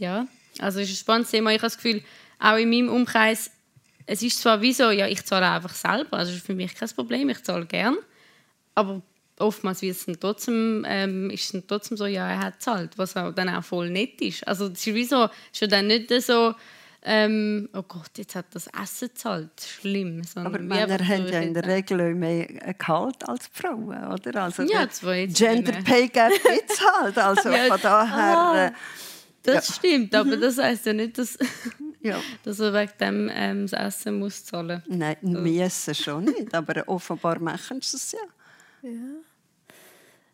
ja, 0.00 0.26
also 0.58 0.80
es 0.80 0.88
ist 0.88 0.94
ein 0.94 1.00
spannendes 1.00 1.30
Thema. 1.30 1.50
Ich 1.50 1.58
habe 1.58 1.66
das 1.66 1.76
Gefühl, 1.76 2.02
auch 2.38 2.56
in 2.56 2.70
meinem 2.70 2.88
Umkreis, 2.88 3.50
es 4.06 4.22
ist 4.22 4.40
zwar 4.40 4.60
wie 4.62 4.72
so, 4.72 4.90
ja, 4.90 5.06
ich 5.06 5.24
zahle 5.24 5.48
einfach 5.48 5.74
selber, 5.74 6.16
also 6.16 6.32
ist 6.32 6.44
für 6.44 6.54
mich 6.54 6.74
kein 6.74 6.88
Problem, 6.88 7.28
ich 7.28 7.42
zahle 7.44 7.66
gern, 7.66 7.96
aber 8.74 9.02
oftmals 9.38 9.82
wird 9.82 9.96
es 9.96 10.06
dann 10.06 10.18
trotzdem, 10.18 10.84
ähm, 10.88 11.30
ist 11.30 11.44
es 11.44 11.52
dann 11.52 11.66
trotzdem 11.66 11.96
so, 11.96 12.06
ja, 12.06 12.28
er 12.28 12.40
hat 12.40 12.54
gezahlt, 12.54 12.96
was 12.96 13.16
auch 13.16 13.32
dann 13.32 13.50
auch 13.50 13.62
voll 13.62 13.90
nett 13.90 14.20
ist. 14.20 14.46
Also 14.48 14.66
es 14.66 14.86
ist 14.86 14.94
wie 14.94 15.04
so, 15.04 15.28
ist 15.52 15.60
ja 15.60 15.66
dann 15.66 15.86
nicht 15.86 16.10
so, 16.22 16.54
ähm, 17.02 17.68
oh 17.72 17.82
Gott, 17.82 18.10
jetzt 18.16 18.34
hat 18.34 18.46
das 18.52 18.66
Essen 18.66 19.08
gezahlt. 19.08 19.60
Schlimm. 19.60 20.22
Aber 20.34 20.58
Männer 20.58 20.98
haben 20.98 21.28
ja 21.28 21.40
in 21.40 21.54
der 21.54 21.66
Regel 21.66 22.14
mehr 22.14 22.46
Gehalt 22.78 23.26
als 23.26 23.48
Frauen, 23.52 24.12
oder? 24.12 24.42
Also 24.42 24.64
ja, 24.64 24.88
zwei 24.90 25.26
Gender 25.26 25.80
Pay 25.82 26.08
Gap 26.08 26.30
gibt 26.30 26.70
es 26.70 26.80
halt. 26.80 27.16
Also 27.30 27.50
ja, 27.50 27.68
von 27.68 27.80
daher... 27.80 28.38
Ah, 28.38 28.66
äh, 28.66 28.72
das 29.42 29.68
ja. 29.68 29.74
stimmt, 29.74 30.14
aber 30.14 30.36
mhm. 30.36 30.40
das 30.40 30.58
heisst 30.58 30.84
ja 30.86 30.92
nicht, 30.92 31.16
dass, 31.16 31.38
ja. 32.02 32.20
dass 32.42 32.60
er 32.60 32.74
wegen 32.74 32.92
dem 33.00 33.30
ähm, 33.32 33.66
das 33.66 33.72
Essen 33.72 34.18
muss 34.18 34.44
zahlen 34.44 34.82
muss. 34.86 34.98
Nein, 34.98 35.16
so. 35.22 35.28
müssen 35.28 35.94
schon 35.94 36.24
nicht, 36.24 36.54
aber 36.54 36.86
offenbar 36.86 37.38
machen 37.40 37.80
sie 37.80 37.96
es 37.96 38.12
ja. 38.12 38.18
ja. 38.82 38.90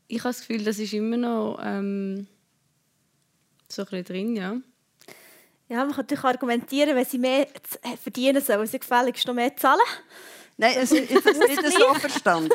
Ich 0.08 0.18
habe 0.18 0.30
das 0.30 0.40
Gefühl, 0.40 0.64
das 0.64 0.78
ist 0.78 0.92
immer 0.92 1.16
noch 1.16 1.60
ähm, 1.62 2.26
so 3.68 3.82
ein 3.82 3.88
bisschen 3.88 4.04
drin, 4.04 4.36
ja. 4.36 4.56
Ja, 5.68 5.78
man 5.78 5.88
kann 5.88 5.96
natürlich 5.96 6.24
argumentieren, 6.24 6.94
wenn 6.94 7.04
sie 7.04 7.18
mehr 7.18 7.48
verdienen 8.00 8.42
sollen, 8.42 8.66
sie 8.66 8.78
gefälligst 8.78 9.26
noch 9.26 9.34
mehr 9.34 9.56
zahlen. 9.56 9.80
Nein, 10.58 10.74
also, 10.78 10.96
ich 10.96 11.14
habe 11.14 11.22
das 11.22 11.38
nicht 11.38 11.78
so 11.78 11.94
verstanden. 11.94 12.52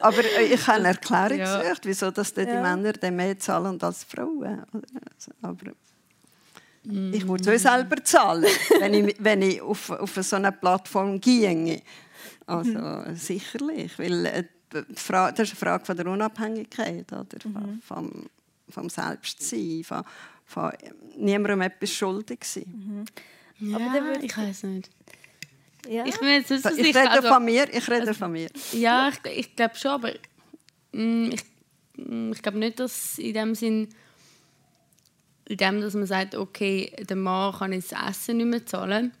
aber 0.00 0.24
ich 0.40 0.66
habe 0.66 0.78
eine 0.78 0.88
Erklärung 0.88 1.38
ja. 1.38 1.62
gesucht, 1.62 1.80
wieso 1.84 2.10
dass 2.10 2.32
die 2.32 2.42
ja. 2.42 2.60
Männer 2.60 2.92
mehr 3.10 3.38
zahlen 3.38 3.80
als 3.82 4.04
Frauen. 4.04 4.64
Also, 4.72 5.32
aber 5.42 5.72
ich 6.84 7.26
würde 7.26 7.54
es 7.54 7.62
selber 7.62 8.04
zahlen, 8.04 8.46
wenn 8.78 8.94
ich, 8.94 9.16
wenn 9.18 9.42
ich 9.42 9.60
auf, 9.60 9.90
auf 9.90 10.14
so 10.14 10.36
eine 10.36 10.52
Plattform 10.52 11.20
ginge. 11.20 11.82
Also 12.46 12.78
mhm. 12.78 13.16
sicherlich, 13.16 13.98
weil 13.98 14.26
äh, 14.26 14.44
das 14.70 14.92
ist 14.92 15.10
eine 15.10 15.46
Frage 15.46 15.84
von 15.84 15.96
der 15.96 16.06
Unabhängigkeit, 16.06 17.12
oder? 17.12 17.24
Mhm. 17.44 17.80
Vom, 17.84 18.26
vom 18.68 18.88
Selbstsein, 18.88 19.82
von 19.82 20.04
niemandem 21.16 21.60
etwas 21.62 21.90
schuldig 21.90 22.44
sein. 22.44 22.64
Mhm. 23.58 23.70
Ja, 23.70 23.78
Aber 23.78 24.22
ich 24.22 24.36
weiß 24.36 24.64
nicht. 24.64 24.90
Ja. 25.88 26.04
Ich, 26.04 26.20
nicht 26.20 26.50
ich 26.50 26.96
rede 26.96 27.10
also, 27.10 27.28
von 27.28 27.44
mir. 27.44 27.72
Ich 27.72 27.88
rede 27.88 28.00
also, 28.00 28.14
von 28.14 28.32
mir. 28.32 28.48
Ja, 28.72 29.08
ich, 29.08 29.30
ich 29.30 29.56
glaube 29.56 29.76
schon, 29.76 29.90
aber 29.92 30.12
mm, 30.92 31.30
ich, 31.32 31.44
mm, 31.96 32.32
ich 32.32 32.42
glaube 32.42 32.58
nicht, 32.58 32.80
dass 32.80 33.18
in 33.18 33.34
dem 33.34 33.54
Sinn, 33.54 33.88
in 35.48 35.56
dem, 35.56 35.80
dass 35.80 35.94
man 35.94 36.06
sagt, 36.06 36.34
okay, 36.34 36.92
der 37.08 37.16
Mann 37.16 37.54
kann 37.54 37.72
jetzt 37.72 37.92
das 37.92 38.10
Essen 38.10 38.38
nicht 38.38 38.46
mehr 38.46 38.66
zahlen 38.66 39.12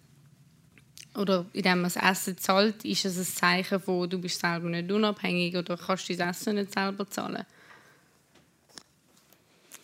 oder 1.16 1.46
indem 1.52 1.82
man 1.82 1.90
das 1.92 1.96
Essen 1.96 2.36
zahlt, 2.36 2.84
ist 2.84 3.04
es 3.04 3.16
ein 3.16 3.24
Zeichen 3.24 3.80
von, 3.80 4.08
du 4.08 4.18
bist 4.18 4.40
selber 4.40 4.68
nicht 4.68 4.90
unabhängig 4.90 5.56
oder 5.56 5.76
kannst 5.76 6.10
dein 6.10 6.28
Essen 6.28 6.56
nicht 6.56 6.74
selber 6.74 7.08
zahlen. 7.08 7.44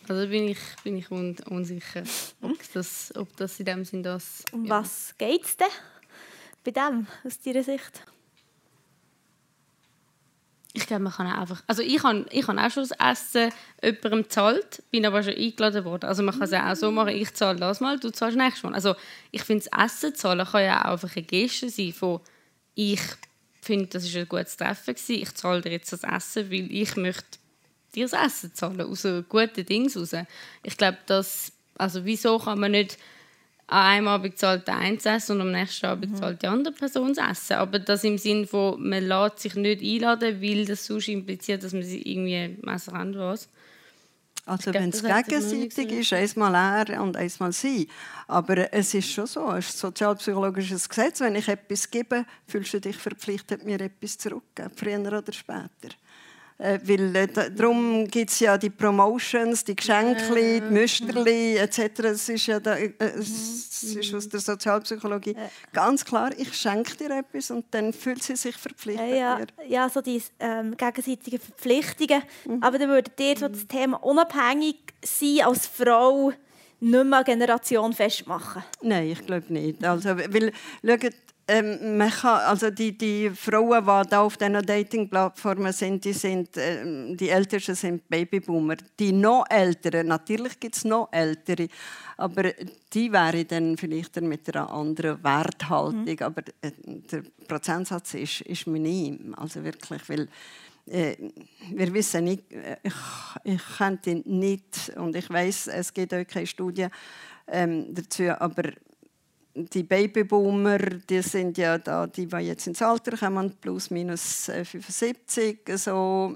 Also 0.07 0.27
bin 0.27 0.49
ich, 0.49 0.59
bin 0.83 0.97
ich 0.97 1.09
un 1.11 1.35
unsicher, 1.49 2.03
ob 2.41 2.57
das, 2.73 3.13
ob 3.15 3.35
das 3.37 3.59
in 3.59 3.65
dem 3.65 3.85
Sinn 3.85 4.03
das... 4.03 4.43
Um 4.51 4.65
ja. 4.65 4.81
was 4.81 5.15
geht 5.17 5.43
es 5.43 5.57
denn 5.57 5.67
bei 6.63 6.71
dem, 6.71 7.07
aus 7.23 7.39
deiner 7.39 7.63
Sicht? 7.63 8.03
Ich 10.75 10.87
glaube, 10.87 11.03
man 11.03 11.13
kann 11.13 11.27
auch 11.27 11.37
einfach... 11.37 11.63
Also 11.67 11.83
ich 11.83 12.03
habe 12.03 12.25
ich 12.31 12.47
hab 12.47 12.57
auch 12.57 12.71
schon 12.71 12.87
das 12.87 12.97
Essen 12.99 13.53
jemandem 13.81 14.23
gezahlt, 14.23 14.83
bin 14.89 15.05
aber 15.05 15.21
schon 15.21 15.35
eingeladen 15.35 15.85
worden. 15.85 16.05
Also 16.05 16.23
man 16.23 16.33
kann 16.33 16.43
es 16.43 16.51
ja 16.51 16.71
auch 16.71 16.75
so 16.75 16.91
machen, 16.91 17.09
ich 17.09 17.33
zahle 17.33 17.59
das 17.59 17.79
mal, 17.79 17.99
du 17.99 18.09
zahlst 18.09 18.37
nächstes 18.37 18.63
Mal. 18.63 18.73
Also 18.73 18.95
ich 19.31 19.43
finde, 19.43 19.65
das 19.69 19.85
Essen 19.85 20.15
zahlen 20.15 20.45
kann 20.45 20.63
ja 20.63 20.81
auch 20.81 20.91
einfach 20.93 21.15
eine 21.15 21.25
Geste 21.25 21.69
sein 21.69 21.93
von 21.93 22.21
ich 22.75 23.01
finde, 23.61 23.85
das 23.85 24.11
war 24.13 24.21
ein 24.21 24.27
gutes 24.27 24.57
Treffen, 24.57 24.95
ich 25.07 25.35
zahle 25.35 25.61
dir 25.61 25.71
jetzt 25.71 25.93
das 25.93 26.03
Essen, 26.03 26.49
weil 26.49 26.71
ich 26.71 26.95
möchte 26.95 27.37
das 28.01 28.13
Essen 28.13 28.53
zahlen, 28.53 28.81
aus 28.81 29.07
guten 29.29 29.65
Dingen 29.65 29.91
raus. 29.93 30.15
Ich 30.63 30.77
glaube, 30.77 30.97
dass, 31.05 31.51
also 31.77 32.03
wieso 32.03 32.39
kann 32.39 32.59
man 32.59 32.71
nicht 32.71 32.97
an 33.67 33.85
einem 33.85 34.07
Abend 34.07 34.37
zahlt 34.37 34.67
der 34.67 34.77
eine 34.77 34.97
essen 35.03 35.35
und 35.37 35.41
am 35.41 35.51
nächsten 35.51 35.85
Abend 35.85 36.11
mhm. 36.11 36.15
zahlt 36.17 36.41
die 36.41 36.47
andere 36.47 36.73
Person 36.73 37.13
das 37.13 37.31
Essen. 37.31 37.53
Aber 37.53 37.79
das 37.79 38.03
im 38.03 38.17
Sinne 38.17 38.45
von, 38.45 38.87
man 38.87 39.03
lässt 39.03 39.39
sich 39.39 39.55
nicht 39.55 39.81
einladen, 39.81 40.41
weil 40.41 40.65
das 40.65 40.85
sonst 40.85 41.07
impliziert, 41.07 41.63
dass 41.63 41.73
man 41.73 41.83
sich 41.83 42.05
irgendwie 42.05 42.57
Messer 42.61 42.93
an 42.93 43.17
was. 43.17 43.49
Also 44.45 44.73
wenn 44.73 44.89
es 44.89 45.01
gegenseitig 45.01 46.11
ist, 46.11 46.37
einmal 46.37 46.87
er 46.89 47.01
und 47.01 47.15
einmal 47.15 47.53
sie. 47.53 47.87
Aber 48.27 48.73
es 48.73 48.93
ist 48.93 49.09
schon 49.09 49.25
so, 49.25 49.49
es 49.53 49.69
ist 49.69 49.75
ein 49.75 49.87
sozialpsychologisches 49.87 50.89
Gesetz. 50.89 51.21
Wenn 51.21 51.35
ich 51.35 51.47
etwas 51.47 51.89
gebe, 51.89 52.25
fühlst 52.45 52.73
du 52.73 52.81
dich 52.81 52.97
verpflichtet, 52.97 53.63
mir 53.63 53.79
etwas 53.79 54.17
zurückzugeben, 54.17 54.75
früher 54.75 54.99
oder 54.99 55.31
später. 55.31 55.95
Äh, 56.57 56.79
weil 56.83 57.15
äh, 57.15 57.27
darum 57.27 58.07
gibt 58.07 58.31
es 58.31 58.39
ja 58.39 58.57
die 58.57 58.69
Promotions, 58.69 59.63
die 59.63 59.75
Geschenke, 59.75 60.21
die 60.35 60.61
Müsterli 60.61 61.57
etc. 61.57 61.99
Es 61.99 62.29
ist 62.29 62.45
ja 62.47 62.59
da, 62.59 62.77
äh, 62.77 62.93
es 62.99 63.83
ist 63.83 64.13
aus 64.13 64.29
der 64.29 64.39
Sozialpsychologie 64.39 65.35
ganz 65.73 66.05
klar, 66.05 66.31
ich 66.37 66.53
schenke 66.53 66.95
dir 66.95 67.17
etwas 67.17 67.51
und 67.51 67.65
dann 67.71 67.91
fühlt 67.91 68.23
sie 68.23 68.35
sich 68.35 68.55
verpflichtet. 68.55 69.09
Ja, 69.09 69.39
ja 69.67 69.89
so 69.89 70.01
die 70.01 70.21
ähm, 70.39 70.77
gegenseitigen 70.77 71.39
Verpflichtungen. 71.39 72.21
Mhm. 72.45 72.63
Aber 72.63 72.77
dann 72.77 72.89
würde 72.89 73.11
dir 73.11 73.37
so 73.37 73.47
das 73.47 73.67
Thema 73.67 73.97
unabhängig 74.03 74.77
sein 75.03 75.41
als 75.43 75.67
Frau 75.67 76.31
nicht 76.83 77.05
mehr 77.05 77.23
Generation 77.23 77.93
festmachen? 77.93 78.63
Nein, 78.81 79.07
ich 79.07 79.25
glaube 79.25 79.51
nicht. 79.51 79.83
Also, 79.83 80.17
weil, 80.17 80.51
schaut, 80.85 81.13
ähm, 81.47 81.97
man 81.97 82.09
kann, 82.09 82.39
also 82.41 82.69
die, 82.69 82.97
die 82.97 83.29
Frauen, 83.29 83.83
die 83.85 84.09
da 84.09 84.21
auf 84.21 84.37
diesen 84.37 84.65
Dating-Plattformen 84.65 85.73
sind, 85.73 86.05
die, 86.05 86.13
sind 86.13 86.55
äh, 86.55 87.15
die 87.15 87.29
Ältesten 87.29 87.75
sind 87.75 88.07
Babyboomer. 88.07 88.77
Die 88.97 89.11
noch 89.11 89.45
Älteren, 89.49 90.07
natürlich 90.07 90.59
gibt 90.59 90.77
es 90.77 90.85
noch 90.85 91.09
Ältere, 91.11 91.67
aber 92.15 92.51
die 92.93 93.11
wären 93.11 93.47
dann 93.47 93.77
vielleicht 93.77 94.21
mit 94.21 94.55
einer 94.55 94.71
anderen 94.71 95.21
Werthaltung. 95.21 96.05
Mhm. 96.05 96.17
Aber 96.21 96.43
äh, 96.61 96.71
der 97.11 97.23
Prozentsatz 97.47 98.13
ist, 98.13 98.41
ist 98.41 98.67
minim, 98.67 99.35
also 99.37 99.63
wirklich, 99.63 100.07
weil 100.07 100.29
äh, 100.85 101.15
wir 101.71 101.93
wissen 101.93 102.23
nicht, 102.23 102.51
äh, 102.53 102.77
ich, 102.83 102.93
ich 103.43 103.61
könnte 103.77 104.21
nicht, 104.25 104.93
und 104.95 105.15
ich 105.15 105.29
weiß, 105.29 105.67
es 105.67 105.93
gibt 105.93 106.13
auch 106.13 106.25
keine 106.25 106.47
Studie 106.47 106.87
ähm, 107.47 107.93
dazu, 107.93 108.29
aber 108.39 108.71
die 109.55 109.83
Babyboomer, 109.83 110.79
die 110.79 111.21
sind 111.21 111.57
ja 111.57 111.77
da, 111.77 112.07
die, 112.07 112.27
die 112.27 112.37
jetzt 112.37 112.67
ins 112.67 112.81
Alter 112.81 113.17
kommen, 113.17 113.55
plus 113.61 113.89
minus 113.91 114.45
75, 114.45 115.69
äh, 115.69 115.77
so. 115.77 116.35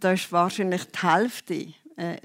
Da 0.00 0.12
ist 0.12 0.32
wahrscheinlich 0.32 0.84
die 0.86 1.06
Hälfte 1.06 1.66
äh, 1.96 2.16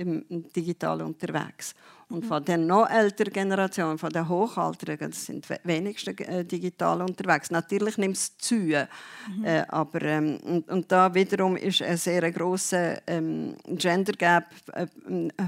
digital 0.56 1.02
unterwegs. 1.02 1.76
Und 2.14 2.28
von 2.28 2.46
der 2.46 2.60
noch 2.60 2.88
älteren 2.88 3.34
Generation, 3.34 3.98
von 3.98 4.12
den 4.12 4.30
Hochaltrigen, 4.30 5.12
sind 5.12 5.50
die 5.50 5.56
wenigsten 5.64 6.16
äh, 6.20 6.46
digital 6.46 7.02
unterwegs. 7.02 7.50
Natürlich 7.50 7.98
nimmt 7.98 8.18
es 8.18 8.38
zu, 8.38 8.56
mhm. 8.56 9.44
äh, 9.44 9.66
aber 9.68 10.00
ähm, 10.04 10.38
und, 10.44 10.70
und, 10.70 10.92
da 10.92 11.12
wiederum 11.12 11.58
ist 11.58 11.82
ein 11.82 11.98
sehr 11.98 12.32
grosser 12.32 13.02
ähm, 13.08 13.56
Gender 13.66 14.14
Gap. 14.14 14.46
Äh, 14.74 14.86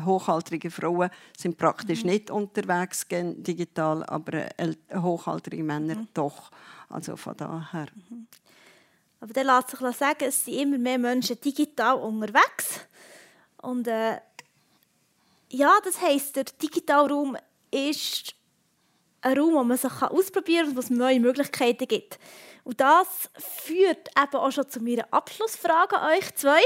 hochaltrige 0.03 0.71
Frauen 0.71 1.11
sind 1.37 1.55
praktisch 1.55 2.03
mhm. 2.03 2.09
nicht 2.09 2.31
unterwegs 2.31 3.05
digital, 3.11 4.03
aber 4.05 4.33
äh, 4.57 4.73
hochaltrige 4.91 5.63
Männer 5.63 5.97
mhm. 5.97 6.07
doch. 6.15 6.49
Also 6.89 7.15
von 7.15 7.37
daher. 7.37 7.89
Mhm. 8.09 8.25
Aber 9.19 9.33
dann 9.33 9.45
lässt 9.45 9.69
sich 9.69 9.97
sagen, 9.97 10.25
es 10.25 10.45
sind 10.45 10.55
immer 10.55 10.79
mehr 10.79 10.97
Menschen 10.97 11.39
digital 11.39 11.97
unterwegs. 11.97 12.79
Und 13.61 13.87
äh, 13.87 14.17
ja, 15.49 15.77
das 15.83 16.01
heisst, 16.01 16.35
der 16.35 16.45
digitale 16.61 17.09
Raum 17.09 17.37
ist 17.71 18.35
ein 19.21 19.37
Raum, 19.37 19.53
wo 19.53 19.63
man 19.63 19.77
sich 19.77 20.01
ausprobieren 20.01 20.65
kann 20.65 20.69
und 20.69 20.75
wo 20.75 20.79
es 20.79 20.89
neue 20.89 21.19
Möglichkeiten 21.19 21.87
gibt. 21.87 22.19
Und 22.63 22.79
das 22.79 23.07
führt 23.63 24.09
eben 24.17 24.35
auch 24.35 24.51
schon 24.51 24.69
zu 24.69 24.79
meiner 24.79 25.11
Abschlussfrage 25.11 25.97
an 25.97 26.17
euch 26.17 26.33
zwei. 26.35 26.61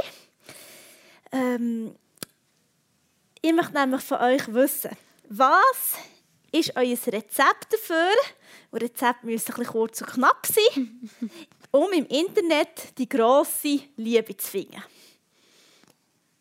Ähm, 1.31 1.95
ich 3.41 3.53
möchte 3.53 3.73
nämlich 3.73 4.01
von 4.01 4.19
euch 4.19 4.53
wissen, 4.53 4.91
was 5.29 5.95
ist 6.51 6.75
euer 6.75 6.97
Rezept 7.07 7.71
dafür? 7.71 8.11
Und 8.71 8.83
Rezept 8.83 9.23
müssen 9.23 9.51
ein 9.51 9.59
bisschen 9.59 9.73
kurz 9.73 10.01
und 10.01 10.09
knapp 10.09 10.45
sein, 10.45 11.09
um 11.71 11.91
im 11.91 12.05
Internet 12.07 12.97
die 12.97 13.07
grosse 13.07 13.81
Liebe 13.95 14.35
zu 14.35 14.47
finden. 14.47 14.83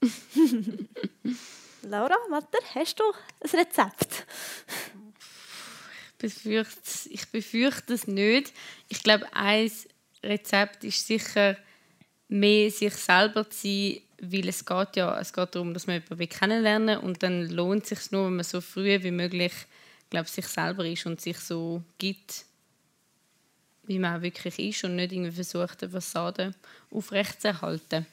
Laura, 1.83 2.17
Matter, 2.29 2.59
hast 2.75 2.99
du 2.99 3.05
ein 3.05 3.61
Rezept? 3.61 4.27
Ich 6.21 6.35
befürchte, 6.35 7.09
ich 7.11 7.29
befürchte 7.29 7.95
es 7.95 8.07
nicht. 8.09 8.53
Ich 8.89 9.03
glaube, 9.03 9.27
ein 9.33 9.71
Rezept 10.23 10.83
ist 10.83 11.07
sicher 11.07 11.57
mehr 12.29 12.71
sich 12.71 12.95
selber 12.95 13.49
zu 13.49 13.69
sein, 13.69 14.01
weil 14.21 14.49
es 14.49 14.65
geht 14.65 14.97
ja 14.97 15.19
es 15.21 15.33
geht 15.33 15.55
darum, 15.55 15.73
dass 15.73 15.87
man 15.87 16.03
jemanden 16.03 16.29
kennenlernen 16.29 16.99
und 16.99 17.23
dann 17.23 17.49
lohnt 17.49 17.85
es 17.85 17.91
sich 17.91 18.11
nur, 18.11 18.27
wenn 18.27 18.37
man 18.37 18.45
so 18.45 18.61
früh 18.61 19.01
wie 19.03 19.13
möglich 19.13 19.53
glaube, 20.11 20.29
sich 20.29 20.47
selber 20.47 20.85
ist 20.85 21.07
und 21.07 21.21
sich 21.21 21.39
so 21.39 21.83
gibt, 21.99 22.45
wie 23.85 23.99
man 23.99 24.17
auch 24.17 24.23
wirklich 24.23 24.59
ist 24.59 24.85
und 24.85 24.97
nicht 24.97 25.13
irgendwie 25.13 25.31
versucht, 25.31 25.83
eine 25.83 25.93
Fassade 25.93 26.55
aufrechtzuerhalten. 26.91 28.07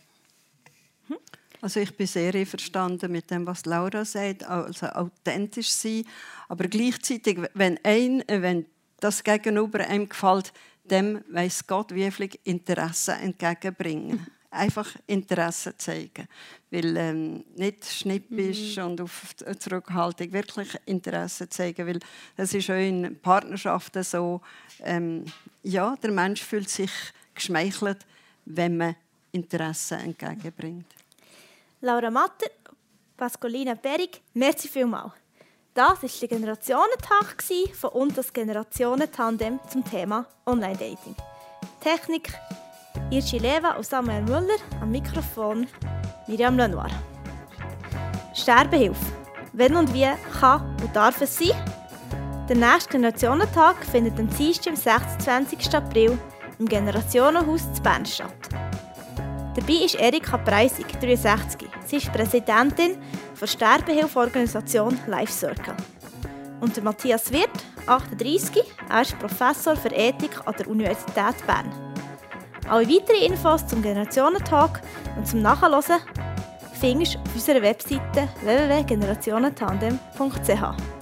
Also 1.62 1.80
ich 1.80 1.96
bin 1.96 2.08
sehr 2.08 2.34
einverstanden 2.34 3.12
mit 3.12 3.32
dem, 3.32 3.48
was 3.48 3.66
Laura 3.66 4.06
sagt, 4.06 4.44
also 4.44 4.88
authentisch 4.88 5.72
sein, 5.72 6.06
aber 6.48 6.68
gleichzeitig, 6.68 7.40
wenn, 7.54 7.80
ein, 7.84 8.24
wenn 8.28 8.66
das 9.00 9.24
Gegenüber 9.24 9.80
einem 9.80 10.10
gefällt, 10.10 10.52
dem 10.90 11.24
weiß 11.30 11.68
Gott, 11.68 11.94
wie 11.94 12.10
viel 12.12 12.30
Interesse 12.44 13.14
entgegenbringen. 13.14 14.28
Einfach 14.52 14.96
Interesse 15.08 15.76
zeigen. 15.78 16.28
Weil 16.72 16.96
ähm, 16.96 17.44
nicht 17.56 17.86
schnippisch 17.86 18.78
mhm. 18.78 18.84
und 18.86 19.02
auf 19.02 19.36
Zurückhaltung, 19.60 20.32
wirklich 20.32 20.70
Interesse 20.86 21.50
zeigen. 21.50 21.86
Weil 21.86 22.00
das 22.38 22.54
ist 22.54 22.70
auch 22.70 22.76
in 22.76 23.18
Partnerschaften 23.22 24.04
so, 24.04 24.40
ähm, 24.82 25.26
ja, 25.64 25.96
der 26.02 26.12
Mensch 26.12 26.42
fühlt 26.42 26.70
sich 26.70 26.92
geschmeichelt, 27.34 28.06
wenn 28.46 28.78
man 28.78 28.96
Interesse 29.34 29.96
entgegenbringt. 29.96 30.95
Laura 31.86 32.10
Matter, 32.10 32.50
Pascolina 33.16 33.76
Perig, 33.76 34.20
merci 34.34 34.68
vielmals. 34.68 35.12
Das 35.76 36.02
war 36.02 36.10
der 36.20 36.28
Generationentag 36.28 37.44
von 37.80 37.90
uns 37.92 38.16
das 38.16 38.34
Generationentandem 38.34 39.60
zum 39.70 39.86
Thema 39.86 40.26
Online-Dating. 40.48 41.16
Technik 41.82 42.34
Irschi 43.12 43.38
Leva 43.38 43.76
und 43.76 43.86
Samuel 43.86 44.24
Müller, 44.24 44.58
am 44.82 44.90
Mikrofon 44.90 45.68
Miriam 46.26 46.58
Lenoir. 46.58 46.90
Sterbehilfe. 48.34 49.06
Wenn 49.54 49.76
und 49.76 49.94
wie 49.94 50.10
kann 50.40 50.76
und 50.82 50.96
darf 50.96 51.22
es 51.22 51.38
sein? 51.38 51.54
Der 52.50 52.56
nächste 52.56 52.94
Generationentag 52.94 53.86
findet 53.86 54.18
am 54.20 54.28
Dienstag, 54.36 54.72
am 54.72 54.76
26. 54.76 55.76
April 55.76 56.18
im 56.58 56.68
Generationenhaus 56.68 57.72
zu 57.76 57.84
Bern 57.84 58.08
statt. 58.08 58.65
Dabei 59.56 59.86
ist 59.86 59.96
Erika 59.96 60.38
Preisig, 60.38 61.00
63. 61.00 61.70
Sie 61.86 61.96
ist 61.96 62.12
Präsidentin 62.12 62.98
der 63.40 63.48
Sterbehilfeorganisation 63.48 65.00
Life 65.08 65.32
Circle. 65.32 65.78
Und 66.60 66.84
Matthias 66.84 67.32
Wirth, 67.32 67.64
38. 67.88 68.62
Er 68.90 69.02
ist 69.02 69.18
Professor 69.18 69.78
für 69.78 69.90
Ethik 69.90 70.46
an 70.46 70.56
der 70.60 70.68
Universität 70.68 71.36
Bern. 71.48 71.72
Alle 72.68 72.90
weiteren 72.90 73.22
Infos 73.22 73.66
zum 73.66 73.82
Generationentag 73.82 74.82
und 75.16 75.26
zum 75.26 75.42
Nachhören 75.42 76.02
findest 76.74 77.16
du 77.16 77.20
auf 77.20 77.36
unserer 77.36 77.62
Webseite 77.62 78.28
www.generationentandem.ch. 78.44 80.95